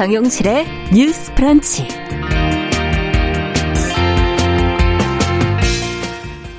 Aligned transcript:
정용실의 0.00 0.64
뉴스 0.94 1.34
프런치. 1.34 1.86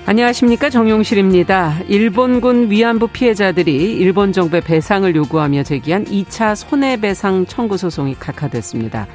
안녕하십니까 0.06 0.70
정용실입니다. 0.70 1.80
일본군 1.88 2.70
위안부 2.70 3.08
피해자들이 3.08 3.94
일본 3.94 4.32
정부의 4.32 4.62
배상을 4.62 5.16
요구하며 5.16 5.64
제기한 5.64 6.06
2차 6.06 6.56
손해배상 6.56 7.48
청구 7.48 7.78
소송이 7.78 8.14
각하됐습니다. 8.14 9.08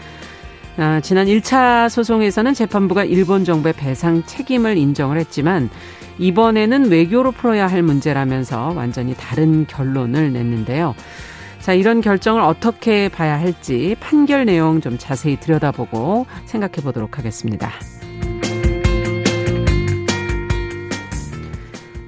아, 0.77 1.01
지난 1.05 1.29
1차 1.29 1.89
소송에서는 1.89 2.53
재판부가 2.53 3.05
일본 3.05 3.45
정부의 3.45 3.75
배상 3.75 4.25
책임을 4.25 4.77
인정을 4.77 5.19
했지만 5.19 5.71
이번에는 6.19 6.91
외교로 6.91 7.31
풀어야 7.31 7.69
할 7.69 7.85
문제라면서 7.85 8.73
완전히 8.75 9.15
다른 9.15 9.69
결론을 9.69 10.33
냈는데요. 10.33 10.97
자, 11.67 11.73
이런 11.73 12.01
결정을 12.01 12.43
어떻게 12.43 13.09
봐야 13.09 13.41
할지 13.41 13.97
판결 13.99 14.45
내용 14.45 14.81
좀 14.81 14.99
자세히 14.99 15.35
들여다보고 15.41 16.25
생각해 16.45 16.75
보도록 16.75 17.19
하겠습니다. 17.19 17.73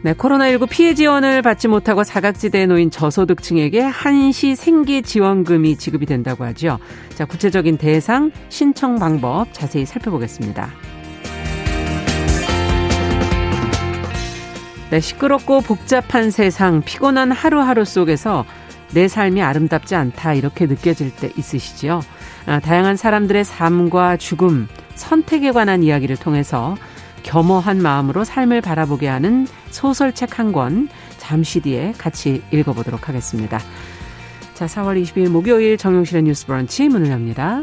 네, 0.03 0.13
코로나19 0.13 0.69
피해 0.71 0.95
지원을 0.95 1.43
받지 1.43 1.67
못하고 1.67 2.05
사각지대에 2.05 2.67
놓인 2.67 2.93
저소득층에게 2.93 3.81
한시 3.81 4.55
생계 4.55 5.03
지원금이 5.03 5.77
지급이 5.77 6.07
된다고 6.07 6.45
하죠. 6.45 6.79
자, 7.17 7.25
구체적인 7.25 7.79
대상, 7.79 8.31
신청 8.51 8.95
방법 9.01 9.53
자세히 9.53 9.87
살펴보겠습니다. 9.87 10.71
네, 14.91 15.01
시끄럽고 15.01 15.63
복잡한 15.63 16.31
세상, 16.31 16.81
피곤한 16.81 17.33
하루하루 17.33 17.85
속에서 17.85 18.47
내 18.93 19.09
삶이 19.09 19.43
아름답지 19.43 19.95
않다 19.95 20.35
이렇게 20.35 20.67
느껴질 20.67 21.15
때 21.15 21.31
있으시지요. 21.37 22.01
아, 22.47 22.61
다양한 22.61 22.97
사람들의 22.97 23.45
삶과 23.45 24.17
죽음, 24.17 24.69
선택에 24.95 25.53
관한 25.53 25.83
이야기를 25.83 26.17
통해서 26.17 26.77
겸허한 27.23 27.83
마음으로 27.83 28.25
삶을 28.25 28.61
바라보게 28.63 29.07
하는 29.09 29.47
소설책 29.71 30.39
한 30.39 30.53
권 30.53 30.89
잠시 31.19 31.61
뒤에 31.61 31.93
같이 31.99 32.43
읽어보도록 32.53 33.09
하겠습니다. 33.09 33.59
자, 34.55 34.67
4월 34.67 35.01
22일 35.03 35.29
목요일 35.29 35.77
정용실의 35.77 36.23
뉴스 36.23 36.47
브런치 36.47 36.89
문을 36.89 37.11
엽니다. 37.11 37.63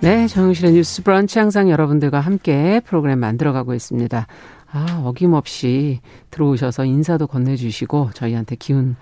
네, 0.00 0.26
정영실의 0.26 0.72
뉴스 0.72 1.02
브런치 1.02 1.38
항상 1.38 1.68
여러분들과 1.70 2.20
함께 2.20 2.80
프로그램 2.86 3.18
만들어가고 3.18 3.74
있습니다. 3.74 4.26
아, 4.72 5.02
어김없이 5.04 6.00
들어오셔서 6.30 6.86
인사도 6.86 7.26
건네주시고 7.26 8.10
저희한테 8.14 8.56
기운 8.56 8.96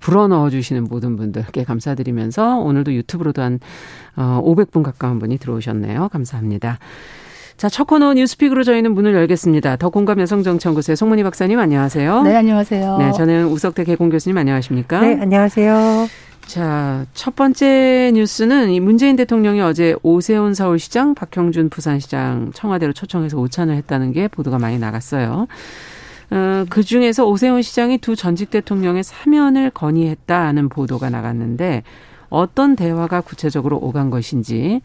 불어넣어 0.00 0.50
주시는 0.50 0.84
모든 0.84 1.16
분들께 1.16 1.64
감사드리면서 1.64 2.58
오늘도 2.58 2.92
유튜브로도 2.92 3.40
한 3.40 3.60
500분 4.16 4.80
어, 4.80 4.82
가까운 4.82 5.18
분이 5.18 5.38
들어오셨네요. 5.38 6.08
감사합니다. 6.10 6.78
자, 7.56 7.68
첫 7.68 7.86
코너 7.86 8.12
뉴스픽으로 8.12 8.64
저희는 8.64 8.92
문을 8.92 9.14
열겠습니다. 9.14 9.76
더 9.76 9.88
공감 9.88 10.20
여성정치연구소의 10.20 10.96
송문희 10.96 11.22
박사님 11.22 11.58
안녕하세요. 11.60 12.22
네, 12.24 12.36
안녕하세요. 12.36 12.98
네, 12.98 13.12
저는 13.12 13.46
우석대 13.46 13.84
개공 13.84 14.10
교수님 14.10 14.36
안녕하십니까? 14.36 15.00
네, 15.00 15.18
안녕하세요. 15.20 16.08
자, 16.46 17.06
첫 17.14 17.34
번째 17.34 18.12
뉴스는 18.14 18.70
이 18.70 18.80
문재인 18.80 19.16
대통령이 19.16 19.60
어제 19.60 19.94
오세훈 20.02 20.54
서울시장, 20.54 21.14
박형준 21.14 21.70
부산시장 21.70 22.52
청와대로 22.52 22.92
초청해서 22.92 23.38
오찬을 23.38 23.74
했다는 23.76 24.12
게 24.12 24.28
보도가 24.28 24.58
많이 24.58 24.78
나갔어요. 24.78 25.46
어, 26.30 26.64
그 26.68 26.82
중에서 26.82 27.26
오세훈 27.26 27.62
시장이 27.62 27.98
두 27.98 28.16
전직 28.16 28.50
대통령의 28.50 29.04
사면을 29.04 29.70
건의했다는 29.70 30.68
보도가 30.68 31.10
나갔는데 31.10 31.82
어떤 32.30 32.76
대화가 32.76 33.20
구체적으로 33.20 33.76
오간 33.76 34.08
것인지 34.08 34.80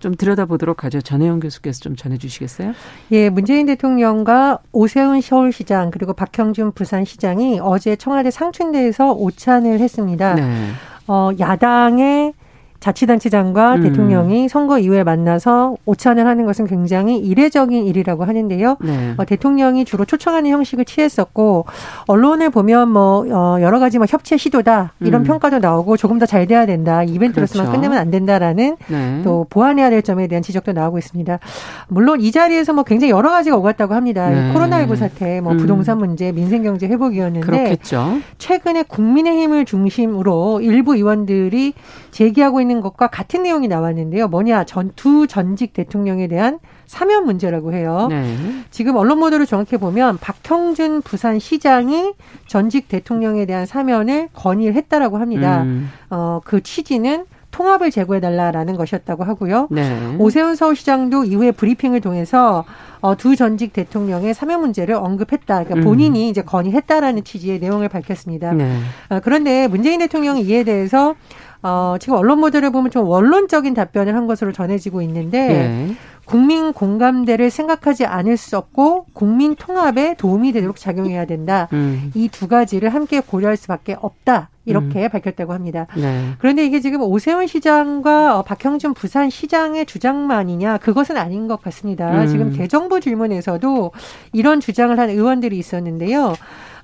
좀 0.00 0.14
들여다보도록 0.14 0.84
하죠. 0.84 1.00
전혜영 1.00 1.40
교수께서 1.40 1.80
좀 1.80 1.96
전해주시겠어요? 1.96 2.72
예, 3.12 3.30
문재인 3.30 3.66
대통령과 3.66 4.58
오세훈 4.72 5.20
서울시장 5.20 5.90
그리고 5.90 6.12
박형준 6.12 6.72
부산시장이 6.72 7.60
어제 7.62 7.96
청와대 7.96 8.30
상춘대에서 8.30 9.12
오찬을 9.12 9.80
했습니다. 9.80 10.34
네. 10.34 10.70
어, 11.06 11.30
야당의 11.38 12.32
자치단체장과 12.80 13.74
음. 13.76 13.82
대통령이 13.82 14.48
선거 14.48 14.78
이후에 14.78 15.04
만나서 15.04 15.76
오찬을 15.84 16.26
하는 16.26 16.46
것은 16.46 16.66
굉장히 16.66 17.18
이례적인 17.18 17.84
일이라고 17.84 18.24
하는데요. 18.24 18.76
네. 18.80 19.14
어, 19.18 19.24
대통령이 19.26 19.84
주로 19.84 20.06
초청하는 20.06 20.50
형식을 20.50 20.86
취했었고 20.86 21.66
언론을 22.06 22.48
보면 22.48 22.88
뭐 22.90 23.26
어, 23.30 23.60
여러 23.60 23.78
가지 23.78 23.98
뭐 23.98 24.06
협치 24.08 24.38
시도다 24.38 24.92
이런 25.00 25.22
음. 25.22 25.24
평가도 25.26 25.58
나오고 25.58 25.98
조금 25.98 26.18
더 26.18 26.30
잘 26.30 26.46
돼야 26.46 26.64
된다 26.64 27.02
이벤트로서만 27.02 27.66
그렇죠. 27.66 27.80
끝내면 27.80 27.98
안 27.98 28.08
된다라는 28.12 28.76
네. 28.86 29.20
또 29.24 29.46
보완해야 29.50 29.90
될 29.90 30.00
점에 30.02 30.28
대한 30.28 30.44
지적도 30.44 30.72
나오고 30.72 30.98
있습니다. 30.98 31.40
물론 31.88 32.20
이 32.20 32.30
자리에서 32.30 32.72
뭐 32.72 32.84
굉장히 32.84 33.10
여러 33.10 33.30
가지가 33.30 33.56
오갔다고 33.56 33.94
합니다. 33.94 34.30
네. 34.30 34.54
코로나19 34.54 34.94
사태, 34.94 35.40
뭐 35.40 35.52
음. 35.52 35.56
부동산 35.58 35.98
문제, 35.98 36.30
민생 36.30 36.62
경제 36.62 36.86
회복이었는데 36.86 37.44
그렇겠죠. 37.44 38.18
최근에 38.38 38.84
국민의힘을 38.84 39.64
중심으로 39.64 40.60
일부 40.60 40.94
의원들이 40.94 41.74
제기하고 42.12 42.60
있는 42.60 42.69
것과 42.78 43.08
같은 43.08 43.42
내용이 43.42 43.66
나왔는데요. 43.66 44.28
뭐냐 44.28 44.64
전 44.64 44.92
두 45.00 45.26
전직 45.26 45.72
대통령에 45.72 46.28
대한 46.28 46.58
사면 46.86 47.24
문제라고 47.24 47.72
해요. 47.72 48.08
네. 48.10 48.36
지금 48.70 48.96
언론 48.96 49.18
보도를 49.18 49.46
정확히 49.46 49.78
보면 49.78 50.18
박형준 50.18 51.00
부산시장이 51.02 52.12
전직 52.46 52.88
대통령에 52.88 53.46
대한 53.46 53.64
사면을 53.64 54.28
건의를 54.34 54.74
했다라고 54.74 55.16
합니다. 55.16 55.62
음. 55.62 55.90
어, 56.10 56.40
그 56.44 56.62
취지는 56.62 57.24
통합을 57.50 57.90
제고해달라라는 57.90 58.76
것이었다고 58.76 59.24
하고요. 59.24 59.68
네. 59.70 60.16
오세훈 60.18 60.54
서울시장도 60.54 61.24
이후에 61.24 61.50
브리핑을 61.50 62.00
통해서 62.00 62.64
어, 63.00 63.16
두 63.16 63.34
전직 63.34 63.72
대통령의 63.72 64.34
사면 64.34 64.60
문제를 64.60 64.94
언급했다. 64.94 65.64
그러니까 65.64 65.74
음. 65.76 65.80
본인이 65.80 66.26
음. 66.26 66.30
이제 66.30 66.42
건의했다라는 66.42 67.24
취지의 67.24 67.58
내용을 67.58 67.88
밝혔습니다. 67.88 68.52
네. 68.52 68.78
어, 69.08 69.20
그런데 69.22 69.66
문재인 69.66 70.00
대통령이 70.00 70.42
이에 70.42 70.62
대해서 70.64 71.14
어, 71.62 71.96
지금 72.00 72.14
언론 72.16 72.40
보도를 72.40 72.70
보면 72.70 72.90
좀 72.90 73.06
원론적인 73.06 73.74
답변을 73.74 74.14
한 74.14 74.26
것으로 74.26 74.52
전해지고 74.52 75.02
있는데 75.02 75.48
네. 75.48 75.96
국민 76.24 76.72
공감대를 76.72 77.50
생각하지 77.50 78.06
않을 78.06 78.36
수 78.36 78.56
없고 78.56 79.06
국민 79.12 79.56
통합에 79.56 80.14
도움이 80.14 80.52
되도록 80.52 80.76
작용해야 80.76 81.24
된다. 81.24 81.68
음. 81.72 82.12
이두 82.14 82.46
가지를 82.46 82.94
함께 82.94 83.20
고려할 83.20 83.56
수밖에 83.56 83.96
없다. 84.00 84.48
이렇게 84.64 85.04
음. 85.04 85.08
밝혔다고 85.08 85.52
합니다. 85.52 85.88
네. 85.96 86.30
그런데 86.38 86.64
이게 86.64 86.80
지금 86.80 87.02
오세훈 87.02 87.48
시장과 87.48 88.38
어, 88.38 88.42
박형준 88.42 88.94
부산 88.94 89.28
시장의 89.28 89.86
주장만이냐 89.86 90.78
그것은 90.78 91.16
아닌 91.16 91.48
것 91.48 91.60
같습니다. 91.62 92.22
음. 92.22 92.26
지금 92.28 92.52
대정부 92.52 93.00
질문에서도 93.00 93.90
이런 94.32 94.60
주장을 94.60 94.96
한 94.96 95.10
의원들이 95.10 95.58
있었는데요. 95.58 96.34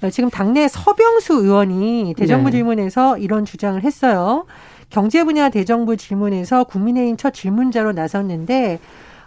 어, 0.03 0.11
지금 0.11 0.29
당내 0.29 0.67
서병수 0.67 1.35
의원이 1.35 2.15
대정부 2.17 2.51
네. 2.51 2.57
질문에서 2.57 3.19
이런 3.19 3.45
주장을 3.45 3.81
했어요. 3.81 4.45
경제 4.91 5.25
분야 5.25 5.49
대정부 5.49 5.97
질문에서 5.97 6.65
국민의힘 6.65 7.17
첫 7.17 7.33
질문자로 7.35 7.93
나섰는데 7.93 8.79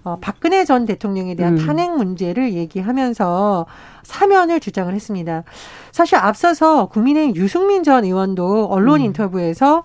어, 0.04 0.18
박근혜 0.22 0.64
전 0.64 0.86
대통령에 0.86 1.36
대한 1.36 1.58
음. 1.58 1.66
탄핵 1.66 1.92
문제를 1.96 2.54
얘기하면서 2.54 3.66
사면을 4.04 4.60
주장을 4.60 4.94
했습니다. 4.94 5.44
사실 5.92 6.16
앞서서 6.18 6.86
국민의힘 6.88 7.36
유승민 7.36 7.84
전 7.84 8.06
의원도 8.06 8.68
언론 8.68 9.02
음. 9.02 9.06
인터뷰에서 9.08 9.84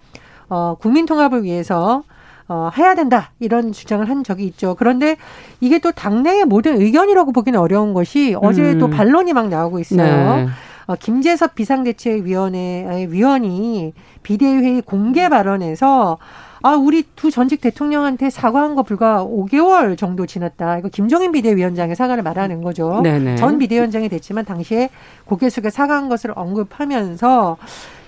어, 0.48 0.76
국민 0.78 1.06
통합을 1.06 1.42
위해서 1.42 2.04
어, 2.46 2.70
해야 2.76 2.94
된다. 2.94 3.30
이런 3.40 3.72
주장을 3.72 4.08
한 4.08 4.22
적이 4.22 4.44
있죠. 4.46 4.76
그런데 4.78 5.16
이게 5.60 5.78
또 5.78 5.92
당내의 5.92 6.44
모든 6.44 6.80
의견이라고 6.80 7.32
보기는 7.32 7.58
어려운 7.58 7.94
것이 7.94 8.36
어제 8.40 8.72
음. 8.72 8.78
또 8.78 8.90
반론이 8.90 9.32
막 9.32 9.48
나오고 9.48 9.80
있어요. 9.80 10.36
네. 10.36 10.46
어, 10.86 10.94
김재섭 10.96 11.54
비상대책위원회 11.54 13.06
위원이 13.08 13.94
비대위회의 14.22 14.82
공개 14.82 15.28
발언에서 15.28 16.19
아, 16.62 16.76
우리 16.76 17.02
두 17.14 17.31
전직 17.31 17.60
대통령한테 17.60 18.31
사과한 18.31 18.75
거 18.75 18.82
불과 18.82 19.22
5개월 19.22 19.98
정도 19.98 20.25
지났다. 20.25 20.78
이거 20.78 20.88
김종인 20.88 21.31
비대위원장의 21.31 21.94
사과를 21.94 22.22
말하는 22.22 22.62
거죠. 22.62 23.02
네네. 23.02 23.36
전 23.36 23.58
비대위원장이 23.58 24.08
됐지만 24.08 24.46
당시에 24.46 24.88
고개 25.26 25.50
숙여 25.50 25.69
사과한 25.69 26.08
것을 26.08 26.32
언급하면서 26.34 27.58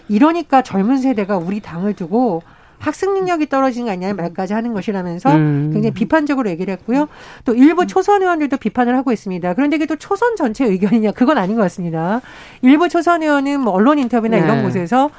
이러니까 0.08 0.62
젊은 0.62 0.96
세대가 0.96 1.36
우리 1.36 1.60
당을 1.60 1.92
두고 1.92 2.42
학습 2.78 3.12
능력이 3.12 3.48
떨어지는 3.48 3.86
거 3.86 3.92
아니냐 3.92 4.14
말까지 4.14 4.52
하는 4.54 4.72
것이라면서 4.72 5.34
음. 5.34 5.70
굉장히 5.72 5.92
비판적으로 5.92 6.48
얘기를 6.50 6.72
했고요. 6.72 7.08
또 7.44 7.54
일부 7.54 7.86
초선 7.86 8.22
의원들도 8.22 8.56
비판을 8.56 8.96
하고 8.96 9.12
있습니다. 9.12 9.54
그런데 9.54 9.76
이게 9.76 9.86
또 9.86 9.96
초선 9.96 10.36
전체 10.36 10.64
의견이냐 10.64 11.12
그건 11.12 11.38
아닌 11.38 11.56
것 11.56 11.62
같습니다. 11.62 12.20
일부 12.62 12.88
초선 12.88 13.22
의원은 13.22 13.60
뭐 13.60 13.72
언론 13.72 13.98
인터뷰나 13.98 14.36
네. 14.38 14.44
이런 14.44 14.62
곳에서 14.62 15.10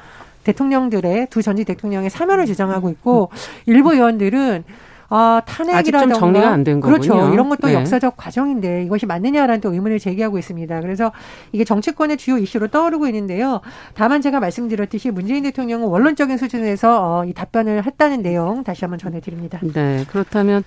대통령들의 0.44 1.26
두 1.30 1.42
전직 1.42 1.66
대통령의 1.66 2.10
사면을 2.10 2.46
주장하고 2.46 2.90
있고 2.90 3.30
일부 3.66 3.92
의원들은 3.92 4.64
아, 5.10 5.40
탄핵이라든가 5.46 6.14
정리가 6.14 6.50
안 6.50 6.64
된 6.64 6.80
거군요. 6.80 7.00
그렇죠. 7.00 7.32
이런 7.32 7.48
것도 7.48 7.68
네. 7.68 7.74
역사적 7.74 8.16
과정인데 8.16 8.84
이것이 8.84 9.06
맞느냐라는 9.06 9.60
또 9.62 9.72
의문을 9.72 9.98
제기하고 9.98 10.38
있습니다. 10.38 10.80
그래서 10.80 11.12
이게 11.52 11.64
정치권의 11.64 12.18
주요 12.18 12.36
이슈로 12.36 12.68
떠오르고 12.68 13.06
있는데요. 13.06 13.60
다만 13.94 14.20
제가 14.20 14.38
말씀드렸듯이 14.40 15.10
문재인 15.10 15.44
대통령은 15.44 15.86
원론적인 15.88 16.36
수준에서 16.36 17.20
어, 17.20 17.24
이 17.24 17.32
답변을 17.32 17.84
했다는 17.86 18.22
내용 18.22 18.64
다시 18.64 18.84
한번 18.84 18.98
전해드립니다. 18.98 19.60
네. 19.72 20.04
그렇다면 20.08 20.62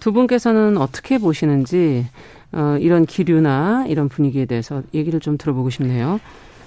두 0.00 0.12
분께서는 0.12 0.76
어떻게 0.76 1.18
보시는지 1.18 2.06
어, 2.52 2.76
이런 2.80 3.04
기류나 3.06 3.84
이런 3.88 4.08
분위기에 4.08 4.46
대해서 4.46 4.82
얘기를 4.92 5.20
좀 5.20 5.36
들어보고 5.38 5.70
싶네요. 5.70 6.20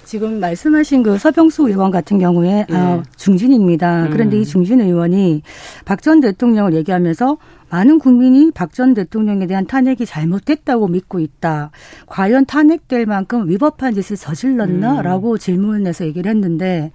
지금 0.08 0.40
말씀하신 0.40 1.02
그 1.02 1.18
서병수 1.18 1.68
의원 1.68 1.90
같은 1.90 2.18
경우에 2.18 2.64
네. 2.66 2.74
어, 2.74 3.02
중진입니다. 3.18 4.04
음. 4.04 4.10
그런데 4.10 4.40
이 4.40 4.44
중진 4.46 4.80
의원이 4.80 5.42
박 5.84 6.00
전 6.00 6.20
대통령을 6.20 6.72
얘기하면서 6.72 7.36
많은 7.68 7.98
국민이 7.98 8.50
박 8.52 8.72
전 8.72 8.94
대통령에 8.94 9.46
대한 9.46 9.66
탄핵이 9.66 10.06
잘못됐다고 10.06 10.88
믿고 10.88 11.18
있다. 11.20 11.72
과연 12.06 12.46
탄핵될 12.46 13.04
만큼 13.04 13.50
위법한 13.50 13.92
짓을 13.92 14.16
저질렀나라고 14.16 15.32
음. 15.32 15.38
질문해서 15.38 16.06
얘기를 16.06 16.30
했는데 16.30 16.90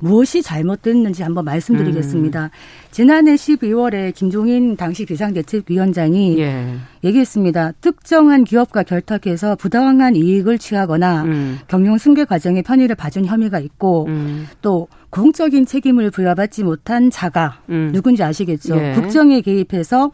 무엇이 0.00 0.42
잘못됐는지 0.42 1.22
한번 1.22 1.44
말씀드리겠습니다. 1.44 2.44
음. 2.44 2.48
지난해 2.90 3.34
12월에 3.34 4.14
김종인 4.14 4.76
당시 4.76 5.06
비상대책위원장이 5.06 6.38
예. 6.40 6.74
얘기했습니다. 7.04 7.72
특정한 7.80 8.44
기업과 8.44 8.82
결탁해서 8.82 9.56
부당한 9.56 10.16
이익을 10.16 10.58
취하거나 10.58 11.22
음. 11.22 11.58
경영 11.68 11.98
승계 11.98 12.24
과정에 12.24 12.62
편의를 12.62 12.96
봐준 12.96 13.24
혐의가 13.26 13.58
있고 13.60 14.06
음. 14.08 14.46
또 14.60 14.88
공적인 15.10 15.66
책임을 15.66 16.10
부여받지 16.10 16.62
못한 16.64 17.10
자가 17.10 17.60
음. 17.68 17.90
누군지 17.92 18.22
아시겠죠? 18.22 18.76
예. 18.76 18.92
국정에 18.94 19.40
개입해서 19.40 20.10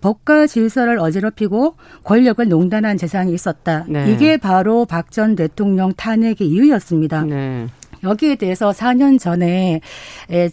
법과 0.00 0.46
질서를 0.46 0.98
어지럽히고 0.98 1.76
권력을 2.04 2.46
농단한 2.48 2.96
재산이 2.96 3.34
있었다. 3.34 3.84
네. 3.88 4.10
이게 4.12 4.36
바로 4.36 4.86
박 4.86 5.10
전 5.10 5.34
대통령 5.34 5.92
탄핵의 5.94 6.46
이유였습니다. 6.46 7.24
네. 7.24 7.66
여기에 8.02 8.36
대해서 8.36 8.70
4년 8.70 9.18
전에 9.18 9.80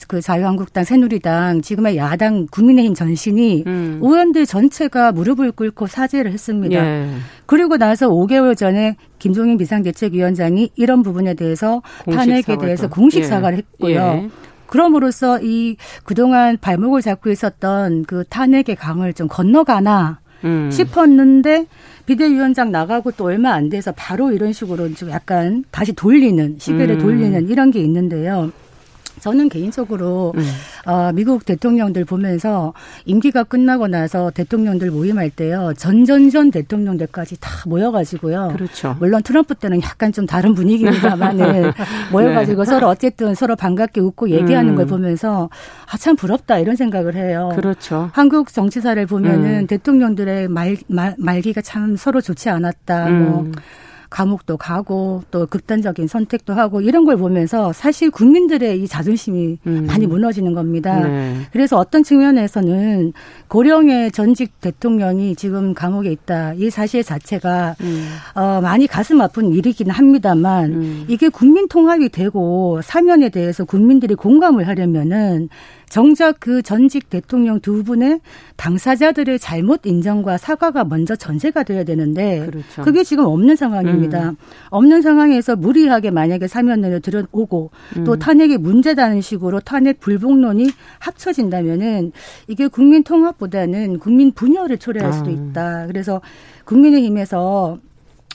그 0.07 0.21
자유한국당, 0.21 0.83
새누리당, 0.83 1.61
지금의 1.61 1.97
야당 1.97 2.47
국민의힘 2.49 2.93
전신이 2.93 3.63
음. 3.67 3.99
의원들 4.01 4.45
전체가 4.45 5.11
무릎을 5.11 5.51
꿇고 5.51 5.87
사죄를 5.87 6.31
했습니다. 6.31 6.75
예. 6.75 7.09
그리고 7.45 7.77
나서 7.77 8.09
5개월 8.09 8.57
전에 8.57 8.95
김종인 9.19 9.57
비상대책위원장이 9.57 10.71
이런 10.75 11.03
부분에 11.03 11.33
대해서 11.33 11.81
탄핵에 12.05 12.41
사과도. 12.41 12.65
대해서 12.65 12.89
공식 12.89 13.19
예. 13.19 13.23
사과를 13.23 13.57
했고요. 13.59 13.95
예. 13.95 14.29
그럼으로써 14.67 15.39
이 15.41 15.77
그동안 16.03 16.57
발목을 16.59 17.01
잡고 17.01 17.31
있었던 17.31 18.03
그 18.05 18.25
탄핵의 18.29 18.75
강을 18.75 19.13
좀 19.13 19.27
건너가나 19.29 20.19
음. 20.43 20.69
싶었는데 20.71 21.65
비대위원장 22.05 22.71
나가고 22.71 23.11
또 23.11 23.25
얼마 23.25 23.53
안 23.53 23.69
돼서 23.69 23.91
바로 23.95 24.31
이런 24.31 24.53
식으로 24.53 24.93
좀 24.93 25.09
약간 25.09 25.63
다시 25.71 25.93
돌리는 25.93 26.57
시계를 26.59 26.95
음. 26.95 26.99
돌리는 26.99 27.49
이런 27.49 27.71
게 27.71 27.79
있는데요. 27.79 28.51
저는 29.19 29.49
개인적으로 29.49 30.33
음. 30.35 30.43
어, 30.85 31.11
미국 31.13 31.45
대통령들 31.45 32.05
보면서 32.05 32.73
임기가 33.05 33.43
끝나고 33.43 33.87
나서 33.87 34.31
대통령들 34.31 34.89
모임할 34.89 35.29
때요 35.29 35.73
전전전 35.77 36.51
대통령들까지 36.51 37.37
다 37.39 37.51
모여가지고요. 37.67 38.53
그렇죠. 38.53 38.95
물론 38.99 39.21
트럼프 39.21 39.53
때는 39.55 39.81
약간 39.83 40.11
좀 40.11 40.25
다른 40.25 40.53
분위기입니다만은 40.55 41.73
모여가지고 42.11 42.63
네. 42.63 42.71
서로 42.71 42.87
어쨌든 42.87 43.35
서로 43.35 43.55
반갑게 43.55 44.01
웃고 44.01 44.29
얘기하는 44.29 44.71
음. 44.71 44.75
걸 44.75 44.85
보면서 44.87 45.49
아 45.85 45.97
참 46.07 46.15
부럽다 46.15 46.59
이런 46.59 46.77
생각을 46.77 47.15
해요. 47.15 47.51
그렇죠. 47.53 48.09
한국 48.13 48.53
정치사를 48.53 49.05
보면은 49.07 49.63
음. 49.63 49.67
대통령들의 49.67 50.47
말, 50.47 50.77
말 50.87 51.15
말기가 51.17 51.59
참 51.61 51.97
서로 51.97 52.21
좋지 52.21 52.49
않았다. 52.49 53.09
뭐 53.09 53.41
음. 53.41 53.51
감옥도 54.09 54.57
가고 54.57 55.23
또 55.31 55.45
극단적인 55.45 56.07
선택도 56.07 56.53
하고 56.53 56.81
이런 56.81 57.05
걸 57.05 57.17
보면서 57.17 57.73
사실 57.73 58.09
국민들의 58.09 58.81
이 58.81 58.87
자존심이 58.87 59.57
음. 59.67 59.85
많이 59.87 60.07
무너지는 60.07 60.53
겁니다. 60.53 60.99
네. 60.99 61.35
그래서 61.51 61.77
어떤 61.77 62.03
측면에서는 62.03 63.13
고령의 63.47 64.11
전직 64.11 64.59
대통령이 64.61 65.35
지금 65.35 65.73
감옥에 65.73 66.11
있다 66.11 66.53
이 66.53 66.69
사실 66.69 67.03
자체가 67.03 67.75
음. 67.81 68.07
어, 68.35 68.61
많이 68.61 68.87
가슴 68.87 69.21
아픈 69.21 69.51
일이긴 69.51 69.89
합니다만 69.89 70.73
음. 70.73 71.05
이게 71.07 71.29
국민 71.29 71.67
통합이 71.67 72.09
되고 72.09 72.81
사면에 72.83 73.29
대해서 73.29 73.65
국민들이 73.65 74.15
공감을 74.15 74.67
하려면은 74.67 75.49
정작 75.89 76.39
그 76.39 76.61
전직 76.61 77.09
대통령 77.09 77.61
두 77.61 77.83
분의 77.83 78.19
당사자들의 78.57 79.39
잘못 79.39 79.85
인정과 79.85 80.37
사과가 80.37 80.83
먼저 80.83 81.15
전제가 81.15 81.63
돼야 81.63 81.83
되는데 81.83 82.45
그렇죠. 82.45 82.81
그게 82.83 83.03
지금 83.03 83.25
없는 83.25 83.55
상황입니다. 83.55 84.31
음. 84.31 84.35
없는 84.69 85.01
상황에서 85.01 85.55
무리하게 85.55 86.11
만약에 86.11 86.47
사면을 86.47 86.99
들어오고 86.99 87.71
음. 87.97 88.03
또 88.03 88.17
탄핵이 88.17 88.57
문제다는 88.57 89.21
식으로 89.21 89.61
탄핵 89.61 89.99
불복론이 90.01 90.69
합쳐진다면은 90.99 92.11
이게 92.47 92.67
국민 92.67 93.03
통합보다는 93.03 93.99
국민 93.99 94.33
분열을 94.33 94.77
초래할 94.79 95.13
수도 95.13 95.29
아. 95.29 95.33
있다. 95.33 95.87
그래서 95.87 96.21
국민의힘에서 96.65 97.79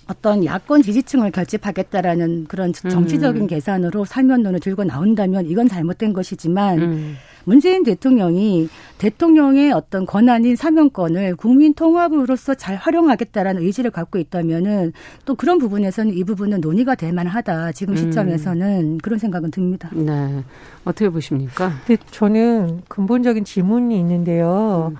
어떤 0.08 0.44
야권 0.44 0.82
지지층을 0.82 1.30
결집하겠다라는 1.30 2.46
그런 2.48 2.72
정치적인 2.72 3.42
음. 3.42 3.46
계산으로 3.46 4.04
사면론을 4.04 4.60
들고 4.60 4.84
나온다면 4.84 5.46
이건 5.46 5.68
잘못된 5.68 6.12
것이지만 6.12 6.78
음. 6.80 7.16
문재인 7.44 7.82
대통령이 7.82 8.68
대통령의 8.98 9.72
어떤 9.72 10.06
권한인 10.06 10.56
사명권을 10.56 11.36
국민 11.36 11.74
통합으로서 11.74 12.54
잘 12.54 12.76
활용하겠다라는 12.76 13.62
의지를 13.62 13.90
갖고 13.90 14.18
있다면은 14.18 14.92
또 15.24 15.34
그런 15.34 15.58
부분에서는 15.58 16.14
이 16.14 16.24
부분은 16.24 16.60
논의가 16.60 16.94
될 16.94 17.12
만하다. 17.12 17.72
지금 17.72 17.94
음. 17.94 17.96
시점에서는 17.96 18.80
음. 18.80 18.98
그런 18.98 19.18
생각은 19.18 19.50
듭니다. 19.50 19.90
네. 19.92 20.44
어떻게 20.84 21.08
보십니까? 21.08 21.72
근데 21.86 22.02
저는 22.10 22.82
근본적인 22.88 23.44
질문이 23.44 23.98
있는데요. 23.98 24.92
음. 24.92 24.96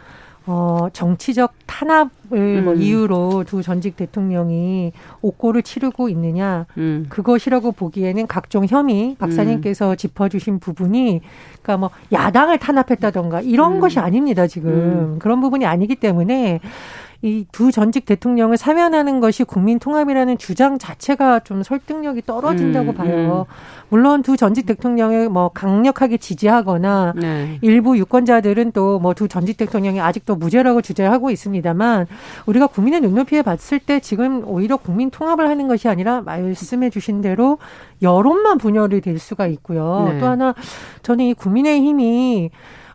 어, 0.47 0.89
정치적 0.93 1.53
탄압을 1.67 2.11
뭐 2.29 2.39
음. 2.39 2.65
뭐 2.65 2.75
이유로 2.75 3.45
두 3.47 3.63
전직 3.63 3.97
대통령이 3.97 4.93
옥고를 5.21 5.63
치르고 5.63 6.09
있느냐, 6.09 6.67
음. 6.79 7.07
그것이라고 7.09 7.73
보기에는 7.73 8.27
각종 8.27 8.67
혐의, 8.67 9.17
박사님께서 9.19 9.91
음. 9.93 9.97
짚어주신 9.97 10.59
부분이, 10.59 11.21
그러니까 11.63 11.77
뭐 11.77 11.91
야당을 12.11 12.59
탄압했다던가 12.59 13.43
이런 13.43 13.75
음. 13.75 13.81
것이 13.81 13.99
아닙니다, 13.99 14.47
지금. 14.47 14.71
음. 14.71 15.19
그런 15.19 15.41
부분이 15.41 15.67
아니기 15.67 15.97
때문에 15.97 16.61
이 17.23 17.47
두 17.52 17.71
전직 17.71 18.05
대통령을 18.05 18.57
사면하는 18.57 19.21
것이 19.21 19.45
국민 19.45 19.79
통합이라는 19.79 20.38
주장 20.38 20.79
자체가 20.79 21.41
좀 21.41 21.62
설득력이 21.62 22.23
떨어진다고 22.26 22.91
음, 22.91 22.95
봐요. 22.95 23.47
음. 23.49 23.55
물론 23.91 24.23
두 24.23 24.37
전직 24.37 24.67
대통령을 24.67 25.29
뭐 25.29 25.50
강력하게 25.50 26.17
지지하거나 26.17 27.12
네. 27.17 27.59
일부 27.61 27.97
유권자들은 27.97 28.73
또 28.73 28.99
뭐 28.99 29.14
두 29.14 29.29
전직 29.29 29.57
대통령이 29.57 30.00
아직도 30.00 30.35
무죄라고 30.37 30.81
주장하고 30.83 31.31
있습니다만 31.31 32.07
우리가 32.47 32.67
국민의 32.67 33.00
눈높이에 33.02 33.43
봤을 33.43 33.79
때 33.79 34.00
지금 34.00 34.43
오히려 34.49 34.76
국민 34.76 35.11
통합을 35.11 35.49
하는 35.49 35.69
것이 35.69 35.88
아니라 35.88 36.23
말씀해 36.23 36.91
주신 36.91 37.21
대로 37.21 37.59
여론만 38.00 38.59
분열이 38.59 39.00
될 39.00 39.19
수가 39.19 39.47
있고요. 39.47 40.09
네. 40.11 40.19
또 40.19 40.26
하나 40.26 40.55
저는 41.02 41.26
이 41.26 41.35
국민의 41.35 41.81
힘이 41.83 42.50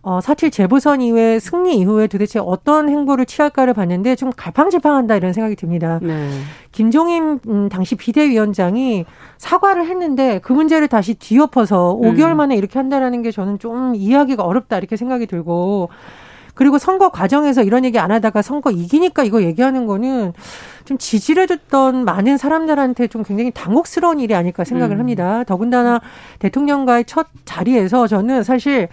어, 0.08 0.22
사실 0.22 0.50
재보선 0.50 1.02
이후에 1.02 1.38
승리 1.38 1.78
이후에 1.80 2.08
도대체 2.08 2.40
어떤 2.40 2.88
행보를 2.88 3.26
취할까를 3.26 3.74
봤는데 3.74 4.16
좀 4.16 4.32
갈팡질팡한다 4.34 5.18
이런 5.18 5.34
생각이 5.34 5.58
듭니다. 5.58 6.00
네. 6.02 6.30
김종인 6.72 7.42
음, 7.46 7.68
당시 7.68 7.96
비대위원장이 7.96 9.04
사과를 9.38 9.86
했는데 9.86 10.40
그 10.42 10.54
문제를 10.54 10.88
다시 10.88 11.16
뒤엎어서 11.16 12.00
5개월 12.02 12.32
음. 12.32 12.38
만에 12.38 12.56
이렇게 12.56 12.80
한다라는 12.80 13.22
게 13.22 13.32
저는 13.32 13.60
좀 13.60 13.96
이해하기가 13.96 14.44
어렵다 14.44 14.78
이렇게 14.78 14.96
생각이 14.96 15.26
들고 15.26 15.90
그리고 16.54 16.78
선거 16.78 17.10
과정에서 17.10 17.62
이런 17.62 17.84
얘기 17.84 18.00
안 18.00 18.10
하다가 18.10 18.42
선거 18.42 18.72
이기니까 18.72 19.26
이거 19.26 19.44
얘기하는 19.44 19.88
거는 19.88 20.32
좀 20.86 20.98
지지를 20.98 21.48
듣던 21.48 22.06
많은 22.06 22.38
사람들한테 22.38 23.08
좀 23.08 23.24
굉장히 23.24 23.52
당혹스러운 23.52 24.22
일이 24.22 24.36
아닐까 24.36 24.64
생각을 24.64 24.96
음. 24.96 25.00
합니다. 25.02 25.44
더군다나 25.44 26.00
대통령과의 26.40 27.04
첫 27.04 27.28
자리에서 27.44 28.08
저는 28.08 28.44
사실 28.44 28.88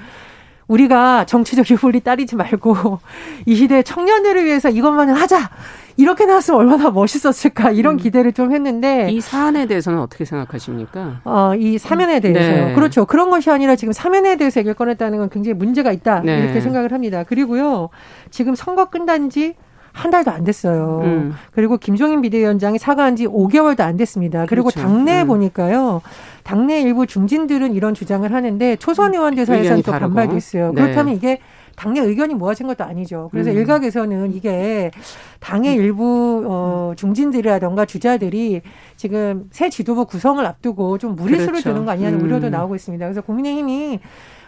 우리가 0.69 1.27
정치적 1.27 1.71
유불리 1.71 2.01
따리지 2.01 2.37
말고 2.37 3.01
이 3.47 3.55
시대 3.55 3.83
청년들을 3.83 4.45
위해서 4.45 4.69
이것만은 4.69 5.15
하자. 5.15 5.51
이렇게 5.97 6.27
나왔으면 6.27 6.59
얼마나 6.59 6.91
멋있었을까 6.91 7.71
이런 7.71 7.95
음. 7.95 7.99
기대를 7.99 8.33
좀 8.33 8.53
했는데 8.53 9.13
이 9.13 9.21
사안에 9.21 9.67
대해서는 9.67 10.01
어떻게 10.01 10.25
생각하십니까? 10.25 11.21
어, 11.25 11.53
이 11.57 11.79
사면에 11.79 12.19
대해서요. 12.19 12.67
네. 12.67 12.75
그렇죠. 12.75 13.05
그런 13.05 13.31
것이 13.31 13.51
아니라 13.51 13.77
지금 13.77 13.93
사면에 13.93 14.37
대해서 14.37 14.59
얘기를 14.59 14.75
꺼냈다는 14.75 15.19
건 15.19 15.31
굉장히 15.31 15.55
문제가 15.55 15.93
있다 15.93 16.21
네. 16.25 16.41
이렇게 16.41 16.61
생각을 16.61 16.93
합니다. 16.93 17.23
그리고요 17.23 17.91
지금 18.31 18.57
선거 18.57 18.87
끝난 18.87 19.31
지 19.31 19.55
한 19.95 20.11
달도 20.11 20.33
안 20.33 20.43
됐어요. 20.43 21.01
음. 21.05 21.35
그리고 21.53 21.79
김종인 21.79 22.21
비대위원장이 22.21 22.79
사과한 22.79 23.15
지 23.15 23.27
5개월도 23.27 23.81
안 23.81 23.97
됐습니다. 23.97 24.45
그리고 24.47 24.69
그렇죠. 24.69 24.81
당내에 24.81 25.23
음. 25.23 25.29
보니까요. 25.29 26.03
당내 26.43 26.83
일부 26.83 27.07
중진들은 27.07 27.73
이런 27.73 27.95
주장을 27.95 28.31
하는데 28.31 28.77
초선 28.77 29.15
의원들 29.15 29.47
사이에서는 29.47 29.83
또 29.83 29.93
반발도 29.93 30.37
있어요. 30.37 30.73
네. 30.75 30.83
그렇다면 30.83 31.15
이게 31.15 31.39
당내 31.77 32.01
의견이 32.01 32.35
모아진 32.35 32.67
것도 32.67 32.85
아니죠. 32.85 33.29
그래서 33.31 33.51
음. 33.51 33.57
일각에서는 33.57 34.33
이게 34.35 34.91
당의 35.41 35.77
일부 35.77 36.45
어 36.47 36.93
중진들이라던가 36.97 37.85
주자들이 37.87 38.63
지금 38.97 39.49
새 39.51 39.71
지도부 39.71 40.07
구성을 40.07 40.45
앞두고 40.45 40.99
좀 40.99 41.15
무리수를 41.15 41.53
그렇죠. 41.53 41.71
두는 41.71 41.85
거 41.85 41.93
아니냐는 41.93 42.21
음. 42.21 42.27
우려도 42.27 42.51
나오고 42.51 42.75
있습니다. 42.75 43.05
그래서 43.07 43.21
국민의힘이 43.23 44.01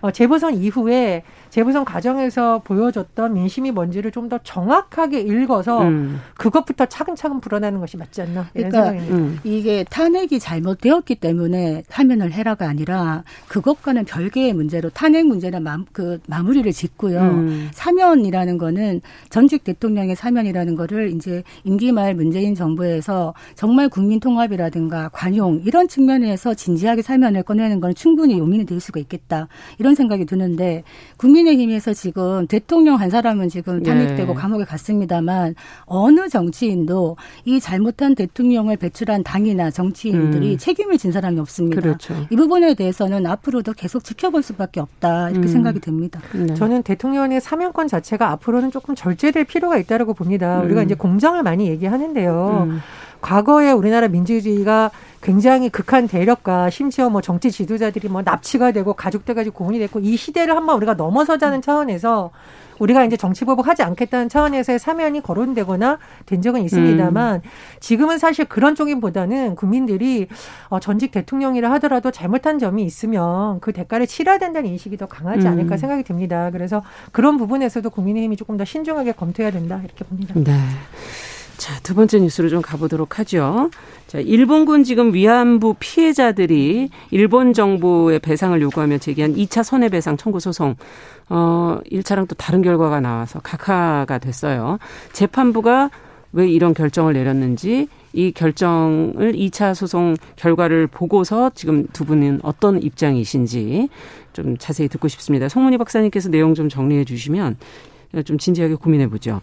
어, 0.03 0.11
재보선 0.11 0.55
이후에 0.55 1.23
재보선 1.51 1.85
과정에서 1.85 2.61
보여줬던 2.65 3.33
민심이 3.33 3.71
뭔지를 3.71 4.11
좀 4.11 4.27
더 4.27 4.39
정확하게 4.43 5.21
읽어서 5.21 5.83
음. 5.83 6.21
그것부터 6.37 6.87
차근차근 6.87 7.41
불어나는 7.41 7.81
것이 7.81 7.97
맞지 7.97 8.23
않나 8.23 8.49
이런 8.55 8.71
그러니까 8.71 8.85
생각입니다. 8.91 9.17
음. 9.17 9.39
이게 9.45 9.85
탄핵이 9.85 10.39
잘못되었기 10.41 11.17
때문에 11.17 11.85
하면을 11.89 12.33
해라가 12.33 12.69
아니라 12.69 13.23
그것과는 13.49 14.05
별개의 14.05 14.53
문제로 14.53 14.91
탄핵 14.91 15.27
문제는 15.27 15.63
마, 15.63 15.79
그 15.93 16.19
마무리를 16.27 16.71
짓고요. 16.73 17.21
음. 17.21 17.69
사면이라는 17.73 18.59
거는 18.59 19.01
전직 19.31 19.65
대통령의 19.65 20.17
사면이라는 20.17 20.75
거를 20.75 21.11
이제 21.11 21.43
임기 21.65 21.93
말 21.93 22.15
문재인 22.15 22.55
정부에서 22.55 23.35
정말 23.55 23.89
국민 23.89 24.19
통합이라든가 24.21 25.11
관용 25.13 25.61
이런 25.65 25.87
측면에서 25.89 26.55
진지하게 26.55 27.03
사면을 27.03 27.43
꺼내는 27.43 27.81
건 27.81 27.95
충분히 27.95 28.39
용인이 28.39 28.67
될 28.67 28.81
수가 28.81 28.99
있겠다. 29.01 29.49
이런 29.79 29.95
생각이 29.95 30.25
드는데 30.27 30.83
국민 31.17 31.36
의힘에서 31.45 31.93
지금 31.93 32.47
대통령 32.47 33.01
한 33.01 33.11
사람은 33.11 33.49
지금 33.49 33.83
탄핵되고 33.83 34.33
네. 34.33 34.41
감옥에 34.41 34.65
갔습니다만 34.65 35.55
어느 35.85 36.29
정치인도 36.29 37.17
이 37.45 37.61
잘못한 37.61 38.15
대통령을 38.15 38.77
배출한 38.77 39.23
당이나 39.23 39.71
정치인들이 39.71 40.53
음. 40.53 40.59
책임을 40.59 40.99
진 40.99 41.13
사람이 41.13 41.41
없습니다. 41.41 41.81
그렇죠. 41.81 42.15
이 42.31 42.37
부분에 42.37 42.75
대해서는 42.75 43.27
앞으로도 43.27 43.73
계속 43.73 44.05
지켜볼 44.05 44.43
수밖에 44.43 44.81
없다 44.81 45.31
이렇게 45.31 45.49
음. 45.49 45.53
생각이 45.53 45.81
됩니다. 45.81 46.21
네. 46.33 46.55
저는 46.55 46.83
대통령의 46.83 47.41
사면권 47.41 47.89
자체가 47.89 48.31
앞으로는 48.31 48.71
조금 48.71 48.95
절제될 48.95 49.45
필요가 49.45 49.77
있다고 49.79 50.15
봅니다. 50.15 50.61
음. 50.61 50.67
우리가 50.67 50.83
이제 50.83 50.95
공정을 50.95 51.43
많이 51.43 51.69
얘기하는데요. 51.69 52.69
음. 53.27 53.29
과거에 53.29 53.73
우리나라 53.73 54.09
민주주의가 54.09 54.91
굉장히 55.21 55.69
극한 55.69 56.07
대력과 56.07 56.71
심지어 56.71 57.11
뭐 57.11 57.21
정치 57.21 57.51
지도자들이 57.51 58.09
뭐 58.09 58.23
납치가 58.23 58.71
되고 58.71 58.93
가족들까지 58.93 59.51
고문이 59.51 59.79
됐고 59.81 60.01
이 60.01 60.17
시대를 60.17 60.55
한번 60.55 60.77
우리가 60.77 60.95
넘어서자는 60.95 61.63
차원에서 61.63 62.31
우리가 62.79 63.05
이제 63.05 63.17
정치보복하지 63.17 63.83
않겠다는 63.83 64.29
차원에서의 64.29 64.79
사면이 64.79 65.23
거론되거나 65.23 65.99
된 66.27 66.43
적은 66.43 66.63
있습니다만 66.63 67.37
음. 67.37 67.41
지금은 67.81 68.19
사실 68.19 68.45
그런 68.45 68.75
쪽인보다는 68.75 69.57
국민들이 69.57 70.29
어, 70.69 70.79
전직 70.79 71.11
대통령이라 71.11 71.71
하더라도 71.73 72.11
잘못한 72.11 72.59
점이 72.59 72.85
있으면 72.85 73.61
그 73.61 73.73
대가를 73.73 74.07
치러야 74.07 74.39
된다는 74.39 74.69
인식이 74.71 74.97
더 74.97 75.07
강하지 75.07 75.47
음. 75.47 75.53
않을까 75.53 75.77
생각이 75.77 76.03
듭니다. 76.03 76.51
그래서 76.51 76.83
그런 77.13 77.39
부분에서도 77.39 77.89
국민의힘이 77.89 78.37
조금 78.37 78.57
더 78.57 78.65
신중하게 78.65 79.13
검토해야 79.13 79.51
된다 79.51 79.81
이렇게 79.83 80.05
봅니다. 80.05 80.35
네. 80.37 80.53
자, 81.57 81.81
두 81.81 81.95
번째 81.95 82.21
뉴스로 82.21 82.49
좀 82.49 82.61
가보도록 82.61 83.19
하죠. 83.19 83.71
자, 84.07 84.21
일본군 84.21 84.85
지금 84.85 85.15
위안부 85.15 85.77
피해자들이 85.79 86.91
일본 87.11 87.53
정부의 87.53 88.19
배상을 88.19 88.61
요구하며 88.61 88.99
제기한 88.99 89.35
2차 89.35 89.63
손해배상 89.65 90.17
청구 90.17 90.39
소송, 90.39 90.77
어, 91.29 91.79
1차랑 91.91 92.29
또 92.29 92.35
다른 92.35 92.63
결과가 92.63 93.01
나와서 93.01 93.41
각하가 93.41 94.19
됐어요. 94.19 94.79
재판부가 95.13 95.91
왜 96.33 96.49
이런 96.49 96.75
결정을 96.75 97.15
내렸는지 97.15 97.89
이 98.13 98.33
결정을 98.33 99.33
2차 99.33 99.75
소송 99.75 100.17
결과를 100.37 100.87
보고서 100.87 101.51
지금 101.55 101.87
두 101.93 102.05
분은 102.05 102.41
어떤 102.43 102.83
입장이신지 102.83 103.89
좀 104.35 104.59
자세히 104.59 104.89
듣고 104.89 105.09
싶습니다. 105.09 105.49
송문희 105.49 105.79
박사님께서 105.79 106.29
내용 106.29 106.55
좀 106.55 106.69
정리해 106.69 107.05
주시면 107.05 107.57
좀 108.25 108.39
진지하게 108.39 108.75
고민해 108.75 109.09
보죠. 109.09 109.41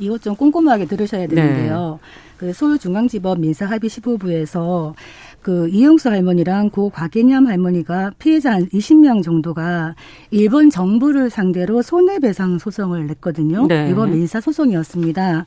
이것 0.00 0.22
좀 0.22 0.34
꼼꼼하게 0.34 0.86
들으셔야 0.86 1.26
되는데요. 1.26 1.98
네. 2.02 2.20
그 2.38 2.52
서울중앙지법 2.52 3.40
민사합의 3.40 3.90
15부에서 3.90 4.94
그 5.42 5.68
이영수 5.68 6.08
할머니랑 6.08 6.70
고 6.70 6.90
곽예념 6.90 7.46
할머니가 7.46 8.12
피해자 8.18 8.52
한 8.52 8.66
20명 8.68 9.22
정도가 9.22 9.94
일본 10.30 10.70
정부를 10.70 11.30
상대로 11.30 11.82
손해배상 11.82 12.58
소송을 12.58 13.06
냈거든요. 13.08 13.66
네. 13.66 13.88
이거 13.90 14.06
민사 14.06 14.40
소송이었습니다. 14.40 15.46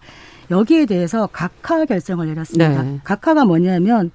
여기에 0.52 0.86
대해서 0.86 1.28
각하 1.32 1.86
결정을 1.86 2.28
내렸습니다. 2.28 2.84
네. 2.84 3.00
각하가 3.04 3.46
뭐냐면 3.46 4.12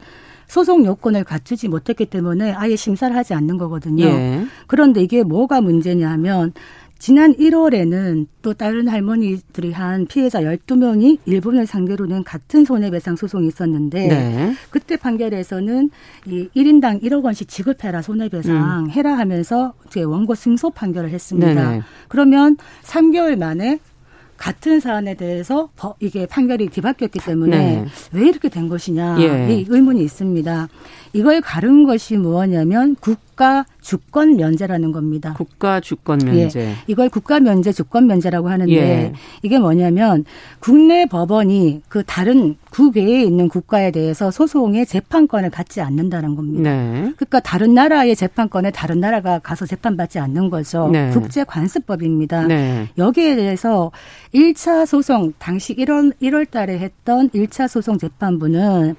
소송 0.47 0.85
요건을 0.85 1.25
갖추지 1.25 1.69
못했기 1.69 2.07
때문에 2.07 2.53
아예 2.53 2.75
심사를 2.75 3.15
하지 3.15 3.35
않는 3.35 3.59
거거든요. 3.59 4.05
예. 4.07 4.47
그런데 4.67 5.03
이게 5.03 5.23
뭐가 5.23 5.61
문제냐 5.61 6.11
하면 6.13 6.53
지난 6.99 7.33
1월에는 7.35 8.27
또 8.43 8.55
다른 8.55 8.89
할머니들이 8.89 9.73
한 9.73 10.07
피해자 10.07 10.41
12명이 10.41 11.19
일본을 11.27 11.67
상대로 11.67 12.07
는 12.07 12.25
같은 12.25 12.65
손해배상 12.65 13.15
소송이 13.15 13.47
있었는데 13.47 14.09
네. 14.09 14.55
그때 14.71 14.97
판결에서는 14.97 15.91
이 16.27 16.49
1인당 16.57 17.03
1억 17.03 17.23
원씩 17.23 17.49
지급해라 17.49 18.03
손해배상 18.03 18.87
음. 18.87 18.91
해라 18.91 19.17
하면서 19.17 19.75
제 19.91 20.03
원고 20.03 20.35
승소 20.35 20.71
판결을 20.71 21.11
했습니다. 21.11 21.55
네네. 21.55 21.83
그러면 22.09 22.57
3개월 22.83 23.39
만에 23.39 23.79
같은 24.39 24.81
사안에 24.81 25.15
대해서 25.15 25.69
이게 26.01 26.25
판결이 26.25 26.69
뒤바뀌었기 26.69 27.19
때문에 27.19 27.57
네. 27.57 27.87
왜 28.13 28.29
이렇게 28.29 28.49
된 28.49 28.69
것이냐 28.69 29.21
예. 29.21 29.53
이 29.53 29.67
의문이 29.69 30.03
있습니다. 30.03 30.69
이걸 31.13 31.41
가른 31.41 31.85
것이 31.85 32.17
무엇냐면 32.17 32.97
국가 33.01 33.65
주권 33.81 34.37
면제라는 34.37 34.93
겁니다. 34.93 35.35
국가 35.37 35.81
주권 35.81 36.19
면제. 36.19 36.61
예. 36.61 36.75
이걸 36.87 37.09
국가 37.09 37.41
면제 37.41 37.73
주권 37.73 38.07
면제라고 38.07 38.49
하는데 38.49 38.73
예. 38.73 39.13
이게 39.43 39.59
뭐냐면 39.59 40.25
국내 40.59 41.07
법원이 41.07 41.83
그 41.89 42.03
다른 42.05 42.57
국외에 42.71 43.23
있는 43.23 43.49
국가에 43.49 43.91
대해서 43.91 44.31
소송의 44.31 44.87
재판권을 44.87 45.51
갖지 45.51 45.81
않는다는 45.81 46.37
겁니다. 46.37 46.71
네. 46.71 47.13
그러니까 47.17 47.41
다른 47.41 47.75
나라의 47.75 48.15
재판권에 48.15 48.71
다른 48.71 49.01
나라가 49.01 49.39
가서 49.39 49.67
재판받지 49.67 50.19
않는 50.19 50.51
거죠. 50.51 50.89
네. 50.93 51.11
국제 51.11 51.45
관습법입니다. 51.45 52.47
네. 52.47 52.89
여기에 52.99 53.37
대해서 53.37 53.91
1차 54.35 54.85
소송 54.85 55.33
당시 55.39 55.75
1월 55.77 56.13
1월 56.21 56.51
달에 56.51 56.79
했던 56.79 57.31
1차 57.31 57.69
소송 57.69 57.97
재판부는 57.99 58.97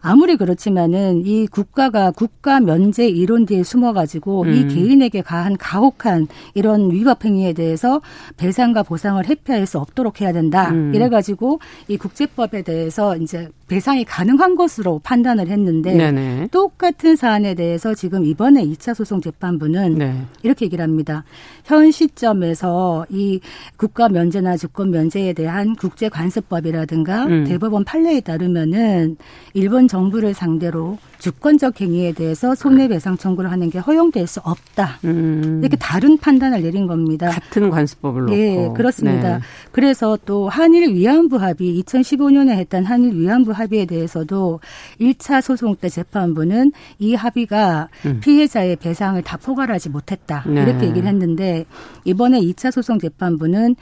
아무리 0.00 0.36
그렇지만은 0.36 1.22
이 1.24 1.46
국가가 1.46 2.10
국가 2.10 2.60
면제 2.60 3.08
이론 3.08 3.46
뒤에 3.46 3.62
숨어가지고 3.62 4.42
음. 4.42 4.52
이 4.52 4.68
개인에게 4.68 5.22
가한 5.22 5.56
가혹한 5.56 6.28
이런 6.54 6.90
위법 6.90 7.24
행위에 7.24 7.52
대해서 7.52 8.00
배상과 8.36 8.82
보상을 8.82 9.24
회피할 9.26 9.66
수 9.66 9.78
없도록 9.78 10.20
해야 10.20 10.32
된다. 10.32 10.70
음. 10.70 10.94
이래가지고 10.94 11.60
이 11.88 11.96
국제법에 11.96 12.62
대해서 12.62 13.16
이제 13.16 13.48
배상이 13.68 14.04
가능한 14.04 14.56
것으로 14.56 15.00
판단을 15.04 15.48
했는데 15.48 15.94
네네. 15.94 16.48
똑같은 16.50 17.16
사안에 17.16 17.54
대해서 17.54 17.94
지금 17.94 18.24
이번에 18.24 18.64
2차 18.64 18.94
소송 18.94 19.20
재판부는 19.20 19.94
네. 19.94 20.22
이렇게 20.42 20.64
얘기를 20.64 20.82
합니다. 20.82 21.24
현 21.64 21.90
시점에서 21.90 23.06
이 23.10 23.40
국가 23.76 24.08
면제나 24.08 24.56
주권 24.56 24.90
면제에 24.90 25.34
대한 25.34 25.76
국제 25.76 26.08
관습법이라든가 26.08 27.26
음. 27.26 27.44
대법원 27.44 27.84
판례에 27.84 28.20
따르면은 28.20 29.16
일본 29.52 29.86
정부를 29.86 30.32
상대로 30.32 30.98
주권적 31.18 31.80
행위에 31.80 32.12
대해서 32.12 32.54
손해배상 32.54 33.16
청구를 33.16 33.50
하는 33.50 33.70
게 33.70 33.78
허용될 33.78 34.26
수 34.26 34.40
없다. 34.40 34.98
음. 35.04 35.60
이렇게 35.60 35.76
다른 35.76 36.16
판단을 36.16 36.62
내린 36.62 36.86
겁니다. 36.86 37.28
같은 37.30 37.70
관습법을 37.70 38.22
놓고. 38.22 38.34
네, 38.34 38.70
그렇습니다. 38.74 39.38
네. 39.38 39.44
그래서 39.72 40.16
또 40.24 40.48
한일 40.48 40.94
위안부 40.94 41.36
합의 41.36 41.82
2015년에 41.82 42.50
했던 42.50 42.84
한일 42.84 43.14
위안부 43.14 43.52
합의에 43.58 43.84
대해서도 43.84 44.60
1차 45.00 45.40
소송 45.40 45.76
때 45.76 45.88
재판부는 45.88 46.72
이 46.98 47.14
합의가 47.14 47.88
음. 48.06 48.20
피해자의 48.20 48.76
배상을 48.76 49.20
다 49.22 49.36
포괄하지 49.36 49.90
못했다. 49.90 50.44
네. 50.46 50.62
이렇게 50.62 50.86
얘기를 50.86 51.08
했는데 51.08 51.64
이번에 52.04 52.40
2차 52.40 52.70
소송 52.70 52.98
재판부는 52.98 53.76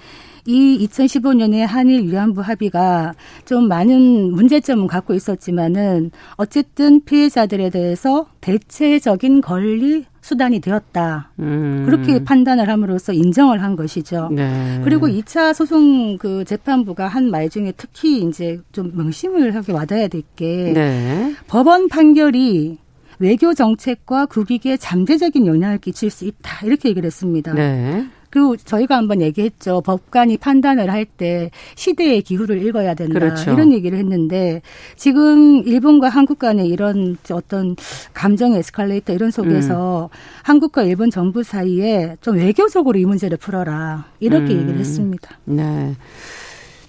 이 0.46 0.86
2015년에 0.86 1.66
한일 1.66 2.04
위안부 2.06 2.40
합의가 2.40 3.14
좀 3.44 3.68
많은 3.68 4.32
문제점은 4.32 4.86
갖고 4.86 5.12
있었지만은 5.14 6.12
어쨌든 6.36 7.04
피해자들에 7.04 7.70
대해서 7.70 8.26
대체적인 8.40 9.40
권리 9.40 10.04
수단이 10.26 10.58
되었다. 10.60 11.30
음. 11.38 11.84
그렇게 11.86 12.24
판단을 12.24 12.68
함으로써 12.68 13.12
인정을 13.12 13.62
한 13.62 13.76
것이죠. 13.76 14.28
네. 14.32 14.80
그리고 14.82 15.06
2차 15.06 15.54
소송 15.54 16.18
그 16.18 16.44
재판부가 16.44 17.06
한 17.06 17.26
말 17.30 17.48
중에 17.48 17.72
특히 17.76 18.22
이제 18.22 18.60
좀 18.72 18.90
명심을 18.96 19.54
하게 19.54 19.72
와닿아야 19.72 20.08
될게 20.08 20.72
네. 20.74 21.34
법원 21.46 21.86
판결이 21.88 22.78
외교 23.20 23.54
정책과 23.54 24.26
국익에 24.26 24.76
잠재적인 24.76 25.46
영향을 25.46 25.78
끼칠 25.78 26.10
수 26.10 26.24
있다. 26.24 26.66
이렇게 26.66 26.88
얘기를 26.88 27.06
했습니다. 27.06 27.54
네. 27.54 28.06
그리고 28.36 28.54
저희가 28.58 28.98
한번 28.98 29.22
얘기했죠. 29.22 29.80
법관이 29.80 30.36
판단을 30.36 30.90
할 30.92 31.06
때 31.06 31.50
시대의 31.76 32.20
기후를 32.20 32.66
읽어야 32.66 32.92
된다. 32.94 33.18
그렇죠. 33.18 33.52
이런 33.52 33.72
얘기를 33.72 33.96
했는데 33.96 34.60
지금 34.96 35.62
일본과 35.64 36.08
한국 36.08 36.40
간의 36.40 36.66
이런 36.66 37.16
어떤 37.30 37.76
감정의 38.12 38.58
에스컬레이터 38.58 39.14
이런 39.14 39.30
속에서 39.30 40.10
음. 40.12 40.16
한국과 40.42 40.82
일본 40.82 41.10
정부 41.10 41.42
사이에 41.44 42.16
좀 42.20 42.36
외교적으로 42.36 42.98
이 42.98 43.04
문제를 43.06 43.38
풀어라. 43.38 44.06
이렇게 44.20 44.52
음. 44.52 44.60
얘기를 44.60 44.78
했습니다. 44.80 45.30
네. 45.44 45.94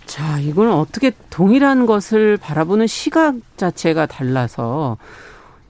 자, 0.08 0.39
이건 0.39 0.72
어떻게 0.72 1.12
동일한 1.30 1.86
것을 1.86 2.38
바라보는 2.38 2.88
시각 2.88 3.36
자체가 3.56 4.08
달라서 4.08 4.98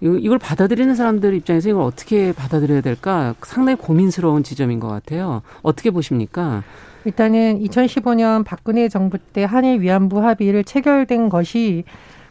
이걸 0.01 0.37
받아들이는 0.37 0.95
사람들 0.95 1.33
입장에서 1.33 1.69
이걸 1.69 1.81
어떻게 1.81 2.31
받아들여야 2.31 2.81
될까 2.81 3.33
상당히 3.41 3.77
고민스러운 3.77 4.43
지점인 4.43 4.79
것 4.79 4.87
같아요. 4.87 5.41
어떻게 5.63 5.89
보십니까? 5.91 6.63
일단은 7.05 7.59
2015년 7.63 8.43
박근혜 8.43 8.89
정부 8.89 9.17
때 9.17 9.43
한일 9.43 9.81
위안부 9.81 10.21
합의를 10.21 10.63
체결된 10.63 11.29
것이 11.29 11.85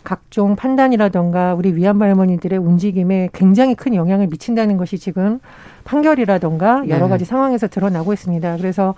각종 0.05 0.55
판단이라던가 0.55 1.55
우리 1.55 1.75
위안부 1.75 2.05
할머니들의 2.05 2.57
움직임에 2.61 3.29
굉장히 3.33 3.75
큰 3.75 3.95
영향을 3.97 4.29
미친다는 4.29 4.77
것이 4.77 4.99
지금 4.99 5.41
판결이라던가 5.83 6.85
여러 6.89 7.07
네. 7.07 7.11
가지 7.11 7.25
네. 7.25 7.29
상황에서 7.29 7.67
드러나고 7.67 8.13
있습니다. 8.13 8.57
그래서 8.59 8.95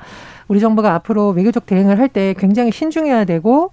우리 0.48 0.60
정부가 0.60 0.94
앞으로 0.94 1.30
외교적 1.30 1.64
대응을 1.64 1.98
할 1.98 2.08
때 2.08 2.34
굉장히 2.37 2.72
신중해야 2.72 3.25
되고 3.25 3.70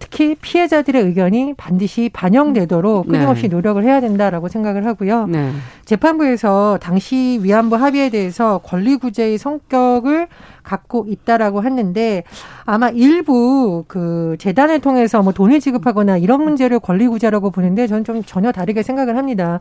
특히 0.00 0.34
피해자들의 0.34 1.02
의견이 1.02 1.54
반드시 1.56 2.10
반영되도록 2.12 3.06
네. 3.06 3.18
끊임없이 3.18 3.42
네. 3.42 3.48
노력을 3.48 3.80
해야 3.84 4.00
된다라고 4.00 4.48
생각을 4.48 4.86
하고요. 4.86 5.26
네. 5.26 5.50
재판부에서 5.84 6.78
당시 6.82 7.38
위안부 7.42 7.76
합의에 7.76 8.08
대해서 8.08 8.58
권리구제의 8.64 9.38
성격을 9.38 10.26
갖고 10.62 11.06
있다라고 11.08 11.64
했는데 11.64 12.24
아마 12.64 12.88
일부 12.88 13.84
그 13.88 14.36
재단을 14.38 14.80
통해서 14.80 15.22
뭐 15.22 15.32
돈을 15.32 15.60
지급하거나 15.60 16.16
이런 16.16 16.42
문제를 16.42 16.80
권리구제라고 16.80 17.50
보는데 17.50 17.86
저는 17.86 18.04
좀 18.04 18.22
전혀 18.24 18.52
다르게 18.52 18.82
생각을 18.82 19.16
합니다. 19.16 19.60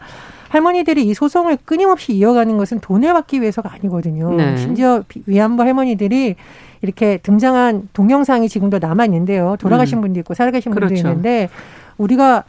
할머니들이 0.49 1.03
이 1.05 1.13
소송을 1.13 1.57
끊임없이 1.65 2.13
이어가는 2.13 2.57
것은 2.57 2.79
돈을 2.79 3.13
받기 3.13 3.41
위해서가 3.41 3.71
아니거든요. 3.73 4.33
네. 4.35 4.57
심지어 4.57 5.03
위안부 5.25 5.63
할머니들이 5.63 6.35
이렇게 6.81 7.17
등장한 7.17 7.89
동영상이 7.93 8.49
지금도 8.49 8.79
남아 8.79 9.05
있는데요. 9.05 9.55
돌아가신 9.59 9.97
음. 9.99 10.01
분도 10.01 10.19
있고 10.21 10.33
살아계신 10.33 10.71
분도 10.71 10.87
그렇죠. 10.87 11.07
있는데 11.07 11.49
우리가 11.97 12.43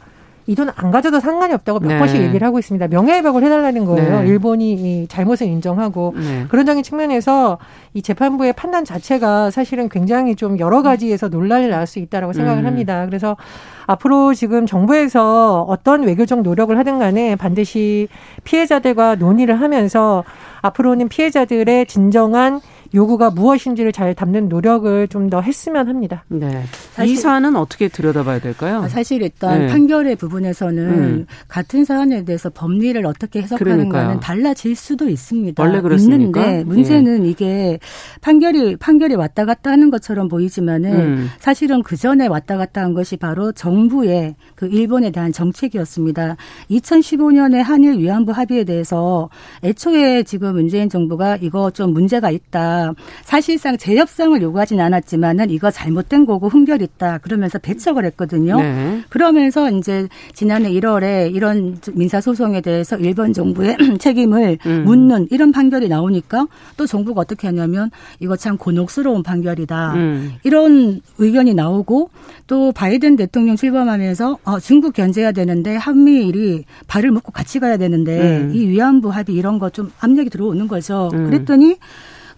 이 0.47 0.55
돈 0.55 0.71
안 0.75 0.91
가져도 0.91 1.19
상관이 1.19 1.53
없다고 1.53 1.79
몇 1.79 1.87
네. 1.87 1.99
번씩 1.99 2.21
얘기를 2.21 2.45
하고 2.45 2.57
있습니다. 2.59 2.87
명예회복을 2.87 3.43
해달라는 3.43 3.85
거예요. 3.85 4.21
네. 4.21 4.27
일본이 4.27 4.73
이 4.73 5.07
잘못을 5.07 5.47
인정하고 5.47 6.13
네. 6.17 6.45
그런 6.49 6.81
측면에서 6.81 7.57
이 7.93 8.01
재판부의 8.01 8.53
판단 8.53 8.83
자체가 8.83 9.51
사실은 9.51 9.87
굉장히 9.89 10.35
좀 10.35 10.57
여러 10.59 10.81
가지에서 10.81 11.27
논란을 11.29 11.69
낳을 11.69 11.85
수 11.87 11.99
있다라고 11.99 12.33
생각을 12.33 12.63
음. 12.63 12.65
합니다. 12.65 13.05
그래서 13.05 13.37
앞으로 13.85 14.33
지금 14.33 14.65
정부에서 14.65 15.61
어떤 15.67 16.03
외교적 16.03 16.41
노력을 16.41 16.75
하든 16.77 16.99
간에 16.99 17.35
반드시 17.35 18.07
피해자들과 18.43 19.15
논의를 19.15 19.59
하면서 19.59 20.23
앞으로는 20.61 21.07
피해자들의 21.09 21.85
진정한 21.85 22.61
요구가 22.93 23.29
무엇인지를 23.31 23.91
잘 23.91 24.13
담는 24.13 24.49
노력을 24.49 25.07
좀 25.07 25.31
더 25.31 25.39
했으면 25.39 25.87
합니다. 25.87 26.25
네. 26.27 26.63
이 27.05 27.15
사안은 27.15 27.55
어떻게 27.55 27.87
들여다봐야 27.87 28.39
될까요? 28.39 28.85
사실 28.89 29.21
일단 29.21 29.59
네. 29.59 29.67
판결의 29.67 30.17
부분에서는 30.17 30.89
음. 30.89 31.25
같은 31.47 31.85
사안에 31.85 32.25
대해서 32.25 32.49
법리를 32.49 33.03
어떻게 33.05 33.41
해석하는가는 33.41 34.19
달라질 34.19 34.75
수도 34.75 35.07
있습니다. 35.07 35.61
원래 35.63 35.79
그렇습니까? 35.79 36.41
있는데 36.45 36.63
문제는 36.65 37.25
예. 37.25 37.29
이게 37.29 37.79
판결이 38.19 38.75
판결이 38.75 39.15
왔다 39.15 39.45
갔다 39.45 39.71
하는 39.71 39.89
것처럼 39.89 40.27
보이지만은 40.27 40.91
음. 40.93 41.29
사실은 41.39 41.81
그 41.81 41.95
전에 41.95 42.27
왔다 42.27 42.57
갔다 42.57 42.81
한 42.81 42.93
것이 42.93 43.15
바로 43.15 43.53
정부의 43.53 44.35
그 44.55 44.67
일본에 44.67 45.11
대한 45.11 45.31
정책이었습니다. 45.31 46.35
2015년에 46.71 47.63
한일 47.63 47.99
위안부 47.99 48.33
합의에 48.33 48.65
대해서 48.65 49.29
애초에 49.63 50.23
지금 50.23 50.55
문재인 50.55 50.89
정부가 50.89 51.37
이거 51.37 51.71
좀 51.71 51.93
문제가 51.93 52.31
있다. 52.31 52.80
사실상 53.23 53.77
재협상을 53.77 54.39
요구하진 54.41 54.79
않았지만은 54.79 55.49
이거 55.49 55.71
잘못된 55.71 56.25
거고 56.25 56.47
흠결 56.49 56.81
있다 56.81 57.17
그러면서 57.19 57.57
배척을 57.59 58.05
했거든요. 58.05 58.59
네. 58.61 59.01
그러면서 59.09 59.71
이제 59.71 60.07
지난해 60.33 60.71
1월에 60.71 61.33
이런 61.33 61.77
민사 61.93 62.21
소송에 62.21 62.61
대해서 62.61 62.97
일본 62.97 63.33
정부의 63.33 63.77
책임을 63.99 64.59
음. 64.65 64.83
묻는 64.85 65.27
이런 65.31 65.51
판결이 65.51 65.87
나오니까 65.89 66.47
또 66.77 66.85
정부가 66.85 67.21
어떻게 67.21 67.47
하냐면 67.47 67.89
이거 68.19 68.35
참 68.35 68.57
곤혹스러운 68.57 69.23
판결이다. 69.23 69.93
음. 69.95 70.33
이런 70.43 71.01
의견이 71.17 71.53
나오고 71.55 72.09
또 72.47 72.71
바이든 72.71 73.15
대통령 73.15 73.55
출범하면서 73.55 74.37
어, 74.43 74.59
중국 74.59 74.93
견제해야 74.93 75.31
되는데 75.31 75.75
한미일이 75.75 76.65
발을 76.87 77.11
묶고 77.11 77.31
같이 77.31 77.59
가야 77.59 77.77
되는데 77.77 78.41
음. 78.41 78.51
이 78.53 78.67
위안부 78.67 79.09
합의 79.09 79.35
이런 79.35 79.57
거 79.57 79.71
좀 79.71 79.91
압력이 79.99 80.29
들어오는 80.29 80.67
거죠. 80.67 81.09
음. 81.13 81.25
그랬더니 81.29 81.77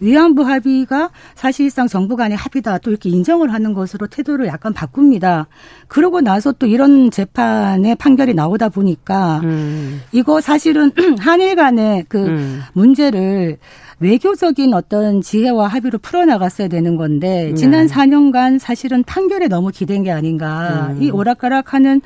위안부 0.00 0.42
합의가 0.42 1.10
사실상 1.34 1.86
정부 1.88 2.16
간의 2.16 2.36
합의다 2.36 2.78
또 2.78 2.90
이렇게 2.90 3.08
인정을 3.10 3.52
하는 3.52 3.74
것으로 3.74 4.06
태도를 4.06 4.46
약간 4.46 4.72
바꿉니다. 4.72 5.46
그러고 5.88 6.20
나서 6.20 6.52
또 6.52 6.66
이런 6.66 7.10
재판의 7.10 7.96
판결이 7.96 8.34
나오다 8.34 8.68
보니까 8.68 9.40
음. 9.44 10.02
이거 10.12 10.40
사실은 10.40 10.92
한일 11.18 11.56
간의 11.56 12.04
그 12.08 12.26
음. 12.26 12.60
문제를 12.72 13.58
외교적인 14.00 14.74
어떤 14.74 15.20
지혜와 15.22 15.68
합의로 15.68 15.98
풀어나갔어야 15.98 16.68
되는 16.68 16.96
건데 16.96 17.54
지난 17.54 17.86
네. 17.86 17.94
4년간 17.94 18.58
사실은 18.58 19.02
판결에 19.04 19.48
너무 19.48 19.70
기댄 19.70 20.02
게 20.02 20.10
아닌가. 20.10 20.88
음. 20.90 21.02
이 21.02 21.10
오락가락하는 21.10 22.00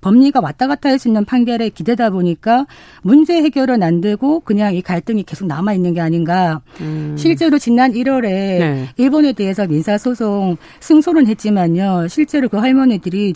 법리가 0.00 0.40
왔다 0.40 0.66
갔다 0.66 0.88
할 0.90 0.98
수 0.98 1.08
있는 1.08 1.24
판결에 1.24 1.68
기대다 1.68 2.10
보니까 2.10 2.66
문제 3.02 3.34
해결은 3.42 3.82
안 3.82 4.00
되고 4.00 4.40
그냥 4.40 4.74
이 4.74 4.82
갈등이 4.82 5.22
계속 5.22 5.46
남아 5.46 5.74
있는 5.74 5.94
게 5.94 6.00
아닌가. 6.00 6.60
음. 6.80 7.14
실제로 7.16 7.58
지난 7.58 7.92
1월에 7.92 8.22
네. 8.22 8.88
일본에 8.96 9.32
대해서 9.32 9.66
민사 9.66 9.96
소송 9.96 10.56
승소는 10.80 11.26
했지만요. 11.28 12.08
실제로 12.08 12.48
그 12.48 12.56
할머니들이 12.56 13.32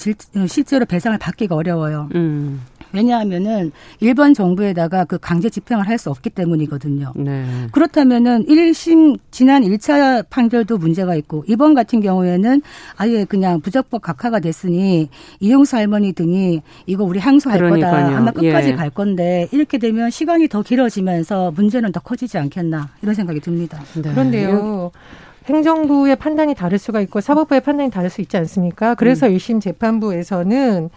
실제로 0.49 0.85
배상을 0.87 1.17
받기가 1.19 1.55
어려워요. 1.55 2.09
음. 2.15 2.61
왜냐하면은 2.93 3.73
일본 4.01 4.35
정부에다가 4.35 5.05
그 5.05 5.19
강제 5.19 5.49
집행을 5.49 5.89
할 5.89 5.99
수 5.99 6.11
없기 6.11 6.31
때문이거든요. 6.31 7.13
네. 7.17 7.45
그렇다면은 7.71 8.47
1심 8.47 9.19
지난 9.31 9.63
1차 9.63 10.25
판결도 10.31 10.79
문제가 10.79 11.15
있고 11.17 11.45
이번 11.47 11.75
같은 11.75 12.01
경우에는 12.01 12.63
아예 12.97 13.25
그냥 13.25 13.61
부적법 13.61 14.01
각하가 14.03 14.41
됐으니 14.41 15.11
이용수 15.41 15.77
할머니 15.77 16.13
등이 16.15 16.63
이거 16.87 17.05
우리 17.05 17.21
항소할 17.21 17.59
그러니까요. 17.59 18.05
거다. 18.07 18.17
아마 18.17 18.31
끝까지 18.33 18.71
예. 18.71 18.75
갈 18.75 18.89
건데 18.91 19.49
이렇게 19.53 19.79
되면 19.79 20.11
시간이 20.11 20.49
더 20.49 20.63
길어지면서 20.63 21.53
문제는 21.53 21.93
더 21.93 22.01
커지지 22.01 22.39
않겠나 22.39 22.89
이런 23.03 23.15
생각이 23.15 23.41
듭니다. 23.41 23.79
네. 23.95 24.11
그런데요. 24.11 24.91
행정부의 25.47 26.17
판단이 26.17 26.55
다를 26.55 26.79
수가 26.79 27.01
있고 27.03 27.21
사법부의 27.21 27.61
판단이 27.63 27.91
다를 27.91 28.11
수 28.11 28.21
있지 28.21 28.37
않습니까? 28.39 28.95
그래서 28.95 29.27
음. 29.27 29.37
1심 29.37 29.61
재판부에서는 29.61 30.89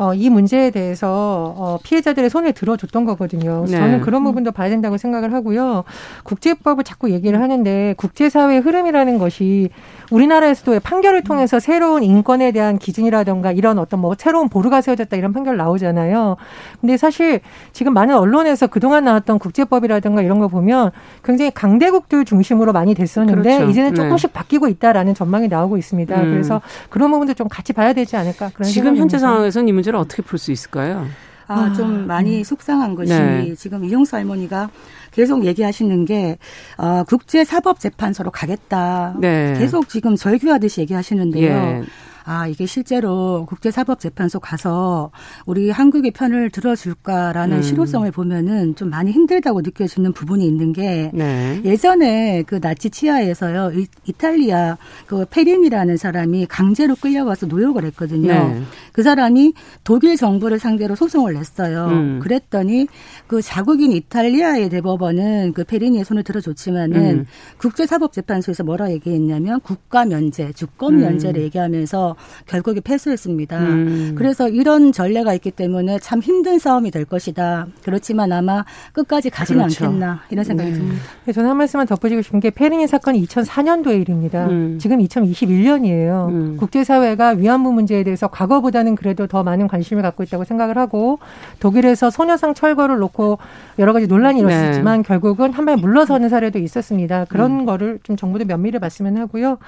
어, 0.00 0.14
이 0.14 0.30
문제에 0.30 0.70
대해서 0.70 1.54
어, 1.58 1.78
피해자들의 1.82 2.30
손을 2.30 2.54
들어줬던 2.54 3.04
거거든요. 3.04 3.66
네. 3.68 3.76
저는 3.76 4.00
그런 4.00 4.24
부분도 4.24 4.50
봐야 4.50 4.70
된다고 4.70 4.96
생각을 4.96 5.34
하고요. 5.34 5.84
국제법을 6.22 6.84
자꾸 6.84 7.10
얘기를 7.10 7.38
하는데 7.42 7.94
국제사회의 7.98 8.62
흐름이라는 8.62 9.18
것이 9.18 9.68
우리나라에서도 10.10 10.80
판결을 10.80 11.22
통해서 11.22 11.60
새로운 11.60 12.02
인권에 12.02 12.50
대한 12.50 12.78
기준이라던가 12.78 13.52
이런 13.52 13.78
어떤 13.78 14.00
뭐 14.00 14.14
새로운 14.18 14.48
보루가 14.48 14.80
세워졌다 14.80 15.14
이런 15.18 15.34
판결 15.34 15.58
나오잖아요. 15.58 16.38
근데 16.80 16.96
사실 16.96 17.40
지금 17.74 17.92
많은 17.92 18.16
언론에서 18.16 18.68
그동안 18.68 19.04
나왔던 19.04 19.38
국제법이라든가 19.38 20.22
이런 20.22 20.38
거 20.38 20.48
보면 20.48 20.92
굉장히 21.22 21.50
강대국들 21.50 22.24
중심으로 22.24 22.72
많이 22.72 22.94
됐었는데 22.94 23.56
그렇죠. 23.56 23.70
이제는 23.70 23.90
네. 23.90 23.96
조금씩 23.96 24.32
네. 24.32 24.38
바뀌고 24.38 24.68
있다라는 24.68 25.12
전망이 25.12 25.48
나오고 25.48 25.76
있습니다. 25.76 26.22
음. 26.22 26.30
그래서 26.30 26.62
그런 26.88 27.10
부분도 27.10 27.34
좀 27.34 27.48
같이 27.48 27.74
봐야 27.74 27.92
되지 27.92 28.16
않을까 28.16 28.50
그런 28.54 28.66
지금 28.66 28.96
현재 28.96 29.18
상황에서는 29.18 29.68
이 29.68 29.72
문제 29.72 29.89
를 29.92 29.98
어떻게 29.98 30.22
풀 30.22 30.38
수 30.38 30.52
있을까요? 30.52 31.06
아, 31.46 31.62
아, 31.62 31.72
좀 31.72 32.06
많이 32.06 32.38
음. 32.38 32.44
속상한 32.44 32.94
것이 32.94 33.12
네. 33.12 33.54
지금 33.56 33.84
이용수 33.84 34.14
할머니가 34.14 34.70
계속 35.10 35.44
얘기하시는 35.44 36.04
게 36.04 36.38
어, 36.78 37.02
국제사법재판소로 37.04 38.30
가겠다. 38.30 39.16
네. 39.18 39.56
계속 39.58 39.88
지금 39.88 40.14
절규하듯이 40.14 40.82
얘기하시는데요. 40.82 41.50
예. 41.50 41.82
아 42.24 42.46
이게 42.46 42.66
실제로 42.66 43.46
국제사법재판소 43.46 44.40
가서 44.40 45.10
우리 45.46 45.70
한국의 45.70 46.10
편을 46.12 46.50
들어줄까라는 46.50 47.58
음. 47.58 47.62
실효성을 47.62 48.10
보면은 48.10 48.74
좀 48.76 48.90
많이 48.90 49.10
힘들다고 49.12 49.60
느껴지는 49.62 50.12
부분이 50.12 50.46
있는 50.46 50.72
게 50.72 51.10
네. 51.14 51.60
예전에 51.64 52.42
그 52.46 52.60
나치 52.60 52.90
치하에서요 52.90 53.72
이, 53.74 54.12
탈리아그 54.12 55.26
페린이라는 55.30 55.96
사람이 55.96 56.46
강제로 56.46 56.94
끌려가서 56.94 57.46
노역을 57.46 57.84
했거든요. 57.84 58.32
네. 58.32 58.62
그 58.92 59.02
사람이 59.02 59.54
독일 59.84 60.16
정부를 60.16 60.58
상대로 60.58 60.94
소송을 60.94 61.34
냈어요. 61.34 61.86
음. 61.86 62.20
그랬더니 62.20 62.86
그 63.26 63.40
자국인 63.42 63.92
이탈리아의 63.92 64.68
대법원은 64.68 65.52
그 65.54 65.64
페리니의 65.64 66.04
손을 66.04 66.22
들어줬지만은 66.22 67.00
음. 67.00 67.26
국제사법재판소에서 67.58 68.64
뭐라 68.64 68.90
얘기했냐면 68.90 69.60
국가 69.60 70.04
면제, 70.04 70.52
주권 70.52 70.94
음. 70.94 71.00
면제를 71.00 71.42
얘기하면서 71.42 72.09
결국에 72.46 72.80
패소했습니다. 72.80 73.58
음. 73.58 74.14
그래서 74.16 74.48
이런 74.48 74.92
전례가 74.92 75.32
있기 75.34 75.50
때문에 75.50 75.98
참 75.98 76.20
힘든 76.20 76.58
싸움이 76.58 76.90
될 76.90 77.04
것이다. 77.04 77.66
그렇지만 77.82 78.32
아마 78.32 78.64
끝까지 78.92 79.30
가지는 79.30 79.62
그렇죠. 79.64 79.86
않겠나 79.86 80.20
이런 80.30 80.44
생각이 80.44 80.70
네. 80.70 80.76
듭니다. 80.76 81.02
네, 81.24 81.32
저는 81.32 81.50
한 81.50 81.56
말씀만 81.56 81.86
덧붙이고 81.86 82.22
싶은 82.22 82.40
게 82.40 82.50
페리니 82.50 82.86
사건이 82.86 83.24
2004년도의 83.26 84.00
일입니다. 84.02 84.46
음. 84.48 84.78
지금 84.80 84.98
2021년이에요. 84.98 86.28
음. 86.28 86.56
국제사회가 86.58 87.30
위안부 87.30 87.72
문제에 87.72 88.02
대해서 88.04 88.28
과거보다는 88.28 88.96
그래도 88.96 89.26
더 89.26 89.42
많은 89.42 89.66
관심을 89.68 90.02
갖고 90.02 90.22
있다고 90.22 90.44
생각을 90.44 90.76
하고 90.76 91.18
독일에서 91.60 92.10
소녀상 92.10 92.54
철거를 92.54 92.98
놓고 92.98 93.38
여러 93.78 93.92
가지 93.92 94.06
논란이 94.06 94.42
네. 94.42 94.52
일었지만 94.52 95.02
네. 95.02 95.08
결국은 95.08 95.52
한 95.52 95.70
발 95.70 95.76
물러서는 95.76 96.30
사례도 96.30 96.58
있었습니다. 96.58 97.26
그런 97.26 97.60
음. 97.60 97.64
거를 97.66 97.98
좀 98.02 98.16
정부도 98.16 98.44
면밀히 98.46 98.78
봤으면 98.78 99.18
하고요. 99.18 99.58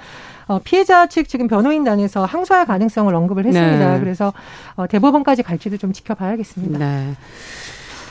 어, 0.47 0.61
피해자 0.63 1.07
측 1.07 1.29
지금 1.29 1.47
변호인단에서 1.49 2.25
항소할 2.25 2.67
가능성을 2.67 3.15
언급을 3.15 3.47
했습니다. 3.47 3.95
네. 3.95 4.01
그래서 4.01 4.33
어, 4.77 4.87
대법원까지 4.87 5.43
갈지도 5.43 5.77
좀 5.77 5.93
지켜봐야겠습니다. 5.93 6.79
네. 6.79 7.15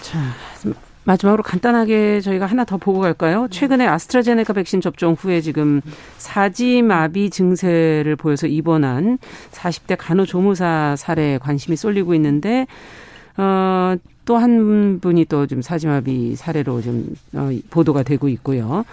자, 0.02 0.20
마지막으로 1.04 1.42
간단하게 1.44 2.22
저희가 2.22 2.46
하나 2.46 2.64
더 2.64 2.78
보고 2.78 3.00
갈까요? 3.00 3.48
최근에 3.50 3.88
아스트라제네카 3.88 4.54
백신 4.54 4.82
접종 4.82 5.14
후에 5.14 5.42
지금 5.42 5.82
사지마비 6.18 7.30
증세를 7.32 8.16
보여서 8.16 8.46
입원한 8.48 9.18
40대 9.52 9.96
간호조무사 9.98 10.96
사례에 10.98 11.38
관심이 11.40 11.76
쏠리고 11.76 12.14
있는데 12.16 12.68
어, 13.38 13.96
또 14.26 14.38
한 14.38 15.00
분이 15.02 15.26
또 15.26 15.48
좀 15.48 15.62
사지마비 15.64 16.36
사례로 16.36 16.82
좀 16.82 17.16
어, 17.34 17.50
보도가 17.72 18.04
되고 18.04 18.30
있고요. 18.30 18.86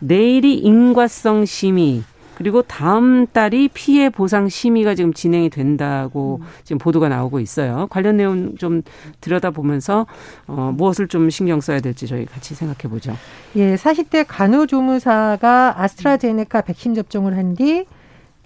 내일이 0.00 0.58
인과성 0.58 1.46
심의 1.46 2.02
그리고 2.36 2.62
다음 2.62 3.26
달이 3.26 3.68
피해 3.72 4.10
보상 4.10 4.48
심의가 4.48 4.94
지금 4.94 5.12
진행이 5.14 5.50
된다고 5.50 6.40
음. 6.42 6.46
지금 6.64 6.78
보도가 6.78 7.08
나오고 7.08 7.40
있어요. 7.40 7.86
관련 7.90 8.16
내용 8.16 8.56
좀 8.56 8.82
들여다보면서 9.20 10.06
어, 10.48 10.72
무엇을 10.74 11.08
좀 11.08 11.30
신경 11.30 11.60
써야 11.60 11.80
될지 11.80 12.06
저희 12.06 12.26
같이 12.26 12.54
생각해 12.54 12.90
보죠. 12.92 13.16
예, 13.56 13.76
40대 13.76 14.24
간호조무사가 14.28 15.80
아스트라제네카 15.80 16.60
백신 16.62 16.94
접종을 16.94 17.36
한 17.36 17.54
뒤 17.54 17.84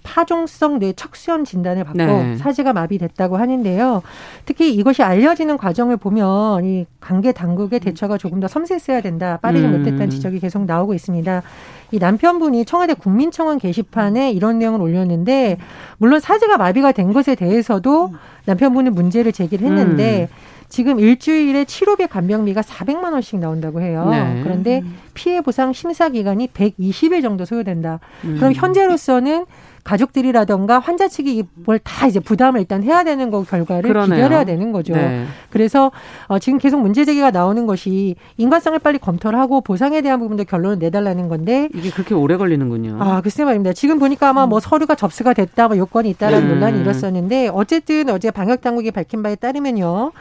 파종성 0.08 0.78
뇌 0.78 0.94
척수염 0.94 1.44
진단을 1.44 1.84
받고 1.84 1.98
네. 1.98 2.36
사지가 2.36 2.72
마비됐다고 2.72 3.36
하는데요. 3.36 4.02
특히 4.46 4.72
이것이 4.74 5.02
알려지는 5.02 5.58
과정을 5.58 5.98
보면 5.98 6.64
이 6.64 6.86
관계 6.98 7.32
당국의 7.32 7.80
대처가 7.80 8.16
조금 8.16 8.40
더 8.40 8.48
섬세했어야 8.48 9.02
된다, 9.02 9.38
빠르지 9.42 9.66
음. 9.66 9.72
못했다는 9.72 10.08
지적이 10.08 10.40
계속 10.40 10.64
나오고 10.64 10.94
있습니다. 10.94 11.42
이 11.90 11.98
남편분이 11.98 12.64
청와대 12.64 12.94
국민청원 12.94 13.58
게시판에 13.58 14.32
이런 14.32 14.58
내용을 14.58 14.80
올렸는데 14.80 15.58
물론 15.98 16.20
사지가 16.20 16.56
마비가 16.56 16.92
된 16.92 17.12
것에 17.12 17.34
대해서도 17.34 18.14
남편분은 18.46 18.94
문제를 18.94 19.32
제기를 19.32 19.66
했는데 19.66 20.28
음. 20.30 20.58
지금 20.70 21.00
일주일에 21.00 21.64
치료비 21.64 22.06
간병비가 22.08 22.60
400만 22.60 23.12
원씩 23.12 23.38
나온다고 23.38 23.80
해요. 23.80 24.08
네. 24.10 24.40
그런데 24.42 24.82
피해 25.14 25.40
보상 25.40 25.72
심사 25.72 26.10
기간이 26.10 26.48
120일 26.48 27.22
정도 27.22 27.44
소요된다. 27.44 28.00
음. 28.24 28.36
그럼 28.38 28.52
현재로서는 28.52 29.46
가족들이라던가 29.88 30.78
환자 30.78 31.08
측이 31.08 31.44
뭘 31.64 31.78
다 31.78 32.06
이제 32.06 32.20
부담을 32.20 32.60
일단 32.60 32.82
해야 32.82 33.02
되는 33.04 33.30
거 33.30 33.42
결과를. 33.42 33.88
기다려야 34.04 34.44
되는 34.44 34.72
거죠. 34.72 34.92
네. 34.94 35.24
그래서 35.48 35.90
어, 36.26 36.38
지금 36.38 36.58
계속 36.58 36.80
문제 36.80 37.04
제기가 37.04 37.30
나오는 37.30 37.66
것이 37.66 38.16
인과성을 38.36 38.78
빨리 38.80 38.98
검토를 38.98 39.38
하고 39.38 39.60
보상에 39.60 40.00
대한 40.02 40.18
부분도 40.18 40.44
결론을 40.44 40.78
내달라는 40.78 41.28
건데 41.28 41.68
이게 41.74 41.90
그렇게 41.90 42.14
오래 42.14 42.36
걸리는군요. 42.36 42.98
아 43.00 43.20
글쎄 43.22 43.44
말입니다. 43.44 43.72
지금 43.72 43.98
보니까 43.98 44.28
아마 44.28 44.46
뭐 44.46 44.60
서류가 44.60 44.96
접수가 44.96 45.32
됐다, 45.34 45.68
뭐 45.68 45.76
요건이 45.76 46.10
있다라는 46.10 46.48
네. 46.48 46.54
논란이 46.54 46.80
일었었는데 46.80 47.48
어쨌든 47.48 48.10
어제 48.10 48.30
방역 48.30 48.60
당국이 48.60 48.90
밝힌 48.90 49.22
바에 49.22 49.36
따르면요. 49.36 50.12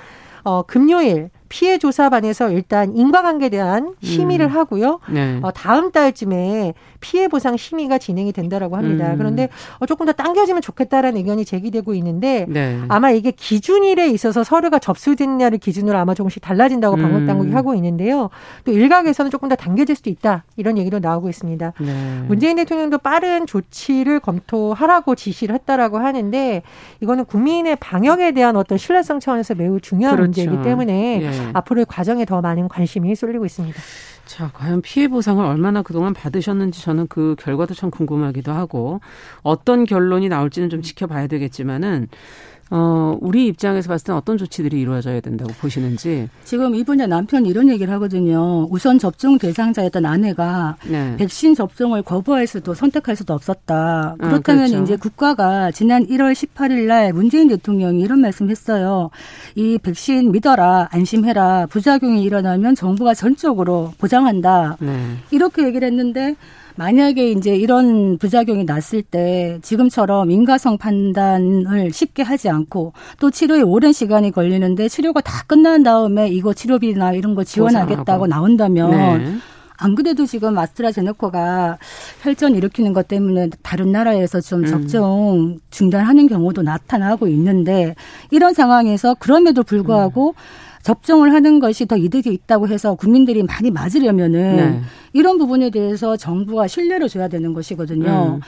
어, 0.44 0.62
금요일 0.64 1.30
피해 1.50 1.78
조사반에서 1.78 2.52
일단 2.52 2.96
인과관계에 2.96 3.50
대한 3.50 3.96
심의를 4.02 4.48
음. 4.48 4.52
하고요. 4.52 5.00
네. 5.10 5.40
어, 5.42 5.52
다음 5.52 5.92
달쯤에 5.92 6.74
피해 7.00 7.28
보상 7.28 7.58
심의가 7.58 7.98
진행이 7.98 8.32
된다라고 8.34 8.76
합니다. 8.76 9.12
음. 9.12 9.18
그런데 9.18 9.50
어, 9.80 9.86
조금 9.86 10.06
더 10.06 10.12
당겨지면 10.12 10.62
좋겠다라는 10.62 11.18
의견이 11.18 11.46
제기되고 11.46 11.94
있는데 11.96 12.46
네. 12.50 12.80
아마 12.88 13.12
이게 13.12 13.32
기준일에 13.32 14.10
있어서 14.10 14.44
서류가 14.44 14.80
접수됐냐를 14.80 15.58
기준으로 15.58 15.98
아마 15.98 16.14
조금씩 16.14 16.42
달라진다고 16.42 16.96
음. 16.98 17.02
방역 17.02 17.26
당국이 17.26 17.52
하고 17.52 17.76
있는데요. 17.76 18.30
또 18.66 18.72
일각에서는 18.72 19.32
조금 19.32 19.50
더 19.50 19.56
당겨질 19.56 19.96
수도 19.96 20.10
있다 20.10 20.44
이런 20.56 20.78
얘기도 20.78 21.00
나오고 21.00 21.30
있습니다. 21.30 21.74
네. 21.80 22.24
문재인 22.28 22.58
대통령도 22.58 22.98
빠른 22.98 23.46
조치를 23.46 24.20
검토하라고 24.20 25.16
지시를 25.16 25.56
했다라고 25.56 25.98
하는데 25.98 26.62
이거는 27.02 27.26
국민의 27.26 27.78
방역에 27.78 28.32
대한 28.32 28.56
어떤 28.56 28.78
신뢰성 28.78 29.20
차원에서 29.20 29.56
매우 29.56 29.80
중요한 29.80 30.16
그렇죠. 30.16 30.42
문제이기 30.42 30.64
때문에 30.64 31.20
예. 31.38 31.52
앞으로의 31.54 31.86
과정에 31.88 32.26
더 32.26 32.42
많은 32.42 32.68
관심이 32.68 33.16
쏠리고 33.16 33.46
있습니다. 33.46 33.80
자, 34.26 34.52
과연 34.54 34.82
피해 34.82 35.08
보상을 35.08 35.44
얼마나 35.44 35.82
그동안 35.82 36.14
받으셨는지 36.14 36.82
저는 36.82 37.08
그 37.08 37.36
결과도 37.40 37.74
참 37.74 37.90
궁금하기도 37.90 38.52
하고 38.52 39.00
어떤 39.42 39.86
결론이 39.86 40.28
나올지는 40.30 40.70
좀 40.70 40.82
지켜봐야 40.82 41.28
되겠지만은 41.28 42.10
어, 42.70 43.18
우리 43.22 43.48
입장에서 43.48 43.88
봤을 43.88 44.08
땐 44.08 44.16
어떤 44.16 44.38
조치들이 44.38 44.80
이루어져야 44.80 45.22
된다고 45.22 45.52
보시는지. 45.54 46.30
지금 46.44 46.76
이분의 46.76 47.08
남편이 47.08 47.48
이런 47.48 47.70
얘기를 47.70 47.94
하거든요. 47.96 48.68
우선 48.70 49.00
접종 49.00 49.38
대상자였던 49.38 50.06
아내가 50.06 50.76
네. 50.86 51.16
백신 51.18 51.56
접종을 51.56 52.04
거부할 52.04 52.48
수도 52.48 52.74
선택할 52.74 53.16
수도 53.16 53.34
없었다. 53.34 54.16
아, 54.20 54.28
그렇다면 54.28 54.64
아, 54.64 54.68
그렇죠. 54.68 54.84
이제 54.84 54.96
국가가 54.98 55.72
지난 55.72 56.06
1월 56.06 56.34
18일 56.34 56.88
날 56.88 57.14
문재인 57.14 57.48
대통령이 57.48 58.02
이런 58.02 58.20
말씀 58.22 58.50
했어요. 58.50 59.10
이 59.56 59.78
백신 59.78 60.32
믿어라, 60.32 60.90
안심해라. 60.92 61.68
부작용이 61.68 62.24
일어나면 62.24 62.76
정부가 62.76 63.14
전적으로 63.14 63.94
보장한다. 63.98 64.78
네. 64.80 65.16
이렇게 65.32 65.66
얘기를 65.66 65.88
했는데 65.88 66.36
만약에 66.78 67.32
이제 67.32 67.56
이런 67.56 68.18
부작용이 68.18 68.64
났을 68.64 69.02
때 69.02 69.60
지금처럼 69.64 70.32
인과성 70.32 70.78
판단을 70.78 71.92
쉽게 71.92 72.24
하지 72.24 72.50
않고 72.50 72.94
또 73.20 73.32
치료에 73.32 73.62
오랜 73.62 73.92
시간이 73.92 74.32
걸리는데 74.32 74.88
치료가 74.88 75.22
다 75.22 75.44
끝난 75.48 75.84
다음에 75.84 76.30
이거 76.30 76.54
치료비나 76.54 77.14
이런 77.14 77.36
거 77.36 77.44
지원하겠다고 77.44 78.28
나온다면 78.28 78.92
네. 78.92 79.38
안 79.80 79.96
그래도 79.96 80.26
지금 80.26 80.58
아스트라제네카가 80.58 81.78
혈전 82.22 82.56
일으키는 82.56 82.94
것 82.94 83.08
때문에 83.08 83.50
다른 83.62 83.92
나라에서 83.92 84.42
좀 84.42 84.62
음. 84.62 84.66
접종 84.66 85.60
중단하는 85.70 86.28
경우도 86.28 86.64
나타나고 86.64 87.28
있는데 87.28 87.96
이런 88.32 88.54
상황에서 88.54 89.16
그럼에도 89.16 89.64
불구하고 89.64 90.30
음. 90.30 90.67
접종을 90.88 91.34
하는 91.34 91.60
것이 91.60 91.86
더 91.86 91.98
이득이 91.98 92.32
있다고 92.32 92.70
해서 92.70 92.96
국민들이 92.96 93.44
많이 93.44 93.72
맞으려면은 93.72 94.56
네. 94.56 94.82
이런 95.12 95.38
부분에 95.38 95.70
대해서 95.70 96.16
정부가 96.16 96.68
신뢰를 96.68 97.10
줘야 97.10 97.28
되는 97.28 97.54
것이거든요. 97.54 98.38
음. 98.38 98.42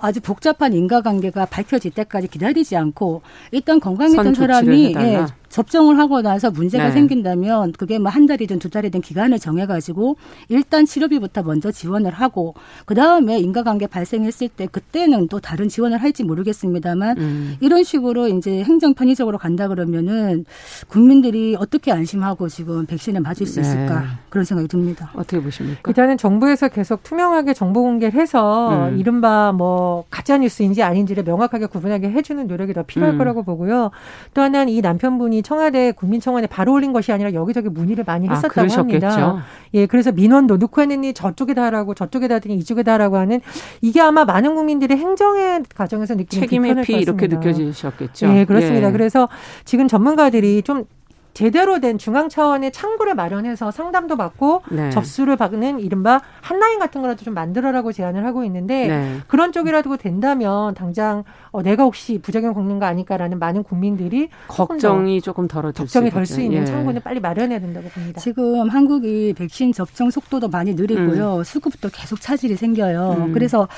아주 0.00 0.20
복잡한 0.20 0.72
인과관계가 0.72 1.46
밝혀질 1.46 1.92
때까지 1.92 2.26
기다리지 2.26 2.76
않고 2.76 3.22
일단 3.52 3.78
건강했던 3.78 4.34
사람이 4.34 4.94
예, 4.96 5.24
접종을 5.54 5.98
하고 5.98 6.20
나서 6.20 6.50
문제가 6.50 6.86
네. 6.86 6.92
생긴다면 6.92 7.72
그게 7.72 7.98
뭐 7.98 8.14
한 8.14 8.26
달이든 8.26 8.60
두 8.60 8.70
달이든 8.70 9.00
기간을 9.00 9.40
정해가지고 9.40 10.16
일단 10.48 10.86
치료비부터 10.86 11.42
먼저 11.42 11.72
지원을 11.72 12.12
하고 12.12 12.54
그 12.86 12.94
다음에 12.94 13.40
인과관계 13.40 13.88
발생했을 13.88 14.48
때 14.50 14.66
그때는 14.66 15.26
또 15.26 15.40
다른 15.40 15.68
지원을 15.68 15.98
할지 15.98 16.22
모르겠습니다만 16.22 17.18
음. 17.18 17.56
이런 17.60 17.82
식으로 17.82 18.28
이제 18.28 18.62
행정 18.62 18.94
편의적으로 18.94 19.38
간다 19.38 19.66
그러면은 19.66 20.44
국민들이 20.86 21.56
어떻게 21.58 21.90
안심하고 21.90 22.48
지금 22.48 22.86
백신을 22.86 23.20
맞을 23.20 23.46
수 23.46 23.60
네. 23.60 23.62
있을까 23.62 24.00
네. 24.00 24.06
그런 24.28 24.44
생각이 24.44 24.68
듭니다. 24.68 25.10
어떻게 25.14 25.42
보십니까? 25.42 25.80
일단은 25.88 26.16
정부에서 26.16 26.68
계속 26.68 27.02
투명하게 27.02 27.52
정보 27.54 27.82
공개를 27.82 28.20
해서 28.20 28.88
음. 28.90 28.98
이른바 28.98 29.50
뭐 29.50 30.04
가짜 30.08 30.38
뉴스인지 30.38 30.84
아닌지를 30.84 31.24
명확하게 31.24 31.66
구분하게 31.66 32.10
해주는 32.10 32.46
노력이 32.46 32.74
더 32.74 32.84
필요할 32.84 33.16
음. 33.16 33.18
거라고 33.18 33.42
보고요. 33.42 33.90
또 34.34 34.42
하나는 34.42 34.72
이 34.72 34.80
남편분이 34.80 35.42
청와대 35.44 35.92
국민청원에 35.92 36.48
바로 36.48 36.72
올린 36.72 36.92
것이 36.92 37.12
아니라 37.12 37.32
여기저기 37.34 37.68
문의를 37.68 38.02
많이 38.04 38.28
아, 38.28 38.32
했었다고 38.32 38.72
아, 38.72 38.76
합니다. 38.78 39.44
예, 39.74 39.86
그래서 39.86 40.10
민원도 40.10 40.56
넣고 40.56 40.80
했느니 40.80 41.14
저쪽에다 41.14 41.62
하라고 41.64 41.94
저쪽에다 41.94 42.36
하더니 42.36 42.56
이쪽에다 42.56 42.94
하라고 42.94 43.16
하는 43.16 43.40
이게 43.80 44.00
아마 44.00 44.24
많은 44.24 44.56
국민들의 44.56 44.96
행정의 44.96 45.62
과정에서 45.74 46.14
느끼는 46.14 46.42
책임 46.42 46.64
회피 46.64 46.94
이렇게 46.94 47.28
느껴지셨겠죠. 47.28 48.26
예, 48.34 48.44
그렇습니다. 48.44 48.88
예. 48.88 48.92
그래서 48.92 49.28
지금 49.64 49.86
전문가들이 49.86 50.62
좀 50.62 50.86
제대로 51.34 51.80
된 51.80 51.98
중앙 51.98 52.28
차원의 52.28 52.72
창구를 52.72 53.14
마련해서 53.14 53.70
상담도 53.70 54.16
받고 54.16 54.62
네. 54.70 54.90
접수를 54.90 55.36
받는 55.36 55.80
이른바 55.80 56.20
한라인 56.40 56.78
같은 56.78 57.02
거라도 57.02 57.24
좀 57.24 57.34
만들어라고 57.34 57.92
제안을 57.92 58.24
하고 58.24 58.44
있는데 58.44 58.86
네. 58.86 59.16
그런 59.26 59.52
쪽이라도 59.52 59.96
된다면 59.96 60.74
당장 60.74 61.24
어, 61.50 61.62
내가 61.62 61.84
혹시 61.84 62.18
부작용 62.18 62.54
겪는 62.54 62.78
거 62.78 62.86
아닐까라는 62.86 63.38
많은 63.38 63.62
국민들이 63.62 64.28
걱정이 64.48 65.20
조금 65.20 65.48
덜어질 65.48 65.84
걱정이 65.84 66.10
덜 66.10 66.24
수 66.24 66.40
있는 66.40 66.62
예. 66.62 66.64
창구는 66.64 67.02
빨리 67.02 67.20
마련해야 67.20 67.58
된다고 67.58 67.88
봅니다. 67.88 68.20
지금 68.20 68.68
한국이 68.68 69.34
백신 69.36 69.72
접종 69.72 70.10
속도도 70.10 70.48
많이 70.48 70.74
느리고요. 70.74 71.38
음. 71.38 71.44
수급도 71.44 71.90
계속 71.92 72.20
차질이 72.20 72.56
생겨요. 72.56 73.16
음. 73.26 73.32
그래서 73.32 73.68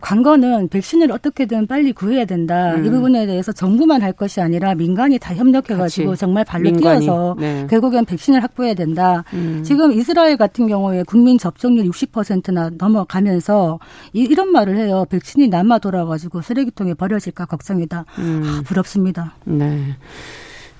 관건은 0.00 0.68
백신을 0.68 1.12
어떻게든 1.12 1.66
빨리 1.66 1.92
구해야 1.92 2.24
된다. 2.24 2.74
음. 2.74 2.84
이 2.84 2.90
부분에 2.90 3.26
대해서 3.26 3.52
정부만 3.52 4.02
할 4.02 4.12
것이 4.12 4.40
아니라 4.40 4.74
민간이 4.74 5.18
다 5.18 5.34
협력해가지고 5.34 6.16
정말 6.16 6.44
발로 6.44 6.72
뛰어 6.72 7.01
따라서 7.06 7.36
네. 7.38 7.66
결국엔 7.68 8.04
백신을 8.04 8.42
확보해야 8.42 8.74
된다. 8.74 9.24
음. 9.32 9.62
지금 9.64 9.92
이스라엘 9.92 10.36
같은 10.36 10.66
경우에 10.66 11.02
국민 11.04 11.38
접종률 11.38 11.84
60%나 11.86 12.70
넘어가면서 12.78 13.78
이, 14.12 14.32
런 14.34 14.50
말을 14.50 14.76
해요. 14.76 15.04
백신이 15.10 15.48
남아 15.48 15.78
돌아가지고 15.78 16.40
쓰레기통에 16.40 16.94
버려질까 16.94 17.46
걱정이다. 17.46 18.04
음. 18.18 18.42
아, 18.44 18.62
부럽습니다. 18.64 19.34
네. 19.44 19.96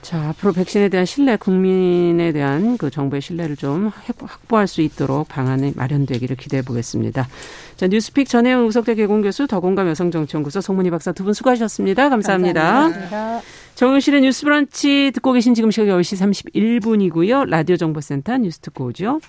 자, 0.02 0.30
앞으로 0.30 0.52
백신에 0.52 0.88
대한 0.88 1.06
신뢰, 1.06 1.36
국민에 1.36 2.32
대한 2.32 2.76
그 2.76 2.90
정부의 2.90 3.22
신뢰를 3.22 3.54
좀 3.56 3.90
확보할 4.20 4.66
수 4.66 4.80
있도록 4.82 5.28
방안이 5.28 5.74
마련되기를 5.76 6.34
기대해 6.36 6.62
보겠습니다. 6.62 7.28
자, 7.76 7.86
뉴스픽 7.86 8.28
전혜영 8.28 8.66
우석대 8.66 8.96
개공교수, 8.96 9.46
더공감 9.46 9.88
여성정치연구소 9.88 10.60
송문희 10.60 10.90
박사 10.90 11.12
두 11.12 11.22
분 11.22 11.32
수고하셨습니다. 11.34 12.08
감사합니다. 12.08 12.62
감사합니다. 12.62 13.40
정은실의 13.76 14.22
뉴스 14.22 14.42
브런치 14.44 15.12
듣고 15.14 15.32
계신 15.32 15.54
지금 15.54 15.70
시각 15.70 15.86
10시 15.86 16.50
31분이고요. 16.52 17.48
라디오 17.48 17.76
정보센터 17.76 18.38
뉴스 18.38 18.58
듣고 18.58 18.86
오죠. 18.86 19.20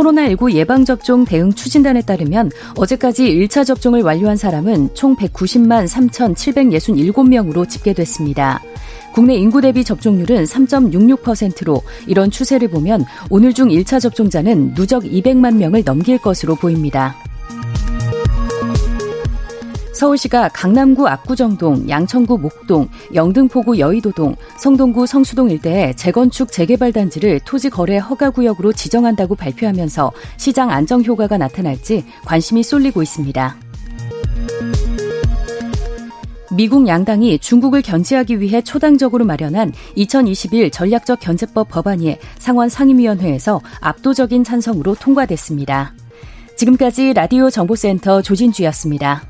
코로나19 0.00 0.52
예방접종 0.52 1.24
대응 1.24 1.52
추진단에 1.52 2.00
따르면 2.02 2.50
어제까지 2.76 3.24
1차 3.24 3.66
접종을 3.66 4.02
완료한 4.02 4.36
사람은 4.36 4.94
총 4.94 5.14
190만 5.16 5.86
3,767명으로 5.86 7.68
집계됐습니다. 7.68 8.60
국내 9.12 9.34
인구 9.34 9.60
대비 9.60 9.84
접종률은 9.84 10.44
3.66%로 10.44 11.82
이런 12.06 12.30
추세를 12.30 12.68
보면 12.68 13.04
오늘 13.28 13.52
중 13.52 13.68
1차 13.68 14.00
접종자는 14.00 14.74
누적 14.74 15.02
200만 15.02 15.56
명을 15.56 15.84
넘길 15.84 16.18
것으로 16.18 16.54
보입니다. 16.54 17.16
서울시가 20.00 20.48
강남구 20.54 21.06
압구정동, 21.06 21.90
양천구 21.90 22.38
목동, 22.38 22.88
영등포구 23.12 23.78
여의도동, 23.78 24.34
성동구 24.56 25.04
성수동 25.04 25.50
일대에 25.50 25.92
재건축 25.92 26.50
재개발 26.50 26.90
단지를 26.90 27.38
토지 27.40 27.68
거래 27.68 27.98
허가 27.98 28.30
구역으로 28.30 28.72
지정한다고 28.72 29.34
발표하면서 29.34 30.10
시장 30.38 30.70
안정 30.70 31.04
효과가 31.04 31.36
나타날지 31.36 32.06
관심이 32.24 32.62
쏠리고 32.62 33.02
있습니다. 33.02 33.56
미국 36.56 36.88
양당이 36.88 37.38
중국을 37.38 37.82
견제하기 37.82 38.40
위해 38.40 38.62
초당적으로 38.62 39.26
마련한 39.26 39.74
2021 39.96 40.70
전략적 40.70 41.20
견제법 41.20 41.68
법안이 41.68 42.16
상원 42.38 42.70
상임위원회에서 42.70 43.60
압도적인 43.82 44.44
찬성으로 44.44 44.94
통과됐습니다. 44.94 45.92
지금까지 46.56 47.12
라디오 47.12 47.50
정보센터 47.50 48.22
조진주였습니다. 48.22 49.29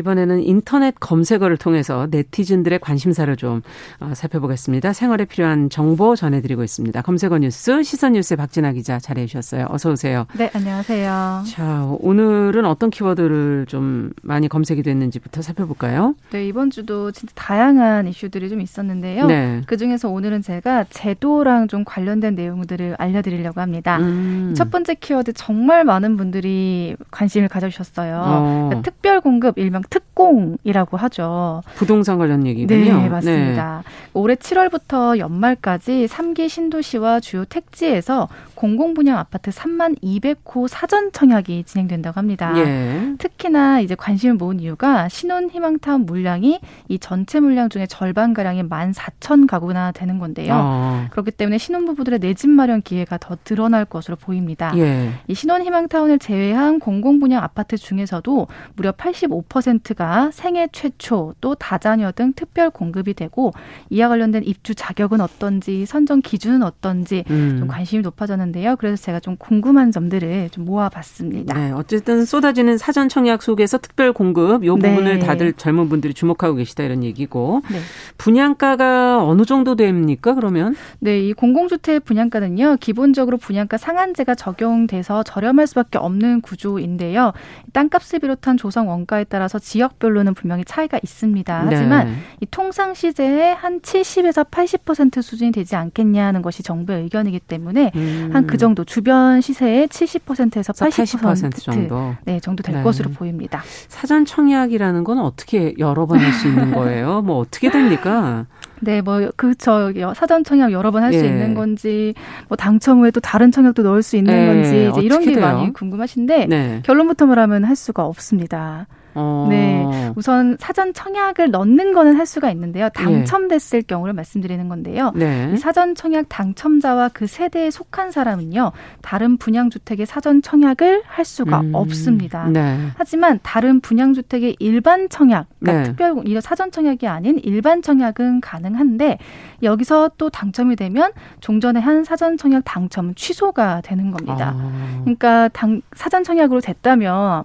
이번에는 0.00 0.42
인터넷 0.42 0.94
검색어를 0.98 1.56
통해서 1.58 2.08
네티즌들의 2.10 2.78
관심사를 2.80 3.34
좀 3.36 3.62
어, 4.00 4.12
살펴보겠습니다. 4.14 4.92
생활에 4.92 5.26
필요한 5.26 5.68
정보 5.68 6.16
전해드리고 6.16 6.64
있습니다. 6.64 7.02
검색어 7.02 7.38
뉴스 7.38 7.82
시선 7.82 8.12
뉴스의 8.12 8.38
박진아 8.38 8.72
기자 8.72 8.98
자리해 8.98 9.26
주셨어요. 9.26 9.66
어서 9.68 9.90
오세요. 9.90 10.26
네, 10.36 10.50
안녕하세요. 10.54 11.44
자, 11.46 11.86
오늘은 12.00 12.64
어떤 12.64 12.90
키워드를 12.90 13.66
좀 13.68 14.12
많이 14.22 14.48
검색이 14.48 14.82
됐는지부터 14.82 15.42
살펴볼까요? 15.42 16.14
네, 16.30 16.46
이번 16.46 16.70
주도 16.70 17.12
진짜 17.12 17.32
다양한 17.34 18.08
이슈들이 18.08 18.48
좀 18.48 18.60
있었는데요. 18.60 19.26
네. 19.26 19.60
그 19.66 19.76
중에서 19.76 20.08
오늘은 20.08 20.42
제가 20.42 20.84
제도랑 20.88 21.68
좀 21.68 21.84
관련된 21.84 22.34
내용들을 22.34 22.96
알려드리려고 22.98 23.60
합니다. 23.60 23.98
음. 23.98 24.54
첫 24.56 24.70
번째 24.70 24.94
키워드 24.94 25.34
정말 25.34 25.84
많은 25.84 26.16
분들이 26.16 26.96
관심을 27.10 27.48
가져주셨어요. 27.48 28.22
어. 28.24 28.66
그러니까 28.68 28.90
특별 28.90 29.20
공급 29.20 29.58
일명 29.58 29.82
특공이라고 29.90 30.96
하죠. 30.96 31.62
부동산 31.76 32.18
관련 32.18 32.46
얘기군요. 32.46 33.02
네, 33.02 33.08
맞습니다. 33.08 33.82
네. 33.84 34.10
올해 34.14 34.34
7월부터 34.36 35.18
연말까지 35.18 36.06
3기 36.08 36.48
신도시와 36.48 37.20
주요 37.20 37.44
택지에서 37.44 38.28
공공분양 38.60 39.16
아파트 39.16 39.50
3만 39.50 39.98
200호 40.02 40.68
사전 40.68 41.12
청약이 41.12 41.64
진행된다고 41.64 42.18
합니다. 42.18 42.52
예. 42.58 43.14
특히나 43.16 43.80
이제 43.80 43.94
관심을 43.94 44.34
모은 44.34 44.60
이유가 44.60 45.08
신혼 45.08 45.48
희망타운 45.48 46.04
물량이 46.04 46.60
이 46.88 46.98
전체 46.98 47.40
물량 47.40 47.70
중에 47.70 47.86
절반 47.86 48.34
가량이 48.34 48.62
1만 48.64 48.92
4천 48.92 49.46
가구나 49.48 49.92
되는 49.92 50.18
건데요. 50.18 50.52
어. 50.54 51.06
그렇기 51.10 51.30
때문에 51.30 51.56
신혼부부들의 51.56 52.18
내 52.18 52.34
집 52.34 52.50
마련 52.50 52.80
기회가 52.82 53.16
더 53.18 53.36
늘어날 53.44 53.84
것으로 53.86 54.16
보입니다. 54.16 54.72
예. 54.76 55.10
이 55.26 55.34
신혼 55.34 55.62
희망타운을 55.62 56.18
제외한 56.18 56.80
공공분양 56.80 57.42
아파트 57.42 57.78
중에서도 57.78 58.46
무려 58.76 58.92
85%가 58.92 60.30
생애 60.32 60.68
최초 60.70 61.34
또 61.40 61.54
다자녀 61.54 62.12
등 62.12 62.34
특별 62.34 62.68
공급이 62.68 63.14
되고 63.14 63.52
이와 63.88 64.08
관련된 64.08 64.44
입주 64.44 64.74
자격은 64.74 65.20
어떤지 65.22 65.86
선정 65.86 66.20
기준은 66.20 66.62
어떤지 66.62 67.24
음. 67.30 67.56
좀 67.58 67.68
관심이 67.68 68.02
높아졌는데 68.02 68.49
있는데요. 68.50 68.76
그래서 68.76 69.02
제가 69.02 69.20
좀 69.20 69.36
궁금한 69.36 69.90
점들을 69.90 70.50
좀 70.50 70.64
모아봤습니다. 70.64 71.54
네, 71.54 71.72
어쨌든 71.72 72.24
쏟아지는 72.24 72.76
사전 72.76 73.08
청약 73.08 73.42
속에서 73.42 73.78
특별 73.78 74.12
공급 74.12 74.64
요 74.64 74.76
네. 74.76 74.90
부분을 74.90 75.18
다들 75.20 75.52
젊은 75.54 75.88
분들이 75.88 76.12
주목하고 76.12 76.56
계시다 76.56 76.84
이런 76.84 77.02
얘기고 77.02 77.62
네. 77.70 77.78
분양가가 78.18 79.24
어느 79.24 79.44
정도 79.44 79.74
됩니까? 79.76 80.34
그러면? 80.34 80.76
네, 80.98 81.20
이 81.20 81.32
공공주택 81.32 82.04
분양가는요 82.04 82.76
기본적으로 82.80 83.36
분양가 83.38 83.76
상한제가 83.76 84.34
적용돼서 84.34 85.22
저렴할 85.22 85.66
수밖에 85.66 85.98
없는 85.98 86.42
구조인데요. 86.42 87.32
땅값을 87.72 88.18
비롯한 88.20 88.56
조성 88.56 88.88
원가에 88.88 89.24
따라서 89.24 89.58
지역별로는 89.58 90.34
분명히 90.34 90.64
차이가 90.64 90.98
있습니다. 91.02 91.62
하지만 91.66 92.06
네. 92.06 92.12
이 92.40 92.46
통상 92.50 92.94
시세의 92.94 93.54
한 93.54 93.80
70에서 93.80 94.48
80% 94.50 95.22
수준이 95.22 95.52
되지 95.52 95.76
않겠냐는 95.76 96.42
것이 96.42 96.62
정부의 96.62 97.02
의견이기 97.04 97.40
때문에 97.40 97.92
음. 97.94 98.30
한 98.40 98.46
그 98.46 98.56
정도 98.58 98.84
주변 98.84 99.40
시세의 99.40 99.88
70%에서 99.88 100.72
80%, 100.72 101.20
80% 101.20 101.62
정도 101.62 102.14
네 102.24 102.40
정도 102.40 102.62
될 102.62 102.76
네. 102.76 102.82
것으로 102.82 103.10
보입니다. 103.10 103.62
사전 103.88 104.24
청약이라는 104.24 105.04
건 105.04 105.18
어떻게 105.18 105.74
여러 105.78 106.06
번 106.06 106.18
할 106.18 106.32
수 106.32 106.48
있는 106.48 106.70
거예요? 106.74 107.22
뭐 107.22 107.38
어떻게 107.38 107.70
됩니까? 107.70 108.46
네, 108.82 109.02
뭐 109.02 109.30
그저 109.36 109.92
사전 110.16 110.42
청약 110.42 110.72
여러 110.72 110.90
번 110.90 111.02
할수 111.02 111.22
예. 111.22 111.28
있는 111.28 111.54
건지 111.54 112.14
뭐 112.48 112.56
당첨 112.56 113.00
후에 113.00 113.10
또 113.10 113.20
다른 113.20 113.52
청약도 113.52 113.82
넣을 113.82 114.02
수 114.02 114.16
있는 114.16 114.32
예. 114.34 114.46
건지 114.46 114.88
이제 114.90 115.00
이런 115.02 115.20
게 115.20 115.32
돼요? 115.32 115.44
많이 115.44 115.72
궁금하신데 115.72 116.46
네. 116.46 116.80
결론부터 116.84 117.26
말하면 117.26 117.64
할 117.64 117.76
수가 117.76 118.04
없습니다. 118.06 118.86
어. 119.14 119.46
네. 119.48 120.12
우선 120.16 120.56
사전 120.58 120.92
청약을 120.92 121.50
넣는 121.50 121.92
거는 121.92 122.16
할 122.16 122.26
수가 122.26 122.50
있는데요. 122.50 122.88
당첨됐을 122.90 123.78
예. 123.78 123.82
경우를 123.82 124.12
말씀드리는 124.12 124.68
건데요. 124.68 125.12
네. 125.14 125.56
사전 125.56 125.94
청약 125.94 126.26
당첨자와 126.28 127.10
그 127.12 127.26
세대에 127.26 127.70
속한 127.70 128.10
사람은요. 128.10 128.72
다른 129.02 129.36
분양 129.36 129.70
주택의 129.70 130.06
사전 130.06 130.42
청약을 130.42 131.02
할 131.06 131.24
수가 131.24 131.60
음. 131.60 131.74
없습니다. 131.74 132.48
네. 132.48 132.78
하지만 132.96 133.38
다른 133.42 133.80
분양 133.80 134.14
주택의 134.14 134.56
일반 134.58 135.08
청약, 135.08 135.46
그러니까 135.60 135.82
네. 135.82 135.88
특별 135.88 136.22
이 136.26 136.40
사전 136.40 136.70
청약이 136.70 137.06
아닌 137.06 137.38
일반 137.42 137.82
청약은 137.82 138.40
가능한데 138.40 139.18
여기서 139.62 140.10
또 140.16 140.30
당첨이 140.30 140.76
되면 140.76 141.12
종전에 141.40 141.80
한 141.80 142.04
사전 142.04 142.36
청약 142.36 142.62
당첨은 142.64 143.14
취소가 143.14 143.80
되는 143.82 144.10
겁니다. 144.10 144.54
아. 144.56 145.00
그러니까 145.02 145.48
당, 145.48 145.82
사전 145.94 146.24
청약으로 146.24 146.60
됐다면 146.60 147.44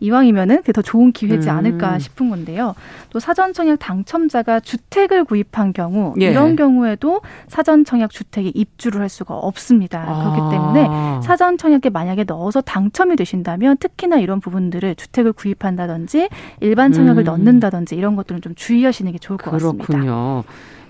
이왕이면은 0.00 0.62
더 0.74 0.82
좋은 0.82 1.12
기회지 1.14 1.48
음. 1.48 1.56
않을까 1.56 1.98
싶은 1.98 2.28
건데요. 2.28 2.74
또 3.08 3.18
사전 3.18 3.54
청약 3.54 3.78
당첨자가 3.78 4.60
주택을 4.60 5.24
구입한 5.24 5.72
경우 5.72 6.14
예. 6.20 6.26
이런 6.26 6.56
경우에도 6.56 7.22
사전 7.48 7.86
청약 7.86 8.10
주택에 8.10 8.50
입주를 8.54 9.00
할 9.00 9.08
수가 9.08 9.34
없습니다. 9.34 10.04
아. 10.06 10.34
그렇기 10.34 10.50
때문에 10.54 11.22
사전 11.22 11.56
청약에 11.56 11.88
만약에 11.88 12.24
넣어서 12.24 12.60
당첨이 12.60 13.16
되신다면 13.16 13.78
특히나 13.78 14.18
이런 14.18 14.40
부분들을 14.40 14.94
주택을 14.96 15.32
구입한다든지 15.32 16.28
일반 16.60 16.92
청약을 16.92 17.22
음. 17.22 17.24
넣는다든지 17.24 17.94
이런 17.94 18.16
것들은 18.16 18.42
좀 18.42 18.54
주의하시는 18.54 19.10
게 19.12 19.18
좋을 19.18 19.38
것 19.38 19.50
그렇군요. 19.50 19.78
같습니다. 19.78 19.86
그렇군요. 19.86 20.44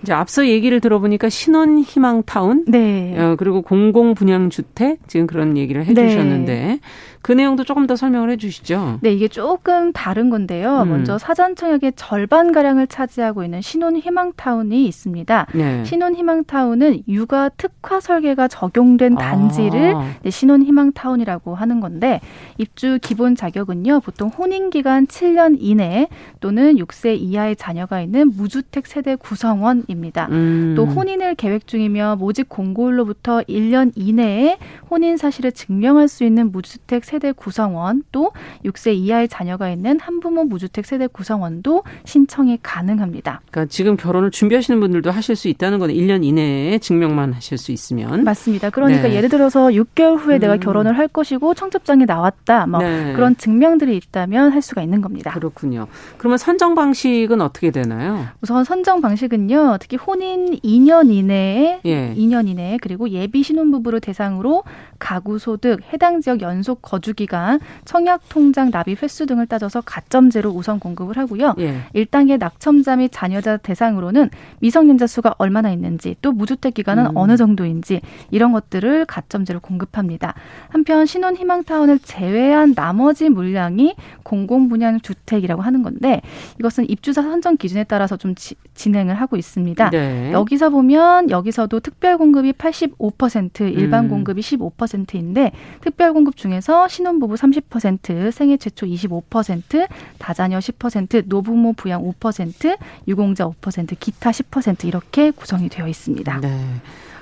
이제 0.05 0.13
앞서 0.13 0.47
얘기를 0.47 0.81
들어보니까 0.81 1.31
신혼 1.31 1.81
희망 1.81 2.23
타운, 2.25 2.65
네. 2.69 3.19
어, 3.19 3.37
그리고 3.39 3.63
공공 3.63 4.15
분양 4.15 4.51
주택 4.51 4.99
지금 5.09 5.27
그런 5.27 5.57
얘기를 5.57 5.85
해주셨는데 5.87 6.55
네. 6.55 6.81
그 7.25 7.33
내용도 7.33 7.65
조금 7.65 7.87
더 7.87 7.97
설명을 7.97 8.29
해주시죠. 8.33 8.99
네, 9.01 9.11
이게 9.11 9.29
조금 9.29 9.95
다른 9.95 10.29
건데요. 10.29 10.83
음. 10.83 10.91
먼저 10.91 11.17
사전 11.17 11.57
청약의 11.57 11.95
절반 11.97 12.53
가량을 12.53 12.87
차지하고 12.87 13.45
있는 13.45 13.63
신혼 13.63 13.97
희망 13.97 14.35
타운이 14.37 14.85
있습니다. 14.85 15.47
네. 15.55 15.85
신혼 15.87 16.15
희망 16.15 16.45
타운은 16.45 17.05
육아 17.09 17.49
특화 17.57 18.01
설계가 18.01 18.49
적용된 18.49 19.17
아. 19.17 19.19
단지를 19.19 19.95
아. 19.95 20.07
신혼 20.29 20.63
희망 20.65 20.93
타운이라고 20.93 21.55
하는 21.55 21.81
건데 21.81 22.21
입주 22.59 22.99
기본 23.01 23.37
자격은요 23.37 24.01
보통 24.01 24.29
혼인 24.29 24.69
기간 24.69 25.07
7년 25.07 25.57
이내 25.59 26.09
또는 26.41 26.77
6세 26.77 27.17
이하의 27.19 27.57
자녀가 27.57 28.03
있는 28.03 28.33
무주택 28.37 28.87
세대 28.87 29.17
구성원 29.17 29.85
입니다. 29.95 30.29
음. 30.31 30.75
또 30.77 30.85
혼인을 30.85 31.35
계획 31.37 31.67
중이며 31.67 32.17
모집 32.17 32.49
공고일로부터 32.49 33.43
1년 33.43 33.93
이내에 33.95 34.59
혼인 34.91 35.17
사실을 35.17 35.53
증명할 35.53 36.09
수 36.09 36.25
있는 36.25 36.53
무주택 36.53 37.05
세대 37.05 37.33
구성원 37.33 38.03
또 38.13 38.33
6세 38.65 38.95
이하의 38.95 39.29
자녀가 39.29 39.71
있는 39.71 39.99
한부모 40.01 40.45
무주택 40.45 40.87
세대 40.87 41.07
구성원도 41.07 41.83
신청이 42.05 42.59
가능합니다. 42.63 43.41
그러니까 43.51 43.71
지금 43.71 43.97
결혼을 43.97 44.31
준비하시는 44.31 44.79
분들도 44.81 45.11
하실 45.11 45.37
수 45.37 45.49
있다는 45.49 45.79
건 45.79 45.91
1년 45.91 46.25
이내에 46.25 46.79
증명만 46.79 47.33
하실 47.33 47.59
수 47.59 47.73
있으면 47.73 48.25
맞습니다. 48.25 48.71
그러니까 48.71 49.09
네. 49.09 49.15
예를 49.15 49.29
들어서 49.29 49.69
6개월 49.69 50.19
후에 50.19 50.37
음. 50.37 50.41
내가 50.41 50.57
결혼을 50.57 50.99
할 50.99 51.09
것이고 51.09 51.55
청첩장에 51.55 52.05
나왔다. 52.05 52.67
뭐 52.67 52.81
네. 52.81 53.13
그런 53.15 53.37
증명들이 53.37 53.97
있다면 53.97 54.53
할 54.53 54.63
수가 54.63 54.83
있는 54.83 55.01
겁니다. 55.01 55.31
그렇군요. 55.33 55.87
그러면 56.19 56.39
선정 56.39 56.75
방식은 56.75 57.41
어떻게 57.41 57.71
되나요? 57.71 58.27
우선 58.41 58.65
선정 58.65 59.01
방식은요. 59.01 59.79
특히 59.85 59.99
혼인 59.99 60.59
2년 60.61 61.13
이내에 61.13 61.81
예. 61.85 62.15
2년 62.15 62.49
이내에 62.49 62.79
그리고 62.81 63.11
예비 63.11 63.43
신혼부부를 63.43 64.01
대상으로 64.01 64.65
가구 64.99 65.39
소득, 65.39 65.81
해당 65.93 66.23
지역 66.23 66.41
연속 66.41 66.81
거주 66.81 67.13
기간, 67.13 67.61
청약 67.85 68.23
통장 68.31 68.71
납입 68.71 69.03
횟수 69.03 69.27
등을 69.27 69.47
따져서 69.47 69.83
가점제로 69.83 70.49
우선 70.49 70.79
공급을 70.79 71.19
하고요. 71.19 71.55
예. 71.59 71.83
1단계 71.95 72.39
낙첨자 72.39 72.97
및 72.97 73.11
자녀자 73.13 73.59
대상으로는 73.59 74.31
미성년자 74.61 75.07
수가 75.07 75.35
얼마나 75.37 75.71
있는지, 75.71 76.17
또 76.23 76.33
무주택 76.33 76.73
기간은 76.73 77.09
음. 77.09 77.17
어느 77.17 77.37
정도인지 77.37 78.01
이런 78.31 78.53
것들을 78.53 79.05
가점제로 79.05 79.61
공급합니다. 79.61 80.33
한편 80.71 81.05
신혼 81.05 81.37
희망 81.37 81.63
타운을 81.65 81.99
제외한 81.99 82.75
나머지 82.75 83.29
물량이 83.29 83.97
공공 84.23 84.71
분양 84.71 84.99
주택이라고 84.99 85.61
하는 85.61 85.83
건데 85.83 86.23
이것은 86.59 86.89
입주자 86.89 87.21
선정 87.21 87.59
기준에 87.59 87.85
따라서 87.85 88.17
좀 88.17 88.35
지, 88.35 88.55
진행을 88.73 89.17
하고 89.17 89.37
있습니다. 89.37 89.74
네. 89.91 90.33
여기서 90.33 90.71
보면 90.71 91.31
여기서도 91.31 91.81
특별 91.81 92.17
공급이 92.17 92.53
85%, 92.53 93.73
일반 93.73 94.05
음. 94.05 94.09
공급이 94.11 94.41
15% 94.41 94.85
30%인데 94.85 95.53
특별 95.81 96.13
공급 96.13 96.37
중에서 96.37 96.89
신혼부부 96.89 97.35
30%, 97.35 98.31
생애 98.31 98.57
최초 98.57 98.87
25%, 98.87 99.89
다자녀 100.19 100.59
10%, 100.59 101.25
노부모 101.27 101.73
부양 101.73 102.03
5%, 102.03 102.77
유공자 103.09 103.47
5%, 103.47 103.99
기타 103.99 104.31
10% 104.31 104.85
이렇게 104.85 105.31
구성이 105.31 105.69
되어 105.69 105.89
있습니다. 105.89 106.41
네. 106.41 106.61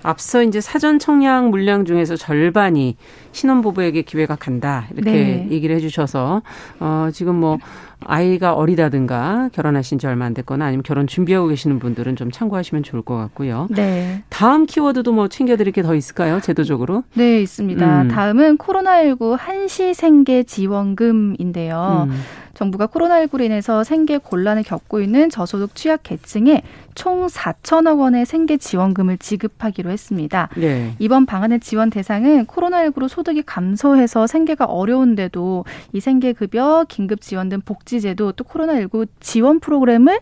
앞서 0.04 0.42
이제 0.42 0.60
사전 0.60 0.98
청약 0.98 1.50
물량 1.50 1.84
중에서 1.84 2.16
절반이 2.16 2.96
신혼부부에게 3.30 4.02
기회가 4.02 4.34
간다 4.34 4.88
이렇게 4.94 5.12
네. 5.12 5.48
얘기를 5.48 5.76
해주셔서 5.76 6.42
어 6.80 7.08
지금 7.12 7.36
뭐 7.36 7.58
아이가 8.06 8.54
어리다든가 8.54 9.50
결혼하신 9.52 9.98
지 9.98 10.06
얼마 10.06 10.24
안 10.24 10.34
됐거나 10.34 10.64
아니면 10.66 10.82
결혼 10.82 11.06
준비하고 11.06 11.48
계시는 11.48 11.78
분들은 11.78 12.16
좀 12.16 12.30
참고하시면 12.30 12.82
좋을 12.82 13.02
것 13.02 13.16
같고요. 13.16 13.68
네. 13.70 14.22
다음 14.28 14.66
키워드도 14.66 15.12
뭐 15.12 15.28
챙겨드릴 15.28 15.72
게 15.72 15.82
더 15.82 15.94
있을까요? 15.96 16.40
제도적으로? 16.40 17.02
네, 17.14 17.40
있습니다. 17.42 18.02
음. 18.02 18.08
다음은 18.08 18.58
코로나19 18.58 19.36
한시 19.38 19.94
생계 19.94 20.44
지원금인데요. 20.44 22.06
음. 22.08 22.20
정부가 22.54 22.86
코로나19로 22.86 23.44
인해서 23.44 23.84
생계 23.84 24.18
곤란을 24.18 24.62
겪고 24.62 25.00
있는 25.00 25.30
저소득 25.30 25.74
취약 25.74 26.02
계층에 26.02 26.62
총 26.94 27.26
4천억 27.26 28.00
원의 28.00 28.26
생계 28.26 28.56
지원금을 28.56 29.18
지급하기로 29.18 29.90
했습니다. 29.90 30.48
네. 30.56 30.94
이번 30.98 31.26
방안의 31.26 31.60
지원 31.60 31.90
대상은 31.90 32.46
코로나19로 32.46 33.08
소득이 33.08 33.42
감소해서 33.42 34.26
생계가 34.26 34.66
어려운데도 34.66 35.64
이 35.92 36.00
생계급여, 36.00 36.86
긴급지원 36.88 37.48
등 37.48 37.60
복지제도 37.60 38.32
또 38.32 38.44
코로나19 38.44 39.08
지원 39.20 39.60
프로그램을 39.60 40.20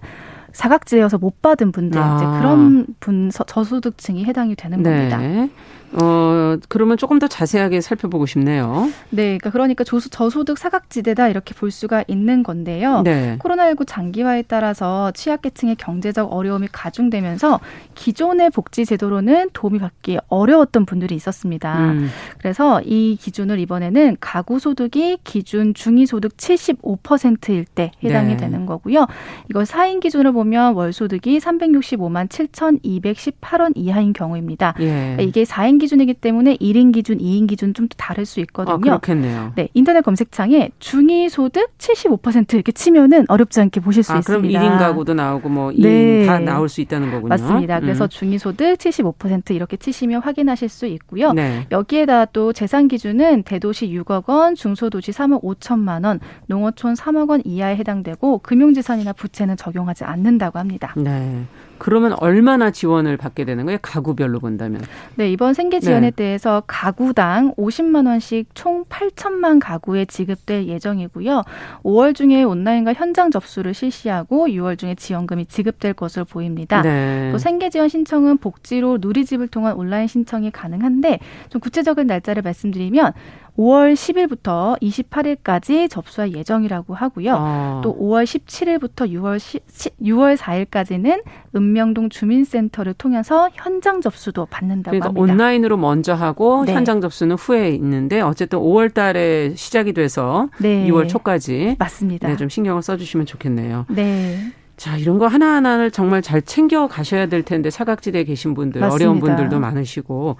사각지대여서 0.52 1.18
못 1.18 1.42
받은 1.42 1.72
분들 1.72 2.00
아. 2.00 2.16
이제 2.16 2.26
그런 2.38 2.86
분 2.98 3.30
저소득층이 3.30 4.24
해당이 4.24 4.56
되는 4.56 4.82
네. 4.82 5.08
겁니다. 5.08 5.50
어, 5.92 6.56
그러면 6.68 6.96
조금 6.96 7.18
더 7.18 7.26
자세하게 7.26 7.80
살펴보고 7.80 8.26
싶네요. 8.26 8.88
네, 9.10 9.38
그러니까, 9.38 9.50
그러니까 9.50 9.84
조수, 9.84 10.08
저소득 10.10 10.56
사각지대다 10.58 11.28
이렇게 11.28 11.54
볼 11.54 11.70
수가 11.70 12.04
있는 12.06 12.42
건데요. 12.42 13.02
네. 13.02 13.36
코로나19 13.40 13.86
장기화에 13.86 14.42
따라서 14.42 15.10
취약계층의 15.12 15.76
경제적 15.76 16.32
어려움이 16.32 16.68
가중되면서 16.70 17.60
기존의 17.94 18.50
복지 18.50 18.86
제도로는 18.86 19.50
도움이 19.52 19.80
받기 19.80 20.18
어려웠던 20.28 20.86
분들이 20.86 21.16
있었습니다. 21.16 21.90
음. 21.90 22.08
그래서 22.38 22.80
이 22.82 23.16
기준을 23.20 23.58
이번에는 23.58 24.18
가구 24.20 24.60
소득이 24.60 25.18
기준 25.24 25.74
중위 25.74 26.06
소득 26.06 26.36
75%일 26.36 27.64
때 27.64 27.90
해당이 28.04 28.28
네. 28.28 28.36
되는 28.36 28.64
거고요. 28.64 29.06
이걸 29.48 29.64
4인 29.64 30.00
기준으로 30.00 30.32
보면 30.32 30.74
월 30.74 30.92
소득이 30.92 31.38
365만 31.38 32.28
7,218원 32.28 33.72
이하인 33.74 34.12
경우입니다. 34.12 34.74
예. 34.78 34.84
그러니까 34.86 35.22
이게 35.22 35.42
4인 35.42 35.79
기준이기 35.80 36.14
때문에 36.14 36.56
1인 36.56 36.92
기준, 36.92 37.18
2인 37.18 37.48
기준 37.48 37.74
좀 37.74 37.88
다를 37.96 38.24
수 38.24 38.40
있거든요. 38.40 38.74
아, 38.74 38.78
그렇겠네요. 38.78 39.52
네, 39.56 39.68
인터넷 39.74 40.02
검색창에 40.02 40.70
중위 40.78 41.28
소득 41.28 41.76
75% 41.78 42.54
이렇게 42.54 42.72
치면은 42.72 43.24
어렵지 43.28 43.60
않게 43.60 43.80
보실 43.80 44.02
수 44.02 44.12
아, 44.12 44.18
있습니다. 44.18 44.60
그럼 44.60 44.72
1인 44.72 44.78
가구도 44.78 45.14
나오고 45.14 45.48
뭐 45.48 45.70
2인 45.70 45.82
네. 45.82 46.26
다 46.26 46.38
나올 46.38 46.68
수 46.68 46.80
있다는 46.80 47.10
거군요. 47.10 47.28
맞습니다. 47.28 47.80
그래서 47.80 48.04
음. 48.04 48.08
중위 48.08 48.38
소득 48.38 48.76
75% 48.78 49.50
이렇게 49.50 49.76
치시면 49.76 50.22
확인하실 50.22 50.68
수 50.68 50.86
있고요. 50.86 51.32
네. 51.32 51.66
여기에다 51.70 52.26
또 52.26 52.52
재산 52.52 52.88
기준은 52.88 53.42
대도시 53.42 53.88
6억 53.88 54.28
원, 54.28 54.54
중소도시 54.54 55.12
3억 55.12 55.42
5천만 55.42 56.04
원, 56.04 56.20
농어촌 56.46 56.94
3억 56.94 57.30
원 57.30 57.42
이하에 57.44 57.76
해당되고 57.76 58.38
금융資産이나 58.38 59.12
부채는 59.12 59.56
적용하지 59.56 60.04
않는다고 60.04 60.58
합니다. 60.58 60.94
네. 60.96 61.44
그러면 61.80 62.12
얼마나 62.20 62.70
지원을 62.70 63.16
받게 63.16 63.44
되는 63.44 63.64
거예요? 63.64 63.78
가구별로 63.82 64.38
본다면? 64.38 64.82
네, 65.16 65.32
이번 65.32 65.54
생계 65.54 65.80
지원에 65.80 66.10
네. 66.10 66.16
대해서 66.16 66.62
가구당 66.66 67.54
50만 67.54 68.06
원씩 68.06 68.54
총 68.54 68.84
8천만 68.84 69.58
가구에 69.60 70.04
지급될 70.04 70.66
예정이고요. 70.68 71.42
5월 71.82 72.14
중에 72.14 72.44
온라인과 72.44 72.92
현장 72.92 73.30
접수를 73.30 73.74
실시하고 73.74 74.46
6월 74.48 74.78
중에 74.78 74.94
지원금이 74.94 75.46
지급될 75.46 75.94
것으로 75.94 76.26
보입니다. 76.26 76.82
네. 76.82 77.30
또 77.32 77.38
생계 77.38 77.70
지원 77.70 77.88
신청은 77.88 78.38
복지로 78.38 78.98
누리집을 79.00 79.48
통한 79.48 79.74
온라인 79.74 80.06
신청이 80.06 80.50
가능한데 80.50 81.18
좀 81.48 81.60
구체적인 81.60 82.06
날짜를 82.06 82.42
말씀드리면 82.42 83.14
5월 83.60 83.92
10일부터 83.92 84.80
28일까지 84.80 85.90
접수할 85.90 86.32
예정이라고 86.34 86.94
하고요. 86.94 87.34
아. 87.36 87.80
또 87.84 87.94
5월 87.94 88.24
17일부터 88.24 89.10
6월 89.12 89.38
10, 89.38 89.98
6월 90.00 90.36
4일까지는 90.38 91.22
읍명동 91.54 92.08
주민센터를 92.08 92.94
통해서 92.94 93.50
현장 93.52 94.00
접수도 94.00 94.46
받는다고 94.46 94.98
그러니까 94.98 95.08
합니다. 95.08 95.34
온라인으로 95.34 95.76
먼저 95.76 96.14
하고 96.14 96.64
네. 96.64 96.72
현장 96.72 97.02
접수는 97.02 97.36
후에 97.36 97.68
있는데 97.70 98.22
어쨌든 98.22 98.58
5월 98.58 98.94
달에 98.94 99.54
시작이 99.54 99.92
돼서 99.92 100.48
네. 100.58 100.86
6월 100.88 101.08
초까지 101.08 101.76
맞습니다. 101.78 102.28
네, 102.28 102.36
좀 102.36 102.48
신경을 102.48 102.80
써 102.82 102.96
주시면 102.96 103.26
좋겠네요. 103.26 103.84
네. 103.90 104.38
자, 104.78 104.96
이런 104.96 105.18
거 105.18 105.26
하나하나를 105.26 105.90
정말 105.90 106.22
잘 106.22 106.40
챙겨 106.40 106.86
가셔야 106.86 107.26
될 107.26 107.42
텐데 107.42 107.68
사각지대에 107.68 108.24
계신 108.24 108.54
분들, 108.54 108.80
맞습니다. 108.80 108.94
어려운 108.94 109.20
분들도 109.20 109.60
많으시고 109.60 110.36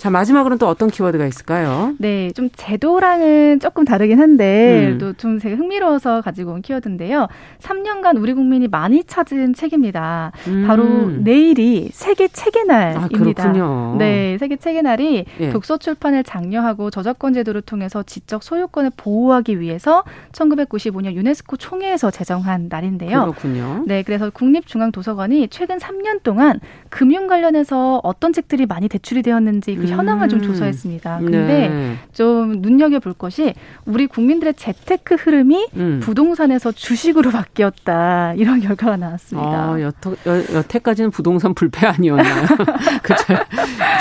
자, 0.00 0.08
마지막으로는 0.08 0.56
또 0.56 0.66
어떤 0.66 0.88
키워드가 0.88 1.26
있을까요? 1.26 1.94
네, 1.98 2.30
좀 2.30 2.48
제도랑은 2.56 3.60
조금 3.60 3.84
다르긴 3.84 4.18
한데, 4.18 4.92
음. 4.92 4.98
또좀 4.98 5.38
되게 5.38 5.54
흥미로워서 5.54 6.22
가지고 6.22 6.52
온 6.52 6.62
키워드인데요. 6.62 7.28
3년간 7.58 8.18
우리 8.18 8.32
국민이 8.32 8.66
많이 8.66 9.04
찾은 9.04 9.52
책입니다. 9.52 10.32
음. 10.48 10.64
바로 10.66 11.10
내일이 11.10 11.90
세계 11.92 12.28
책의 12.28 12.64
날입니다. 12.64 13.04
아, 13.04 13.08
그렇군요. 13.08 13.96
네, 13.98 14.38
세계 14.40 14.56
책의 14.56 14.84
날이 14.84 15.26
예. 15.38 15.50
독서 15.50 15.76
출판을 15.76 16.24
장려하고 16.24 16.88
저작권 16.88 17.34
제도를 17.34 17.60
통해서 17.60 18.02
지적 18.02 18.42
소유권을 18.42 18.92
보호하기 18.96 19.60
위해서 19.60 20.04
1995년 20.32 21.12
유네스코 21.12 21.58
총회에서 21.58 22.10
제정한 22.10 22.68
날인데요. 22.70 23.20
그렇군요. 23.20 23.84
네, 23.86 24.02
그래서 24.02 24.30
국립중앙도서관이 24.30 25.48
최근 25.48 25.76
3년 25.76 26.22
동안 26.22 26.58
금융 26.88 27.26
관련해서 27.26 28.00
어떤 28.02 28.32
책들이 28.32 28.64
많이 28.64 28.88
대출이 28.88 29.20
되었는지 29.20 29.74
그 29.74 29.89
현황을 29.90 30.28
좀 30.28 30.40
음. 30.40 30.44
조사했습니다. 30.44 31.18
근데 31.18 31.68
네. 31.68 31.96
좀 32.12 32.60
눈여겨볼 32.60 33.14
것이 33.14 33.54
우리 33.84 34.06
국민들의 34.06 34.54
재테크 34.54 35.14
흐름이 35.16 35.68
음. 35.76 36.00
부동산에서 36.02 36.72
주식으로 36.72 37.30
바뀌었다. 37.30 38.34
이런 38.34 38.60
결과가 38.60 38.96
나왔습니다. 38.96 39.48
아, 39.48 39.80
여태, 39.80 40.10
여, 40.26 40.54
여태까지는 40.54 41.10
부동산 41.10 41.54
불패 41.54 41.86
아니었나요? 41.86 42.46
그쵸. 43.02 43.24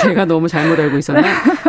제가 0.04 0.26
너무 0.26 0.48
잘못 0.48 0.80
알고 0.80 0.98
있었나? 0.98 1.22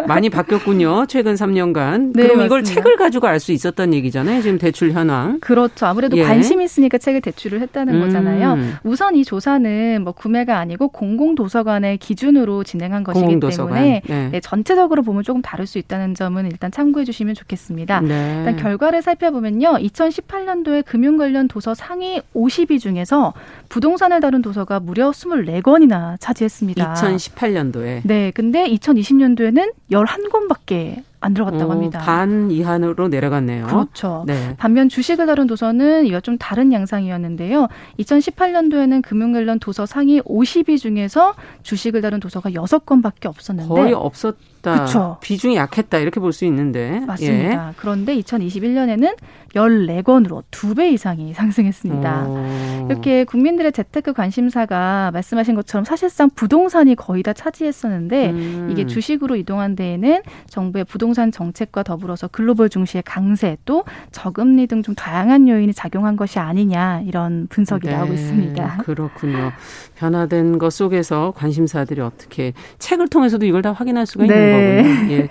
많이 0.07 0.31
바뀌었군요. 0.31 1.07
최근 1.07 1.35
3년간. 1.35 2.13
네, 2.15 2.23
그럼 2.23 2.39
맞습니다. 2.39 2.45
이걸 2.47 2.63
책을 2.65 2.97
가지고 2.97 3.27
알 3.27 3.41
수 3.41 3.53
있었던 3.53 3.95
얘기잖아요. 3.95 4.43
지금 4.43 4.59
대출 4.59 4.93
현황. 4.93 5.41
그렇죠. 5.41 5.87
아무래도 5.87 6.15
예. 6.19 6.23
관심 6.25 6.61
있으니까 6.61 6.99
책을 6.99 7.23
대출을 7.23 7.63
했다는 7.63 7.95
음. 7.95 8.01
거잖아요. 8.03 8.59
우선 8.85 9.17
이 9.17 9.25
조사는 9.25 10.03
뭐 10.05 10.13
구매가 10.13 10.59
아니고 10.59 10.89
공공도서관의 10.89 11.97
기준으로 11.97 12.65
진행한 12.65 13.03
것이기 13.03 13.25
공공도서관. 13.25 13.75
때문에 13.75 14.03
네. 14.11 14.29
네, 14.31 14.41
전체적으로 14.41 15.03
보면 15.03 15.23
조금 15.23 15.41
다를 15.41 15.67
수 15.67 15.79
있다는 15.79 16.15
점은 16.15 16.47
일단 16.47 16.71
참고해 16.71 17.05
주시면 17.05 17.35
좋겠습니다. 17.35 18.01
네. 18.01 18.39
일단 18.39 18.57
결과를 18.57 19.03
살펴보면요. 19.03 19.79
2018년도에 19.79 20.85
금융 20.85 21.17
관련 21.17 21.49
도서 21.49 21.75
상위 21.75 22.21
50위 22.35 22.81
중에서 22.81 23.33
부동산을 23.69 24.21
다룬 24.21 24.43
도서가 24.43 24.81
무려 24.81 25.11
24권이나 25.11 26.17
차지했습니다. 26.19 26.95
2018년도에. 26.95 28.01
네. 28.05 28.31
근데 28.33 28.67
2020년도에는 28.69 29.73
11권밖에 29.91 31.03
안 31.21 31.35
들어갔다고 31.35 31.71
합니다. 31.71 31.99
반 32.01 32.51
이하로 32.51 33.09
내려갔네요. 33.09 33.67
그렇죠. 33.67 34.25
네. 34.27 34.55
반면 34.57 34.89
주식을 34.89 35.27
다룬 35.27 35.47
도서는 35.47 36.07
이와 36.07 36.21
좀 36.21 36.39
다른 36.39 36.73
양상이었는데요. 36.73 37.69
2018년도에는 37.99 39.03
금융 39.03 39.33
관련 39.33 39.59
도서 39.59 39.85
상위 39.85 40.21
50위 40.23 40.79
중에서 40.79 41.35
주식을 41.63 42.01
다룬 42.01 42.21
도서가 42.21 42.51
6건밖에 42.51 43.27
없었는데 43.27 43.69
거의 43.69 43.93
없었 43.93 44.37
다. 44.63 44.85
그쵸. 44.85 45.17
비중이 45.21 45.57
약했다 45.57 45.99
이렇게 45.99 46.21
볼 46.21 46.33
수 46.33 46.45
있는데. 46.45 47.01
맞습니다. 47.07 47.69
예. 47.69 47.73
그런데 47.77 48.17
2021년에는 48.21 49.17
14건으로 49.55 50.43
두 50.51 50.75
배 50.75 50.91
이상이 50.93 51.35
상승했습니다. 51.35 52.25
오. 52.29 52.87
이렇게 52.89 53.25
국민들의 53.25 53.73
재테크 53.73 54.13
관심사가 54.13 55.11
말씀하신 55.13 55.55
것처럼 55.57 55.85
사실상 55.85 56.31
부동산이 56.31 56.95
거의 56.95 57.23
다 57.25 57.33
차지했었는데 57.33 58.31
음. 58.31 58.69
이게 58.71 58.87
주식으로 58.87 59.35
이동한 59.37 59.75
데에는 59.75 60.23
정부의 60.49 60.85
부동산 60.85 61.33
정책과 61.33 61.83
더불어서 61.83 62.29
글로벌 62.29 62.69
증시의 62.69 63.03
강세 63.05 63.57
또 63.65 63.85
저금리 64.13 64.67
등 64.67 64.81
좀 64.83 64.95
다양한 64.95 65.47
요인이 65.47 65.75
작용한 65.75 66.17
것이 66.17 66.39
아니냐 66.39 67.03
이런 67.05 67.47
분석이 67.51 67.87
네, 67.87 67.93
나오고 67.95 68.15
있습니다. 68.15 68.79
그렇군요. 68.79 69.53
변화된 69.97 70.59
것 70.59 70.73
속에서 70.73 71.35
관심사들이 71.37 72.01
어떻게 72.01 72.55
책을 72.79 73.09
통해서도 73.09 73.45
이걸 73.45 73.61
다 73.61 73.73
확인할 73.73 74.07
수가 74.07 74.25
있는 74.25 74.50
네. 74.51 74.83
거군요. 74.83 75.13
예. 75.13 75.29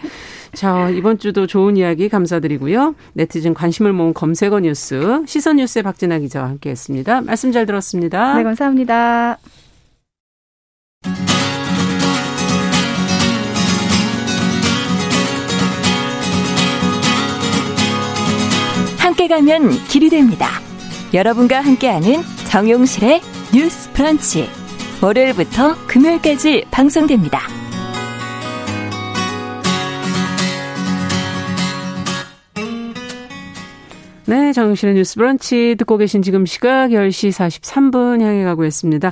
자, 0.53 0.89
이번 0.89 1.19
주도 1.19 1.45
좋은 1.47 1.77
이야기 1.77 2.09
감사드리고요. 2.09 2.95
네티즌 3.13 3.53
관심을 3.53 3.93
모은 3.93 4.13
검색어 4.13 4.61
뉴스, 4.61 5.23
시선 5.27 5.57
뉴스의 5.57 5.83
박진아 5.83 6.19
기자와 6.19 6.49
함께 6.49 6.71
했습니다. 6.71 7.21
말씀 7.21 7.51
잘 7.51 7.65
들었습니다. 7.65 8.35
네, 8.35 8.43
감사합니다. 8.43 9.37
함께 18.97 19.27
가면 19.27 19.69
길이 19.87 20.09
됩니다. 20.09 20.47
여러분과 21.13 21.61
함께하는 21.61 22.21
정용실의 22.49 23.21
뉴스 23.53 23.91
프런치. 23.93 24.47
월요일부터 25.01 25.75
금요일까지 25.87 26.65
방송됩니다. 26.71 27.58
네, 34.29 34.53
정신의 34.53 34.93
뉴스 34.93 35.15
브런치 35.15 35.73
듣고 35.79 35.97
계신 35.97 36.21
지금 36.21 36.45
시각 36.45 36.89
10시 36.89 37.31
43분 37.31 38.21
향해 38.21 38.43
가고 38.43 38.63
있습니다. 38.63 39.11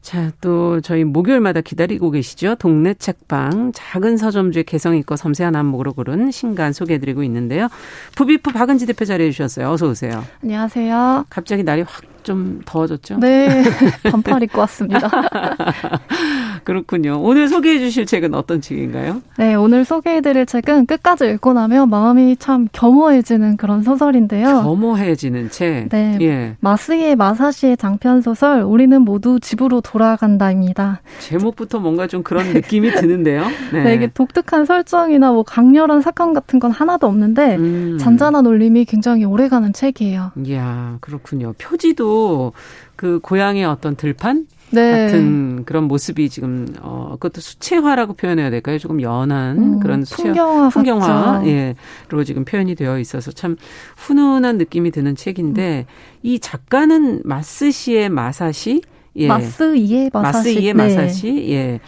자, 0.00 0.30
또 0.40 0.80
저희 0.80 1.02
목요일마다 1.02 1.60
기다리고 1.60 2.12
계시죠? 2.12 2.54
동네 2.60 2.94
책방 2.94 3.72
작은 3.74 4.16
서점주의 4.16 4.62
개성 4.62 4.94
있고 4.96 5.16
섬세한 5.16 5.56
안목으로 5.56 5.92
고른 5.92 6.30
신간 6.30 6.72
소개해드리고 6.72 7.24
있는데요. 7.24 7.66
부비프 8.14 8.52
박은지 8.52 8.86
대표 8.86 9.04
자리해 9.04 9.32
주셨어요. 9.32 9.70
어서 9.70 9.88
오세요. 9.88 10.24
안녕하세요. 10.44 11.26
갑자기 11.30 11.64
날이 11.64 11.82
확 11.82 12.14
좀 12.24 12.60
더워졌죠? 12.64 13.18
네. 13.18 13.62
반팔 14.10 14.42
입고 14.42 14.58
왔습니다. 14.60 15.08
그렇군요. 16.64 17.20
오늘 17.22 17.48
소개해 17.48 17.78
주실 17.78 18.06
책은 18.06 18.34
어떤 18.34 18.60
책인가요? 18.60 19.22
네, 19.38 19.54
오늘 19.54 19.84
소개해 19.84 20.20
드릴 20.22 20.46
책은 20.46 20.86
끝까지 20.86 21.26
읽고 21.26 21.52
나면 21.52 21.90
마음이 21.90 22.36
참 22.38 22.66
겸허해지는 22.72 23.56
그런 23.56 23.82
소설인데요. 23.82 24.62
겸허해지는 24.62 25.50
책? 25.50 25.88
네. 25.90 26.18
예. 26.22 26.56
마스의 26.60 27.16
마사시의 27.16 27.76
장편 27.76 28.22
소설 28.22 28.62
우리는 28.62 29.00
모두 29.02 29.38
집으로 29.40 29.80
돌아간다입니다. 29.80 31.00
제목부터 31.20 31.78
뭔가 31.80 32.06
좀 32.06 32.22
그런 32.22 32.52
느낌이 32.52 32.92
드는데요. 32.96 33.44
네. 33.72 33.84
네. 33.84 33.94
이게 33.94 34.06
독특한 34.08 34.64
설정이나 34.64 35.32
뭐 35.32 35.42
강렬한 35.42 36.00
사건 36.00 36.32
같은 36.32 36.58
건 36.58 36.70
하나도 36.70 37.06
없는데 37.06 37.56
음. 37.56 37.98
잔잔한 37.98 38.46
울림이 38.46 38.84
굉장히 38.86 39.24
오래가는 39.24 39.72
책이에요. 39.72 40.32
이야, 40.46 40.96
그렇군요. 41.00 41.52
표지도 41.58 42.52
그 42.96 43.18
고향의 43.20 43.64
어떤 43.64 43.96
들판 43.96 44.46
네. 44.70 45.06
같은 45.06 45.64
그런 45.64 45.84
모습이 45.84 46.28
지금 46.28 46.66
어 46.80 47.10
그것도 47.12 47.40
수채화라고 47.40 48.14
표현해야 48.14 48.50
될까요? 48.50 48.78
조금 48.78 49.00
연한 49.00 49.58
음, 49.58 49.80
그런 49.80 50.04
수채화 50.04 50.32
풍경화 50.32 50.68
풍경화 50.70 51.42
예로 51.46 52.24
지금 52.24 52.44
표현이 52.44 52.74
되어 52.74 52.98
있어서 52.98 53.30
참 53.30 53.56
훈훈한 53.96 54.58
느낌이 54.58 54.90
드는 54.90 55.16
책인데 55.16 55.86
음. 55.88 56.18
이 56.22 56.38
작가는 56.38 57.22
마스시의 57.24 58.08
마사시 58.08 58.82
예. 59.16 59.28
마스이의 59.28 60.10
마사시. 60.12 60.36
마스이의 60.38 60.74
마사시. 60.74 61.32
네. 61.32 61.50
예. 61.50 61.80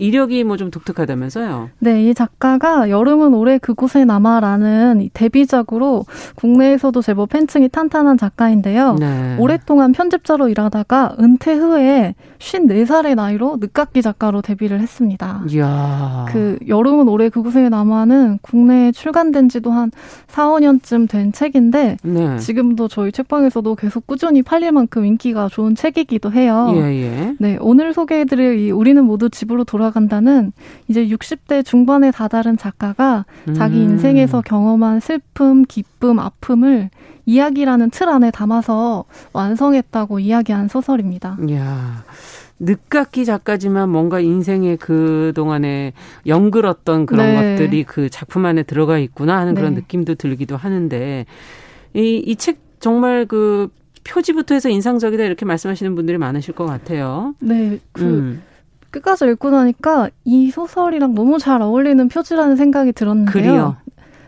이력이 0.00 0.44
뭐 0.44 0.56
좀 0.60 0.70
독특하다면서요? 0.70 1.70
네, 1.78 2.04
이 2.04 2.12
작가가 2.12 2.90
여름은 2.90 3.32
올해 3.32 3.56
그곳에 3.56 4.04
남아라는 4.04 5.08
데뷔작으로 5.14 6.04
국내에서도 6.34 7.00
제법 7.00 7.30
팬층이 7.30 7.70
탄탄한 7.70 8.18
작가인데요. 8.18 8.96
네. 9.00 9.36
오랫동안 9.38 9.92
편집자로 9.92 10.48
일하다가 10.50 11.16
은퇴 11.18 11.54
후에 11.54 12.14
54살의 12.38 13.14
나이로 13.14 13.56
늦깎이 13.60 14.02
작가로 14.02 14.42
데뷔를 14.42 14.80
했습니다. 14.80 15.42
이야. 15.48 16.26
그 16.28 16.58
여름은 16.68 17.08
올해 17.08 17.28
그곳에 17.30 17.68
남아는 17.70 18.40
국내에 18.42 18.92
출간된 18.92 19.48
지도 19.48 19.70
한 19.70 19.90
4, 20.26 20.46
5년쯤 20.48 21.08
된 21.08 21.32
책인데 21.32 21.96
네. 22.02 22.38
지금도 22.38 22.88
저희 22.88 23.12
책방에서도 23.12 23.74
계속 23.76 24.06
꾸준히 24.06 24.42
팔릴 24.42 24.72
만큼 24.72 25.06
인기가 25.06 25.48
좋은 25.48 25.74
책이기도 25.74 26.32
해요. 26.32 26.70
예, 26.74 26.80
예. 26.80 27.34
네, 27.38 27.56
오늘 27.60 27.94
소개해드릴 27.94 28.58
이 28.58 28.70
우리는 28.70 29.02
모두 29.04 29.30
집으로 29.30 29.64
돌아 29.64 29.89
돌아간다는 29.90 30.52
이제 30.88 31.06
60대 31.06 31.64
중반에 31.64 32.10
다다른 32.10 32.56
작가가 32.56 33.24
음. 33.48 33.54
자기 33.54 33.82
인생에서 33.82 34.40
경험한 34.40 35.00
슬픔, 35.00 35.64
기쁨, 35.64 36.18
아픔을 36.18 36.90
이야기라는 37.26 37.90
틀 37.90 38.08
안에 38.08 38.30
담아서 38.30 39.04
완성했다고 39.32 40.20
이야기한 40.20 40.68
소설입니다. 40.68 41.36
이야. 41.48 42.04
늦깎이 42.60 43.24
작가지만 43.24 43.88
뭔가 43.88 44.20
인생의 44.20 44.76
그 44.78 45.32
동안에 45.34 45.92
연글었던 46.26 47.06
그런 47.06 47.26
네. 47.34 47.52
것들이 47.56 47.84
그 47.84 48.10
작품 48.10 48.44
안에 48.46 48.62
들어가 48.64 48.98
있구나 48.98 49.38
하는 49.38 49.54
그런 49.54 49.74
네. 49.74 49.80
느낌도 49.80 50.14
들기도 50.16 50.56
하는데 50.56 51.26
이 51.94 52.22
이 52.26 52.36
책 52.36 52.58
정말 52.80 53.26
그 53.26 53.68
표지부터 54.04 54.54
해서 54.54 54.68
인상적이다 54.68 55.24
이렇게 55.24 55.44
말씀하시는 55.44 55.94
분들이 55.94 56.18
많으실 56.18 56.54
것 56.54 56.64
같아요. 56.66 57.34
네. 57.40 57.78
그 57.92 58.02
음. 58.04 58.42
끝까지 58.90 59.24
읽고 59.26 59.50
나니까 59.50 60.10
이 60.24 60.50
소설이랑 60.50 61.14
너무 61.14 61.38
잘 61.38 61.62
어울리는 61.62 62.08
표지라는 62.08 62.56
생각이 62.56 62.92
들었는데요. 62.92 63.32
글이요? 63.32 63.76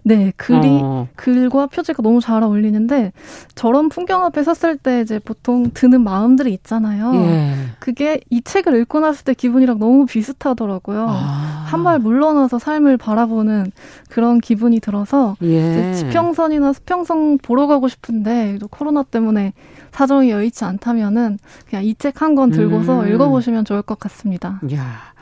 네, 0.05 0.33
글이 0.37 0.81
어. 0.83 1.09
글과 1.15 1.67
표지가 1.67 2.03
너무 2.03 2.21
잘 2.21 2.43
어울리는데 2.43 3.13
저런 3.55 3.89
풍경 3.89 4.25
앞에 4.25 4.43
섰을 4.43 4.77
때 4.77 5.01
이제 5.01 5.21
보통 5.21 5.71
드는 5.73 6.03
마음들이 6.03 6.53
있잖아요. 6.55 7.15
예. 7.15 7.55
그게 7.79 8.21
이 8.29 8.43
책을 8.43 8.81
읽고 8.81 9.01
났을 9.01 9.25
때 9.25 9.35
기분이랑 9.35 9.79
너무 9.79 10.07
비슷하더라고요. 10.07 11.07
아. 11.09 11.62
한 11.73 11.85
발 11.85 11.99
물러나서 11.99 12.59
삶을 12.59 12.97
바라보는 12.97 13.73
그런 14.09 14.39
기분이 14.41 14.79
들어서 14.81 15.37
예. 15.43 15.93
지평선이나 15.95 16.73
수평선 16.73 17.39
보러 17.39 17.67
가고 17.67 17.89
싶은데 17.89 18.59
코로나 18.71 19.03
때문에 19.03 19.53
사정이 19.93 20.31
여의치 20.31 20.65
않다면은 20.65 21.39
그냥 21.69 21.85
이 21.85 21.95
책 21.95 22.21
한 22.23 22.35
권 22.35 22.51
들고서 22.51 23.01
음. 23.03 23.09
읽어보시면 23.13 23.65
좋을 23.65 23.83
것 23.83 23.99
같습니다. 23.99 24.61
야. 24.75 25.13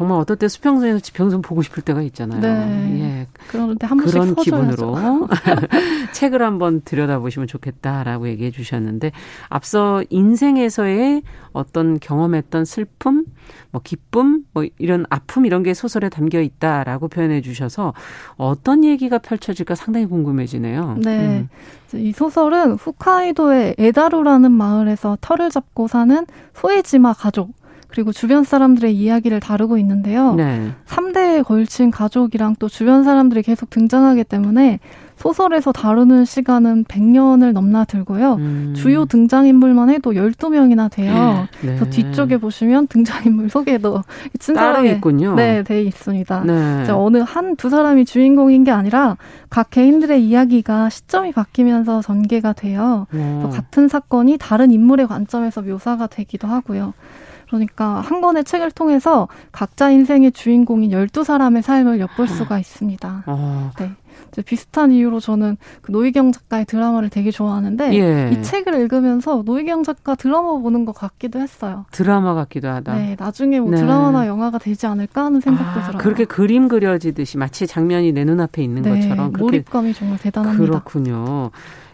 정말 0.00 0.18
어떨 0.18 0.38
때 0.38 0.48
수평선에서 0.48 1.00
지평선 1.00 1.42
보고 1.42 1.60
싶을 1.60 1.82
때가 1.82 2.00
있잖아요. 2.00 2.40
네. 2.40 3.00
예. 3.02 3.26
그런데 3.48 3.86
한 3.86 3.98
번씩 3.98 4.18
그런 4.18 4.34
기분으로 4.34 4.96
책을 6.14 6.40
한번 6.40 6.80
들여다보시면 6.82 7.46
좋겠다라고 7.46 8.26
얘기해 8.28 8.50
주셨는데 8.50 9.12
앞서 9.50 10.02
인생에서의 10.08 11.20
어떤 11.52 12.00
경험했던 12.00 12.64
슬픔, 12.64 13.26
뭐 13.72 13.82
기쁨, 13.84 14.44
뭐 14.54 14.64
이런 14.78 15.04
아픔 15.10 15.44
이런 15.44 15.62
게 15.62 15.74
소설에 15.74 16.08
담겨 16.08 16.40
있다라고 16.40 17.08
표현해 17.08 17.42
주셔서 17.42 17.92
어떤 18.38 18.84
얘기가 18.84 19.18
펼쳐질까 19.18 19.74
상당히 19.74 20.06
궁금해지네요. 20.06 20.96
네. 21.02 21.40
음. 21.40 21.48
이 21.98 22.12
소설은 22.12 22.76
홋카이도의 22.76 23.74
에다루라는 23.76 24.50
마을에서 24.50 25.18
털을 25.20 25.50
잡고 25.50 25.88
사는 25.88 26.24
소에지마 26.54 27.12
가족 27.12 27.59
그리고 27.90 28.12
주변 28.12 28.44
사람들의 28.44 28.94
이야기를 28.94 29.40
다루고 29.40 29.76
있는데요. 29.78 30.34
네. 30.34 30.70
3대에 30.86 31.44
걸친 31.44 31.90
가족이랑 31.90 32.56
또 32.58 32.68
주변 32.68 33.02
사람들이 33.04 33.42
계속 33.42 33.68
등장하기 33.70 34.24
때문에 34.24 34.78
소설에서 35.16 35.70
다루는 35.70 36.24
시간은 36.24 36.84
100년을 36.84 37.52
넘나들고요. 37.52 38.34
음. 38.36 38.72
주요 38.74 39.04
등장인물만 39.04 39.90
해도 39.90 40.12
12명이나 40.12 40.90
돼요. 40.90 41.46
네. 41.60 41.76
그래서 41.76 41.84
뒤쪽에 41.90 42.38
보시면 42.38 42.86
등장인물 42.86 43.50
소개도 43.50 44.02
친절하게 44.38 44.92
있군요. 44.92 45.34
네, 45.34 45.62
돼 45.62 45.82
있습니다. 45.82 46.44
네. 46.44 46.88
어느 46.90 47.18
한 47.18 47.54
두 47.56 47.68
사람이 47.68 48.06
주인공인 48.06 48.64
게 48.64 48.70
아니라 48.70 49.18
각 49.50 49.68
개인들의 49.70 50.24
이야기가 50.24 50.88
시점이 50.88 51.32
바뀌면서 51.32 52.00
전개가 52.00 52.54
돼요. 52.54 53.06
같은 53.52 53.88
사건이 53.88 54.38
다른 54.38 54.70
인물의 54.70 55.06
관점에서 55.08 55.60
묘사가 55.60 56.06
되기도 56.06 56.48
하고요. 56.48 56.94
그러니까 57.50 58.00
한 58.00 58.20
권의 58.20 58.44
책을 58.44 58.70
통해서 58.70 59.26
각자 59.50 59.90
인생의 59.90 60.30
주인공인 60.32 60.90
12사람의 60.90 61.62
삶을 61.62 61.98
엿볼 61.98 62.26
아. 62.26 62.28
수가 62.28 62.58
있습니다. 62.60 63.24
아. 63.26 63.70
네. 63.78 63.90
비슷한 64.46 64.92
이유로 64.92 65.18
저는 65.18 65.56
그 65.82 65.90
노희경 65.90 66.30
작가의 66.30 66.64
드라마를 66.66 67.08
되게 67.08 67.32
좋아하는데 67.32 67.92
예. 67.94 68.30
이 68.32 68.42
책을 68.42 68.74
읽으면서 68.80 69.42
노희경 69.44 69.82
작가 69.82 70.14
드라마 70.14 70.58
보는 70.58 70.84
것 70.84 70.92
같기도 70.92 71.40
했어요. 71.40 71.84
드라마 71.90 72.34
같기도 72.34 72.68
하다. 72.68 72.94
네, 72.94 73.16
나중에 73.18 73.58
뭐 73.58 73.72
네. 73.72 73.78
드라마나 73.78 74.28
영화가 74.28 74.58
되지 74.58 74.86
않을까 74.86 75.24
하는 75.24 75.40
생각도 75.40 75.80
아, 75.80 75.82
들어요. 75.86 75.98
그렇게 75.98 76.24
그림 76.26 76.68
그려지듯이 76.68 77.38
마치 77.38 77.66
장면이 77.66 78.12
내 78.12 78.24
눈앞에 78.24 78.62
있는 78.62 78.82
네, 78.82 79.00
것처럼 79.00 79.32
몰입감이 79.32 79.94
정말 79.94 80.18
대단합니다. 80.18 80.64
그렇군요. 80.64 81.50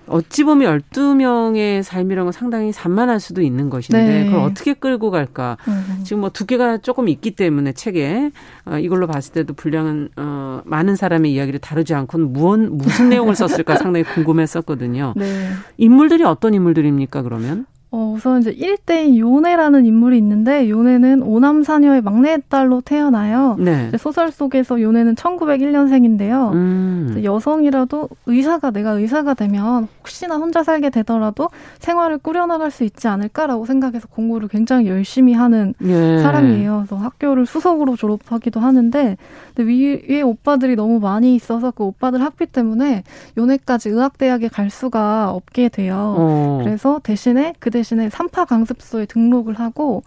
어찌 0.09 0.44
보면 0.44 0.80
12명의 0.80 1.82
삶이라는 1.82 2.24
건 2.24 2.32
상당히 2.32 2.72
산만할 2.72 3.20
수도 3.20 3.42
있는 3.42 3.70
것인데 3.70 4.07
네. 4.07 4.24
그걸 4.26 4.40
어떻게 4.40 4.74
끌고 4.74 5.11
갈까. 5.11 5.57
음. 5.68 6.00
지금 6.04 6.20
뭐 6.20 6.30
두개가 6.30 6.78
조금 6.78 7.09
있기 7.09 7.32
때문에 7.32 7.72
책에 7.72 8.30
어, 8.66 8.78
이걸로 8.78 9.07
봤을 9.07 9.32
때도 9.32 9.54
분량은 9.54 10.11
어, 10.16 10.62
많은 10.64 10.96
사람의 10.96 11.32
이야기를 11.32 11.61
다루지 11.61 11.94
않고는 11.94 12.32
무언 12.32 12.76
무슨 12.76 13.09
내용을 13.09 13.34
썼을까 13.34 13.76
상당히 13.78 14.04
궁금했었거든요. 14.04 15.14
네. 15.16 15.50
인물들이 15.76 16.24
어떤 16.24 16.54
인물들입니까 16.54 17.22
그러면? 17.22 17.66
어, 17.93 18.12
우선 18.16 18.41
이제 18.41 18.53
1대인 18.53 19.16
요네라는 19.16 19.87
인물이 19.87 20.18
있는데 20.18 20.68
요네는 20.68 21.22
오남 21.22 21.62
사녀의 21.62 22.03
막내딸로 22.03 22.80
태어나요. 22.80 23.57
네. 23.61 23.91
소설 23.97 24.32
속에서 24.32 24.80
요네는 24.82 25.14
1901년생인데요. 25.14 26.53
음. 26.53 27.20
여성이라도 27.22 28.09
의사가 28.26 28.72
내가 28.72 28.91
의사가 28.91 29.34
되면 29.34 29.87
혹시나 30.01 30.37
혼자 30.37 30.64
살게 30.64 30.91
되더라도 30.91 31.49
생활을 31.78 32.18
꾸려나갈 32.18 32.72
수 32.72 32.82
있지 32.82 33.07
않을까라고 33.07 33.66
생각해서 33.66 34.09
공부를 34.09 34.49
굉장히 34.49 34.89
열심히 34.89 35.32
하는 35.32 35.74
예. 35.82 36.18
사람이에요. 36.18 36.84
그래서 36.87 36.97
학교를 36.97 37.47
수석으로 37.47 37.95
졸업하기도 37.97 38.59
하는데 38.59 39.16
근데 39.55 39.72
위에 39.72 40.22
오빠들이 40.22 40.74
너무 40.74 40.99
많이 40.99 41.37
있어서 41.37 41.70
그 41.70 41.84
오빠들 41.84 42.20
학비 42.20 42.47
때문에 42.47 43.05
요네까지 43.39 43.91
의학대학에 43.91 44.49
갈 44.49 44.70
수가 44.70 45.30
없게 45.30 45.68
돼요. 45.68 46.16
어. 46.18 46.61
그래서 46.64 47.01
대신에 47.03 47.55
그 47.61 47.70
대신에 47.76 48.08
삼파 48.08 48.46
강습소에 48.46 49.04
등록을 49.04 49.60
하고 49.60 50.02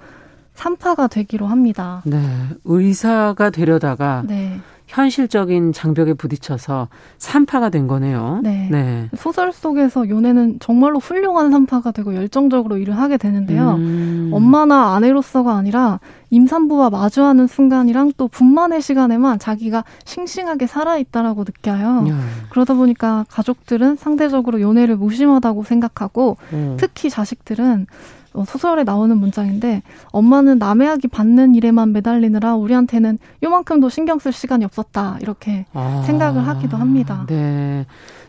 삼파가 0.56 1.08
되기로 1.08 1.46
합니다. 1.46 2.02
네. 2.04 2.20
의사가 2.66 3.52
되려다가 3.52 4.24
네. 4.28 4.60
현실적인 4.90 5.72
장벽에 5.72 6.16
부딪혀서 6.16 6.88
산파가 7.20 7.70
된 7.70 7.88
거네요. 7.88 8.40
네. 8.42 8.68
네. 8.72 9.10
소설 9.16 9.54
속에서 9.54 10.10
요네는 10.10 10.58
정말로 10.60 10.98
훌륭한 10.98 11.52
산파가 11.52 11.92
되고 11.92 12.16
열정적으로 12.16 12.78
일을 12.78 12.98
하게 12.98 13.18
되는데요. 13.18 13.76
음. 13.76 14.32
엄마나 14.34 14.96
아내로서가 14.96 15.56
아니라 15.56 16.00
임산부와 16.32 16.90
마주하는 16.90 17.46
순간이랑 17.46 18.14
또 18.18 18.28
분만의 18.28 18.82
시간에만 18.82 19.38
자기가 19.38 19.84
싱싱하게 20.06 20.66
살아있다라고 20.66 21.44
느껴요. 21.44 22.08
야. 22.10 22.20
그러다 22.50 22.74
보니까 22.74 23.26
가족들은 23.30 23.96
상대적으로 23.96 24.60
요네를 24.60 24.98
무심하다고 24.98 25.64
생각하고 25.66 26.38
음. 26.52 26.78
특히 26.80 27.12
자식들은 27.12 27.86
어, 27.86 28.19
소설에 28.46 28.84
나오는 28.84 29.18
문장인데 29.18 29.82
엄마는 30.12 30.60
남의 30.60 30.88
아기 30.88 31.08
받는 31.08 31.56
일에만 31.56 31.92
매달리느라 31.94 32.56
우리한테는 32.56 33.18
요만큼도 33.44 33.90
신경 33.90 34.20
쓸 34.20 34.32
시간이 34.32 34.66
없었다 34.66 35.18
이렇게 35.22 35.66
아, 35.74 36.04
생각을 36.06 36.48
하기도 36.48 36.78
합니다. 36.78 37.26
네. 37.28 37.86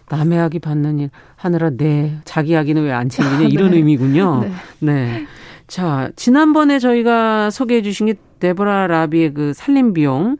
남의 0.08 0.38
아기 0.40 0.58
받는 0.58 0.98
일 0.98 1.10
하느라 1.36 1.70
네 1.70 2.18
자기 2.24 2.56
아기는 2.56 2.82
왜 2.82 2.90
안 2.92 3.08
챙기냐 3.08 3.42
이런 3.50 3.70
네. 3.70 3.76
의미군요. 3.76 4.40
네. 4.40 4.50
네. 4.80 5.26
자 5.68 6.10
지난번에 6.16 6.78
저희가 6.80 7.50
소개해 7.50 7.82
주신 7.82 8.06
게 8.06 8.14
데보라 8.40 8.88
라비의 8.88 9.34
그 9.34 9.52
살림 9.54 9.92
비용 9.92 10.36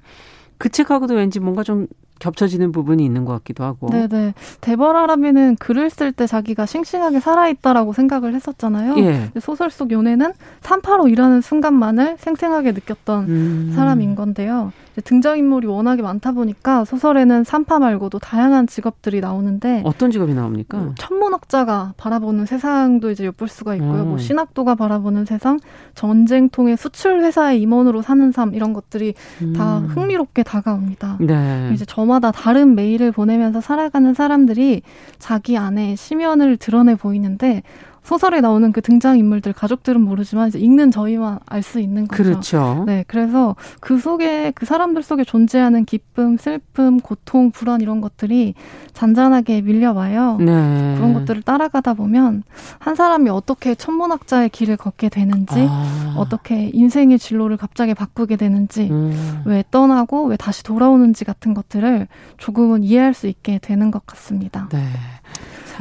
그 0.59 0.69
책하고도 0.71 1.15
왠지 1.15 1.39
뭔가 1.39 1.63
좀 1.63 1.87
겹쳐지는 2.21 2.71
부분이 2.71 3.05
있는 3.05 3.25
것 3.25 3.33
같기도 3.33 3.65
하고. 3.65 3.91
네네. 3.91 4.35
데버라라비는 4.61 5.57
글을 5.57 5.91
쓸 5.91 6.13
때 6.13 6.27
자기가 6.29 6.67
싱싱하게 6.67 7.19
살아있다라고 7.19 7.93
생각을 7.93 8.35
했었잖아요. 8.35 8.97
예. 8.99 9.31
소설 9.41 9.71
속 9.71 9.91
요네는 9.91 10.33
산파로 10.61 11.09
일하는 11.09 11.41
순간만을 11.41 12.17
생생하게 12.19 12.73
느꼈던 12.73 13.25
음. 13.25 13.73
사람인 13.75 14.15
건데요. 14.15 14.73
등장인물이 15.01 15.67
워낙에 15.67 16.03
많다 16.03 16.33
보니까 16.33 16.85
소설에는 16.85 17.45
산파 17.45 17.79
말고도 17.79 18.19
다양한 18.19 18.67
직업들이 18.67 19.21
나오는데 19.21 19.83
어떤 19.85 20.11
직업이 20.11 20.35
나옵니까? 20.35 20.79
뭐 20.79 20.95
천문학자가 20.97 21.95
바라보는 21.97 22.47
세상도 22.47 23.11
이제 23.11 23.27
엿볼 23.27 23.49
수가 23.49 23.75
있고요. 23.77 24.03
음. 24.03 24.09
뭐 24.09 24.19
신학도가 24.19 24.75
바라보는 24.75 25.25
세상, 25.25 25.59
전쟁통의 25.95 26.77
수출 26.77 27.21
회사의 27.21 27.61
임원으로 27.61 28.03
사는 28.03 28.33
삶 28.33 28.55
이런 28.55 28.73
것들이 28.73 29.15
음. 29.43 29.53
다 29.53 29.79
흥미롭게 29.79 30.43
다가옵니다. 30.43 31.19
네. 31.21 31.71
이제 31.73 31.85
저마다 31.85 32.31
다른 32.31 32.75
메일을 32.75 33.13
보내면서 33.13 33.61
살아가는 33.61 34.15
사람들이 34.15 34.83
자기 35.19 35.57
안에 35.57 35.97
심연을 35.97 36.57
드러내 36.57 36.95
보이는데 36.95 37.63
소설에 38.11 38.41
나오는 38.41 38.73
그 38.73 38.81
등장 38.81 39.19
인물들 39.19 39.53
가족들은 39.53 40.01
모르지만 40.01 40.49
이제 40.49 40.59
읽는 40.59 40.91
저희만 40.91 41.39
알 41.47 41.63
수 41.63 41.79
있는 41.79 42.09
거죠. 42.09 42.23
그렇죠. 42.25 42.83
네, 42.85 43.05
그래서 43.07 43.55
그 43.79 43.99
속에 44.01 44.51
그 44.53 44.67
사람들 44.67 45.05
속에 45.05 45.23
존재하는 45.23 45.85
기쁨, 45.85 46.37
슬픔, 46.37 46.99
고통, 46.99 47.53
불안 47.53 47.83
이런 47.83 48.01
것들이 48.01 48.55
잔잔하게 48.95 49.61
밀려와요. 49.61 50.39
네. 50.39 50.95
그런 50.97 51.15
것들을 51.15 51.43
따라가다 51.43 51.95
보면 51.95 52.43
한 52.81 52.95
사람이 52.97 53.31
어떻게 53.31 53.77
천문학자의 53.77 54.49
길을 54.49 54.77
걷게 54.77 55.09
되는지, 55.09 55.67
아. 55.69 56.15
어떻게 56.17 56.69
인생의 56.73 57.21
진로를 57.21 57.59
갑자기 57.59 57.95
바꾸게 57.95 58.35
되는지, 58.35 58.89
음. 58.91 59.43
왜 59.45 59.63
떠나고 59.71 60.25
왜 60.25 60.37
다시 60.37 60.65
돌아오는지 60.65 61.25
같은 61.25 61.55
것들을 61.55 62.09
조금은 62.39 62.83
이해할 62.83 63.15
수 63.15 63.29
있게 63.29 63.61
되는 63.63 63.93
것 63.93 64.05
같습니다. 64.05 64.69
네. 64.73 64.83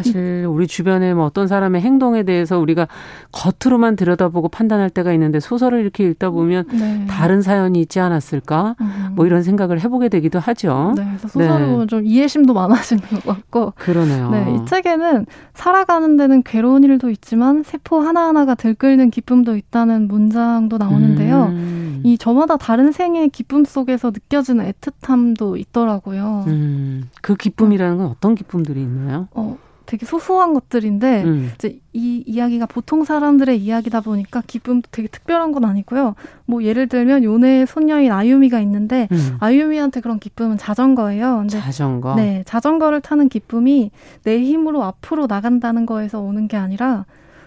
사실 0.03 0.47
우리 0.49 0.65
주변에 0.65 1.13
뭐 1.13 1.25
어떤 1.25 1.47
사람의 1.47 1.81
행동에 1.81 2.23
대해서 2.23 2.57
우리가 2.57 2.87
겉으로만 3.31 3.95
들여다보고 3.97 4.47
판단할 4.47 4.89
때가 4.89 5.11
있는데 5.13 5.39
소설을 5.39 5.81
이렇게 5.81 6.05
읽다 6.05 6.29
보면 6.29 6.65
네. 6.71 7.05
다른 7.07 7.41
사연이 7.41 7.81
있지 7.81 7.99
않았을까? 7.99 8.75
음. 8.79 9.09
뭐 9.15 9.25
이런 9.25 9.43
생각을 9.43 9.81
해보게 9.81 10.09
되기도 10.09 10.39
하죠. 10.39 10.93
네, 10.95 11.05
소설을 11.19 11.59
네. 11.59 11.71
보면 11.71 11.87
좀 11.87 12.05
이해심도 12.05 12.53
많아지는 12.53 13.03
것 13.03 13.25
같고. 13.25 13.73
그러네요. 13.75 14.29
네, 14.31 14.55
이 14.55 14.65
책에는 14.65 15.25
살아가는 15.53 16.17
데는 16.17 16.43
괴로운 16.43 16.83
일도 16.83 17.09
있지만 17.09 17.63
세포 17.63 17.99
하나하나가 17.99 18.55
들끓는 18.55 19.11
기쁨도 19.11 19.57
있다는 19.57 20.07
문장도 20.07 20.77
나오는데요. 20.77 21.47
음. 21.47 22.01
이 22.03 22.17
저마다 22.17 22.55
다른 22.55 22.91
생의 22.93 23.29
기쁨 23.29 23.65
속에서 23.65 24.11
느껴지는 24.11 24.71
애틋함도 24.71 25.59
있더라고요. 25.59 26.45
음. 26.47 27.09
그 27.21 27.35
기쁨이라는 27.35 27.97
건 27.97 28.07
어떤 28.07 28.35
기쁨들이 28.35 28.81
있나요? 28.81 29.27
어, 29.31 29.57
되게 29.89 30.05
소소한 30.05 30.53
것들인데 30.53 31.23
음. 31.23 31.51
이제 31.55 31.79
이 31.93 32.23
이야기가 32.27 32.67
보통 32.67 33.03
사람들의 33.05 33.57
이야기다 33.59 34.01
보니까 34.01 34.43
기쁨도 34.45 34.87
되게 34.91 35.07
특별한 35.07 35.51
건 35.51 35.65
아니고요. 35.65 36.13
뭐 36.45 36.61
예를 36.63 36.85
들면 36.87 37.23
요네 37.23 37.65
손녀인 37.65 38.11
아유미가 38.11 38.59
있는데 38.59 39.07
음. 39.11 39.37
아유미한테 39.39 40.01
그런 40.01 40.19
기쁨은 40.19 40.59
자전거예요. 40.59 41.37
근데 41.39 41.59
자전거. 41.59 42.13
네, 42.13 42.43
자전거를 42.45 43.01
타는 43.01 43.29
기쁨이 43.29 43.89
내 44.23 44.39
힘으로 44.39 44.83
앞으로 44.83 45.25
나간다는 45.25 45.87
거에서 45.87 46.19
오는 46.21 46.47
게 46.47 46.55
아니라 46.55 47.05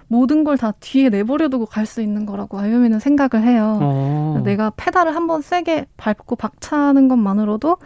모든 0.08 0.42
걸 0.42 0.56
다 0.56 0.72
뒤에 0.80 1.10
내버려두고 1.10 1.66
갈 1.66 1.86
수 1.86 2.02
있는 2.02 2.26
거라고 2.26 2.58
아유미는 2.58 2.98
생각을 2.98 3.46
해요. 3.46 3.78
오. 3.80 3.84
어. 3.84 4.42
내가 4.44 4.72
페달을 4.76 5.14
한번 5.14 5.42
세게 5.42 5.86
밟고 5.96 6.34
박차는 6.36 7.06
것만으로도 7.06 7.76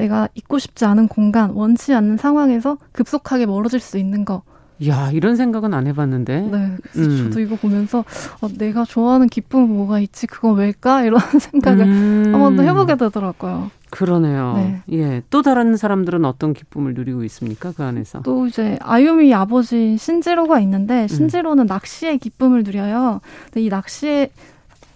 내가 0.00 0.28
있고 0.34 0.58
싶지 0.58 0.84
않은 0.86 1.08
공간, 1.08 1.50
원치 1.50 1.92
않는 1.94 2.16
상황에서 2.16 2.78
급속하게 2.92 3.46
멀어질 3.46 3.80
수 3.80 3.98
있는 3.98 4.24
거. 4.24 4.42
야 4.88 5.10
이런 5.12 5.36
생각은 5.36 5.74
안 5.74 5.86
해봤는데. 5.86 6.40
네, 6.40 6.76
그래서 6.80 7.10
음. 7.10 7.16
저도 7.24 7.40
이거 7.40 7.56
보면서 7.56 8.02
어, 8.40 8.48
내가 8.56 8.86
좋아하는 8.86 9.28
기쁨은 9.28 9.68
뭐가 9.68 10.00
있지? 10.00 10.26
그건 10.26 10.56
왜일까? 10.56 11.02
이런 11.04 11.20
생각을 11.38 11.84
음. 11.84 12.30
한번 12.32 12.56
더 12.56 12.62
해보게 12.62 12.96
되더라고요. 12.96 13.70
그러네요. 13.90 14.54
네. 14.56 14.82
예. 14.92 15.22
또 15.28 15.42
다른 15.42 15.76
사람들은 15.76 16.24
어떤 16.24 16.54
기쁨을 16.54 16.94
누리고 16.94 17.24
있습니까? 17.24 17.72
그 17.76 17.82
안에서? 17.82 18.22
또 18.22 18.46
이제 18.46 18.78
아유미 18.80 19.34
아버지 19.34 19.98
신지로가 19.98 20.60
있는데 20.60 21.08
신지로는 21.08 21.64
음. 21.64 21.66
낚시의 21.66 22.16
기쁨을 22.18 22.62
누려요. 22.62 23.20
근데 23.46 23.60
이 23.60 23.68
낚시의 23.68 24.30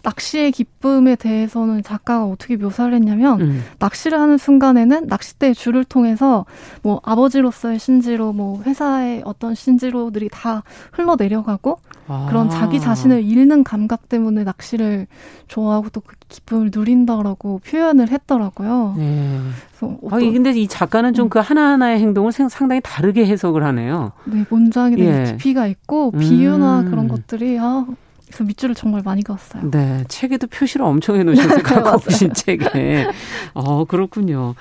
낚시의 0.04 0.52
기쁨에 0.52 1.16
대해서는 1.16 1.82
작가가 1.82 2.24
어떻게 2.24 2.56
묘사를 2.56 2.94
했냐면 2.94 3.40
음. 3.40 3.64
낚시를 3.80 4.20
하는 4.20 4.38
순간에는 4.38 5.08
낚싯대 5.08 5.54
줄을 5.54 5.84
통해서 5.84 6.46
뭐 6.82 7.00
아버지로서의 7.02 7.80
신지로 7.80 8.32
뭐 8.32 8.62
회사의 8.62 9.22
어떤 9.24 9.54
신지로들이 9.54 10.28
다 10.30 10.62
흘러 10.92 11.16
내려가고 11.16 11.80
아. 12.06 12.26
그런 12.28 12.50
자기 12.50 12.78
자신을 12.78 13.24
잃는 13.24 13.64
감각 13.64 14.08
때문에 14.08 14.44
낚시를 14.44 15.06
좋아하고 15.48 15.88
또 15.90 16.04
그 16.04 16.14
기쁨을 16.28 16.70
누린다라고 16.74 17.60
표현을 17.64 18.10
했더라고요. 18.10 18.94
네. 18.96 19.38
그래서 19.68 19.98
어떤, 20.02 20.18
아, 20.18 20.32
근데 20.32 20.50
이 20.50 20.66
작가는 20.66 21.14
좀그 21.14 21.38
음. 21.38 21.42
하나하나의 21.42 22.00
행동을 22.00 22.32
상당히 22.32 22.80
다르게 22.82 23.26
해석을 23.26 23.62
하네요. 23.64 24.12
네, 24.24 24.44
문장에 24.50 24.96
대해 24.96 25.20
예. 25.20 25.24
깊이가 25.32 25.66
있고 25.66 26.10
비유나 26.10 26.80
음. 26.80 26.90
그런 26.90 27.08
것들이 27.08 27.58
아, 27.60 27.86
그래서 28.34 28.44
밑줄을 28.44 28.74
정말 28.74 29.02
많이 29.04 29.22
그었어요. 29.22 29.70
네, 29.70 30.04
책에도 30.08 30.48
표시를 30.48 30.84
엄청 30.84 31.16
해놓으셨어요. 31.16 31.62
갖고 31.62 32.02
오신 32.08 32.34
책에. 32.34 33.06
어, 33.54 33.84
그렇군요. 33.84 34.56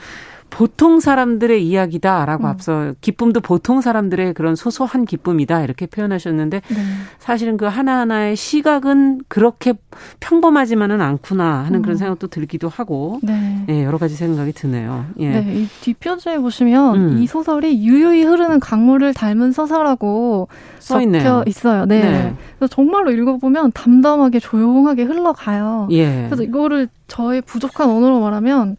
보통 0.54 1.00
사람들의 1.00 1.66
이야기다라고 1.66 2.44
음. 2.44 2.48
앞서 2.48 2.94
기쁨도 3.02 3.42
보통 3.42 3.82
사람들의 3.82 4.36
그런 4.36 4.56
소소한 4.56 5.04
기쁨이다 5.04 5.64
이렇게 5.64 5.88
표현하셨는데 5.88 6.62
네. 6.70 6.76
사실은 7.18 7.58
그 7.58 7.66
하나하나의 7.66 8.36
시각은 8.36 9.22
그렇게 9.28 9.74
평범하지만은 10.20 11.02
않구나 11.02 11.64
하는 11.66 11.80
음. 11.80 11.82
그런 11.82 11.98
생각도 11.98 12.28
들기도 12.28 12.70
하고 12.70 13.20
네. 13.24 13.64
네. 13.66 13.84
여러 13.84 13.98
가지 13.98 14.14
생각이 14.14 14.52
드네요. 14.52 15.08
예. 15.18 15.30
네, 15.30 15.54
이 15.56 15.68
뒷표지에 15.82 16.38
보시면 16.38 16.96
음. 16.96 17.18
이 17.18 17.26
소설이 17.26 17.84
유유히 17.84 18.22
흐르는 18.24 18.60
강물을 18.60 19.12
닮은 19.16 19.54
서사라고 19.54 20.50
써 20.78 21.02
있네요. 21.02 21.44
있어요. 21.48 21.86
네. 21.86 22.00
네. 22.00 22.36
그래서 22.60 22.76
정말로 22.76 23.10
읽어보면 23.10 23.72
담담하게 23.72 24.40
조용하게 24.40 25.02
흘러가요. 25.06 25.88
예. 25.90 26.26
그래서 26.28 26.44
이거를 26.44 26.90
저의 27.08 27.42
부족한 27.42 27.90
언어로 27.90 28.20
말하면 28.20 28.78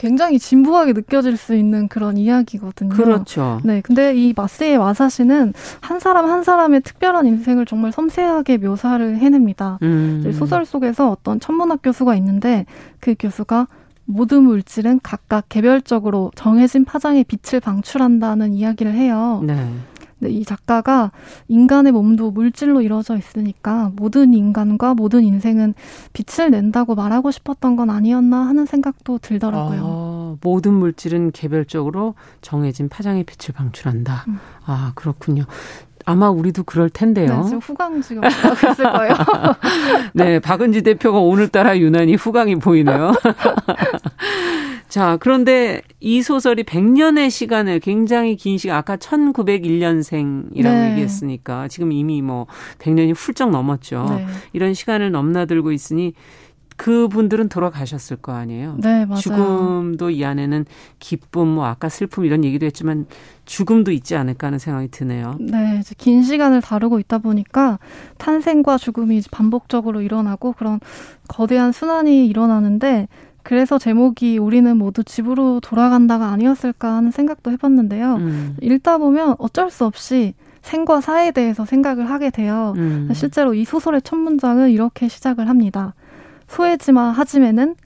굉장히 0.00 0.38
진부하게 0.38 0.94
느껴질 0.94 1.36
수 1.36 1.54
있는 1.54 1.86
그런 1.86 2.16
이야기거든요. 2.16 2.88
그렇죠. 2.88 3.60
네. 3.62 3.82
근데 3.82 4.14
이 4.16 4.32
마세의 4.34 4.78
와사시는 4.78 5.52
한 5.82 6.00
사람 6.00 6.24
한 6.24 6.42
사람의 6.42 6.80
특별한 6.80 7.26
인생을 7.26 7.66
정말 7.66 7.92
섬세하게 7.92 8.56
묘사를 8.56 9.18
해냅니다. 9.18 9.78
음. 9.82 10.32
소설 10.32 10.64
속에서 10.64 11.10
어떤 11.10 11.38
천문학 11.38 11.80
교수가 11.82 12.14
있는데 12.14 12.64
그 12.98 13.14
교수가 13.18 13.66
모든 14.06 14.44
물질은 14.44 15.00
각각 15.02 15.44
개별적으로 15.50 16.30
정해진 16.34 16.86
파장의 16.86 17.24
빛을 17.24 17.60
방출한다는 17.60 18.54
이야기를 18.54 18.94
해요. 18.94 19.42
네. 19.44 19.54
근데 20.20 20.32
이 20.32 20.44
작가가 20.44 21.10
인간의 21.48 21.92
몸도 21.92 22.30
물질로 22.30 22.82
이루어져 22.82 23.16
있으니까 23.16 23.90
모든 23.96 24.34
인간과 24.34 24.94
모든 24.94 25.24
인생은 25.24 25.74
빛을 26.12 26.50
낸다고 26.50 26.94
말하고 26.94 27.30
싶었던 27.30 27.74
건 27.76 27.90
아니었나 27.90 28.46
하는 28.46 28.66
생각도 28.66 29.18
들더라고요. 29.18 29.80
아, 29.82 30.36
모든 30.42 30.74
물질은 30.74 31.32
개별적으로 31.32 32.14
정해진 32.42 32.88
파장의 32.90 33.24
빛을 33.24 33.54
방출한다. 33.54 34.26
음. 34.28 34.38
아, 34.66 34.92
그렇군요. 34.94 35.44
아마 36.04 36.28
우리도 36.30 36.64
그럴 36.64 36.90
텐데요. 36.90 37.36
네, 37.36 37.44
지금 37.44 37.58
후광 37.58 38.02
지금 38.02 38.24
하고 38.24 38.70
있을 38.70 38.84
거예요. 38.84 39.14
네, 40.14 40.38
박은지 40.40 40.82
대표가 40.82 41.18
오늘따라 41.18 41.78
유난히 41.78 42.14
후광이 42.14 42.56
보이네요. 42.56 43.12
자, 44.90 45.16
그런데 45.18 45.82
이 46.00 46.20
소설이 46.20 46.64
100년의 46.64 47.30
시간을 47.30 47.78
굉장히 47.78 48.36
긴 48.36 48.58
시간, 48.58 48.76
아까 48.76 48.96
1901년생이라고 48.96 50.62
네. 50.62 50.90
얘기했으니까 50.90 51.68
지금 51.68 51.92
이미 51.92 52.20
뭐 52.22 52.46
100년이 52.80 53.14
훌쩍 53.16 53.50
넘었죠. 53.50 54.06
네. 54.10 54.26
이런 54.52 54.74
시간을 54.74 55.12
넘나들고 55.12 55.70
있으니 55.70 56.14
그분들은 56.76 57.50
돌아가셨을 57.50 58.16
거 58.16 58.32
아니에요. 58.32 58.78
네, 58.80 59.04
맞아요. 59.04 59.20
죽음도 59.20 60.10
이 60.10 60.24
안에는 60.24 60.64
기쁨, 60.98 61.48
뭐 61.48 61.66
아까 61.66 61.88
슬픔 61.88 62.24
이런 62.24 62.42
얘기도 62.42 62.66
했지만 62.66 63.06
죽음도 63.44 63.92
있지 63.92 64.16
않을까 64.16 64.46
하는 64.46 64.58
생각이 64.58 64.88
드네요. 64.88 65.36
네, 65.38 65.82
긴 65.98 66.22
시간을 66.22 66.62
다루고 66.62 66.98
있다 66.98 67.18
보니까 67.18 67.78
탄생과 68.16 68.78
죽음이 68.78 69.20
반복적으로 69.30 70.00
일어나고 70.00 70.54
그런 70.54 70.80
거대한 71.28 71.70
순환이 71.70 72.26
일어나는데 72.26 73.08
그래서 73.42 73.78
제목이 73.78 74.38
우리는 74.38 74.76
모두 74.76 75.04
집으로 75.04 75.60
돌아간다가 75.60 76.28
아니었을까 76.28 76.94
하는 76.94 77.10
생각도 77.10 77.50
해봤는데요. 77.52 78.14
음. 78.16 78.56
읽다 78.60 78.98
보면 78.98 79.36
어쩔 79.38 79.70
수 79.70 79.84
없이 79.84 80.34
생과 80.62 81.00
사에 81.00 81.30
대해서 81.30 81.64
생각을 81.64 82.10
하게 82.10 82.30
돼요. 82.30 82.74
음. 82.76 83.08
실제로 83.14 83.54
이 83.54 83.64
소설의 83.64 84.02
첫 84.02 84.16
문장은 84.16 84.70
이렇게 84.70 85.08
시작을 85.08 85.48
합니다. 85.48 85.94
소해지마 86.48 87.10
하지메는 87.10 87.76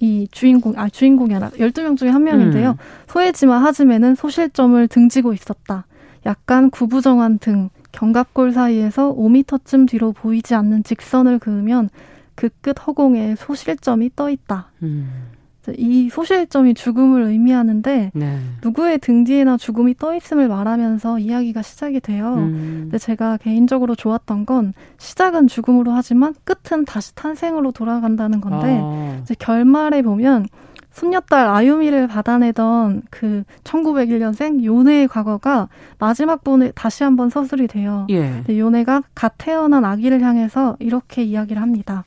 이 0.00 0.26
주인공, 0.30 0.74
아, 0.76 0.88
주인공이 0.88 1.34
아니라 1.34 1.50
12명 1.50 1.96
중에 1.96 2.10
한 2.10 2.24
명인데요. 2.24 2.70
음. 2.70 2.76
소해지마 3.08 3.62
하지메는 3.62 4.16
소실점을 4.16 4.88
등지고 4.88 5.32
있었다. 5.32 5.86
약간 6.26 6.70
구부정한 6.70 7.38
등, 7.38 7.70
견갑골 7.92 8.52
사이에서 8.52 9.14
5미터쯤 9.14 9.88
뒤로 9.88 10.12
보이지 10.12 10.54
않는 10.54 10.82
직선을 10.82 11.38
그으면 11.38 11.88
그 12.34 12.48
끝 12.62 12.76
허공에 12.86 13.34
소실점이 13.36 14.10
떠 14.14 14.30
있다. 14.30 14.70
음. 14.82 15.30
이 15.76 16.08
소실점이 16.10 16.74
죽음을 16.74 17.22
의미하는데 17.22 18.10
네. 18.14 18.38
누구의 18.62 18.98
등 18.98 19.22
뒤에나 19.22 19.56
죽음이 19.56 19.94
떠 19.96 20.14
있음을 20.14 20.48
말하면서 20.48 21.20
이야기가 21.20 21.62
시작이 21.62 22.00
돼요. 22.00 22.34
음. 22.34 22.80
근데 22.82 22.98
제가 22.98 23.36
개인적으로 23.36 23.94
좋았던 23.94 24.44
건 24.44 24.74
시작은 24.98 25.46
죽음으로 25.46 25.92
하지만 25.92 26.34
끝은 26.44 26.84
다시 26.84 27.14
탄생으로 27.14 27.70
돌아간다는 27.70 28.40
건데 28.40 28.80
아. 28.82 29.18
이제 29.22 29.36
결말에 29.38 30.02
보면 30.02 30.46
손녀딸 30.92 31.48
아유미를 31.48 32.06
받아내던 32.06 33.02
그 33.10 33.44
1901년생 33.64 34.64
요네의 34.64 35.08
과거가 35.08 35.68
마지막 35.98 36.44
번에 36.44 36.72
다시 36.74 37.02
한번 37.04 37.30
서술이 37.30 37.66
돼요. 37.68 38.06
예. 38.10 38.42
요네가 38.48 39.02
갓 39.14 39.34
태어난 39.38 39.84
아기를 39.84 40.22
향해서 40.22 40.76
이렇게 40.80 41.22
이야기를 41.22 41.62
합니다. 41.62 42.04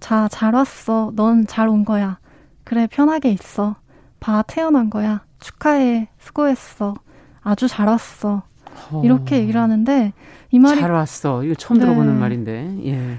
자, 0.00 0.28
잘 0.28 0.54
왔어. 0.54 1.12
넌 1.16 1.46
잘 1.46 1.68
온 1.68 1.84
거야. 1.84 2.18
그래, 2.64 2.86
편하게 2.90 3.30
있어. 3.30 3.76
봐, 4.20 4.42
태어난 4.46 4.90
거야. 4.90 5.22
축하해. 5.40 6.08
수고했어. 6.18 6.94
아주 7.42 7.68
잘 7.68 7.86
왔어. 7.88 8.42
어. 8.90 9.02
이렇게 9.04 9.38
얘기를 9.38 9.60
하는데 9.60 10.12
이 10.50 10.58
말이 10.58 10.80
잘 10.80 10.90
왔어. 10.92 11.42
이거 11.44 11.54
처음 11.54 11.78
네. 11.78 11.84
들어보는 11.86 12.18
말인데. 12.18 12.78
예. 12.84 13.18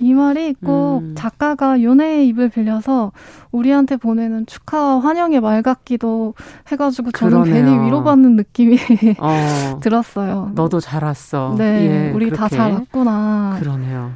이 0.00 0.12
말이 0.12 0.54
꼭 0.54 0.98
음. 1.02 1.14
작가가 1.16 1.80
윤혜의 1.80 2.26
입을 2.28 2.48
빌려서 2.48 3.12
우리한테 3.52 3.96
보내는 3.96 4.46
축하와 4.46 4.98
환영의 4.98 5.40
말 5.40 5.62
같기도 5.62 6.34
해가지고 6.72 7.12
저는 7.12 7.42
그러네요. 7.44 7.64
괜히 7.64 7.86
위로받는 7.86 8.34
느낌이 8.34 8.76
어, 9.20 9.78
들었어요. 9.80 10.50
너도 10.56 10.80
잘 10.80 11.04
왔어. 11.04 11.54
네, 11.56 12.08
예, 12.08 12.12
우리 12.12 12.30
다 12.30 12.48
잘 12.48 12.72
왔구나. 12.72 13.56
그러네요. 13.60 14.14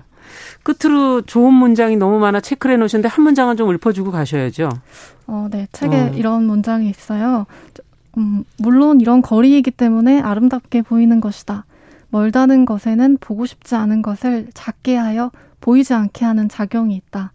끝으로 0.62 1.22
좋은 1.22 1.52
문장이 1.52 1.96
너무 1.96 2.18
많아 2.18 2.40
체크를 2.40 2.74
해놓으셨는데 2.74 3.08
한 3.08 3.24
문장은 3.24 3.56
좀 3.56 3.70
읊어주고 3.70 4.10
가셔야죠. 4.10 4.70
어, 5.26 5.48
네. 5.50 5.66
책에 5.72 5.96
어. 5.96 6.08
이런 6.14 6.44
문장이 6.44 6.88
있어요. 6.88 7.46
음, 8.18 8.44
물론 8.58 9.00
이런 9.00 9.22
거리이기 9.22 9.70
때문에 9.70 10.20
아름답게 10.20 10.82
보이는 10.82 11.20
것이다. 11.20 11.64
멀다는 12.10 12.66
것에는 12.66 13.18
보고 13.20 13.46
싶지 13.46 13.74
않은 13.74 14.02
것을 14.02 14.48
작게 14.52 14.96
하여 14.96 15.30
보이지 15.60 15.94
않게 15.94 16.24
하는 16.24 16.48
작용이 16.48 16.94
있다. 16.94 17.32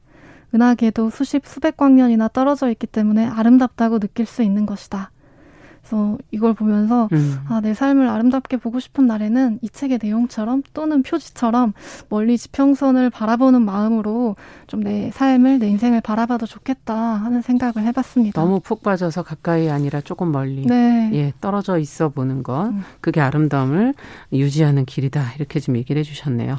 은하계도 0.54 1.10
수십 1.10 1.46
수백 1.46 1.78
광년이나 1.78 2.28
떨어져 2.30 2.70
있기 2.70 2.88
때문에 2.88 3.26
아름답다고 3.26 4.00
느낄 4.00 4.26
수 4.26 4.44
있는 4.44 4.66
것이다. 4.66 5.12
그래서 5.88 6.18
이걸 6.32 6.54
보면서 6.54 7.08
음. 7.14 7.40
아, 7.48 7.62
내 7.62 7.74
삶을 7.74 8.10
아름답게 8.10 8.58
보고 8.58 8.80
싶은 8.80 9.08
날에는 9.08 9.60
이 9.62 9.70
책의 9.70 10.00
내용처럼 10.04 10.64
또는 10.74 11.02
표지처럼 11.02 11.74
멀리 12.10 12.38
지평선을 12.38 13.10
바라보는 13.10 13.62
마음으로 13.62 14.36
좀 14.68 14.78
내 14.88 15.10
삶을 15.12 15.60
내 15.60 15.68
인생을 15.70 16.02
바라봐도 16.02 16.46
좋겠다 16.46 16.96
하는 16.96 17.42
생각을 17.42 17.86
해봤습니다. 17.88 18.40
너무 18.40 18.60
푹 18.60 18.84
빠져서 18.84 19.24
가까이 19.24 19.70
아니라 19.70 20.02
조금 20.02 20.32
멀리 20.32 20.66
네. 20.66 21.10
예 21.14 21.34
떨어져 21.42 21.80
있어 21.80 22.10
보는 22.10 22.44
것 22.44 22.68
음. 22.68 22.84
그게 23.02 23.20
아름다움을 23.20 23.96
유지하는 24.32 24.86
길이다 24.86 25.34
이렇게 25.36 25.60
좀 25.60 25.76
얘기를 25.78 26.00
해주셨네요. 26.00 26.58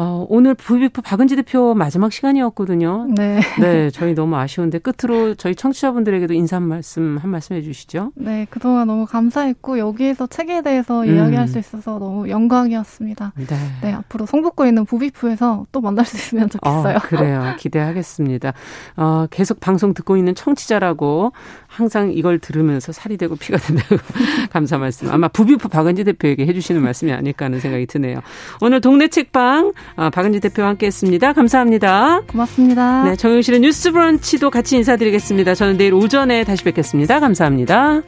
어, 0.00 0.24
오늘 0.28 0.54
부비프 0.54 1.02
박은지 1.02 1.34
대표 1.34 1.74
마지막 1.74 2.12
시간이었거든요. 2.12 3.08
네. 3.16 3.40
네, 3.60 3.90
저희 3.90 4.14
너무 4.14 4.36
아쉬운데 4.36 4.78
끝으로 4.78 5.34
저희 5.34 5.56
청취자분들에게도 5.56 6.34
인사 6.34 6.54
한 6.54 6.62
말씀 6.62 7.18
한 7.18 7.30
말씀 7.30 7.56
해주시죠. 7.56 8.12
네, 8.14 8.46
그동안 8.48 8.86
너무 8.86 9.06
감사했고 9.06 9.80
여기에서 9.80 10.28
책에 10.28 10.62
대해서 10.62 11.02
음. 11.02 11.16
이야기할 11.16 11.48
수 11.48 11.58
있어서 11.58 11.98
너무 11.98 12.28
영광이었습니다. 12.28 13.32
네. 13.34 13.56
네, 13.82 13.92
앞으로 13.92 14.26
성북구에 14.26 14.68
있는 14.68 14.84
부비프에서 14.84 15.66
또 15.72 15.80
만날 15.80 16.04
수 16.04 16.16
있으면 16.16 16.48
좋겠어요. 16.48 16.96
어, 16.96 17.00
그래요, 17.00 17.56
기대하겠습니다. 17.58 18.52
어, 18.98 19.26
계속 19.32 19.58
방송 19.58 19.94
듣고 19.94 20.16
있는 20.16 20.36
청취자라고 20.36 21.32
항상 21.68 22.10
이걸 22.12 22.38
들으면서 22.38 22.92
살이 22.92 23.16
되고 23.16 23.36
피가 23.36 23.58
된다고 23.58 23.96
감사 24.50 24.78
말씀. 24.78 25.10
아마 25.10 25.28
부비프 25.28 25.68
박은지 25.68 26.02
대표에게 26.04 26.46
해주시는 26.46 26.82
말씀이 26.82 27.12
아닐까 27.12 27.44
하는 27.44 27.60
생각이 27.60 27.86
드네요. 27.86 28.20
오늘 28.60 28.80
동네 28.80 29.08
책방 29.08 29.72
어, 29.96 30.10
박은지 30.10 30.40
대표와 30.40 30.70
함께했습니다. 30.70 31.34
감사합니다. 31.34 32.22
고맙습니다. 32.26 33.04
네, 33.04 33.16
정용실의 33.16 33.60
뉴스브런치도 33.60 34.50
같이 34.50 34.76
인사드리겠습니다. 34.76 35.54
저는 35.54 35.76
내일 35.76 35.94
오전에 35.94 36.44
다시 36.44 36.64
뵙겠습니다. 36.64 37.20
감사합니다. 37.20 38.02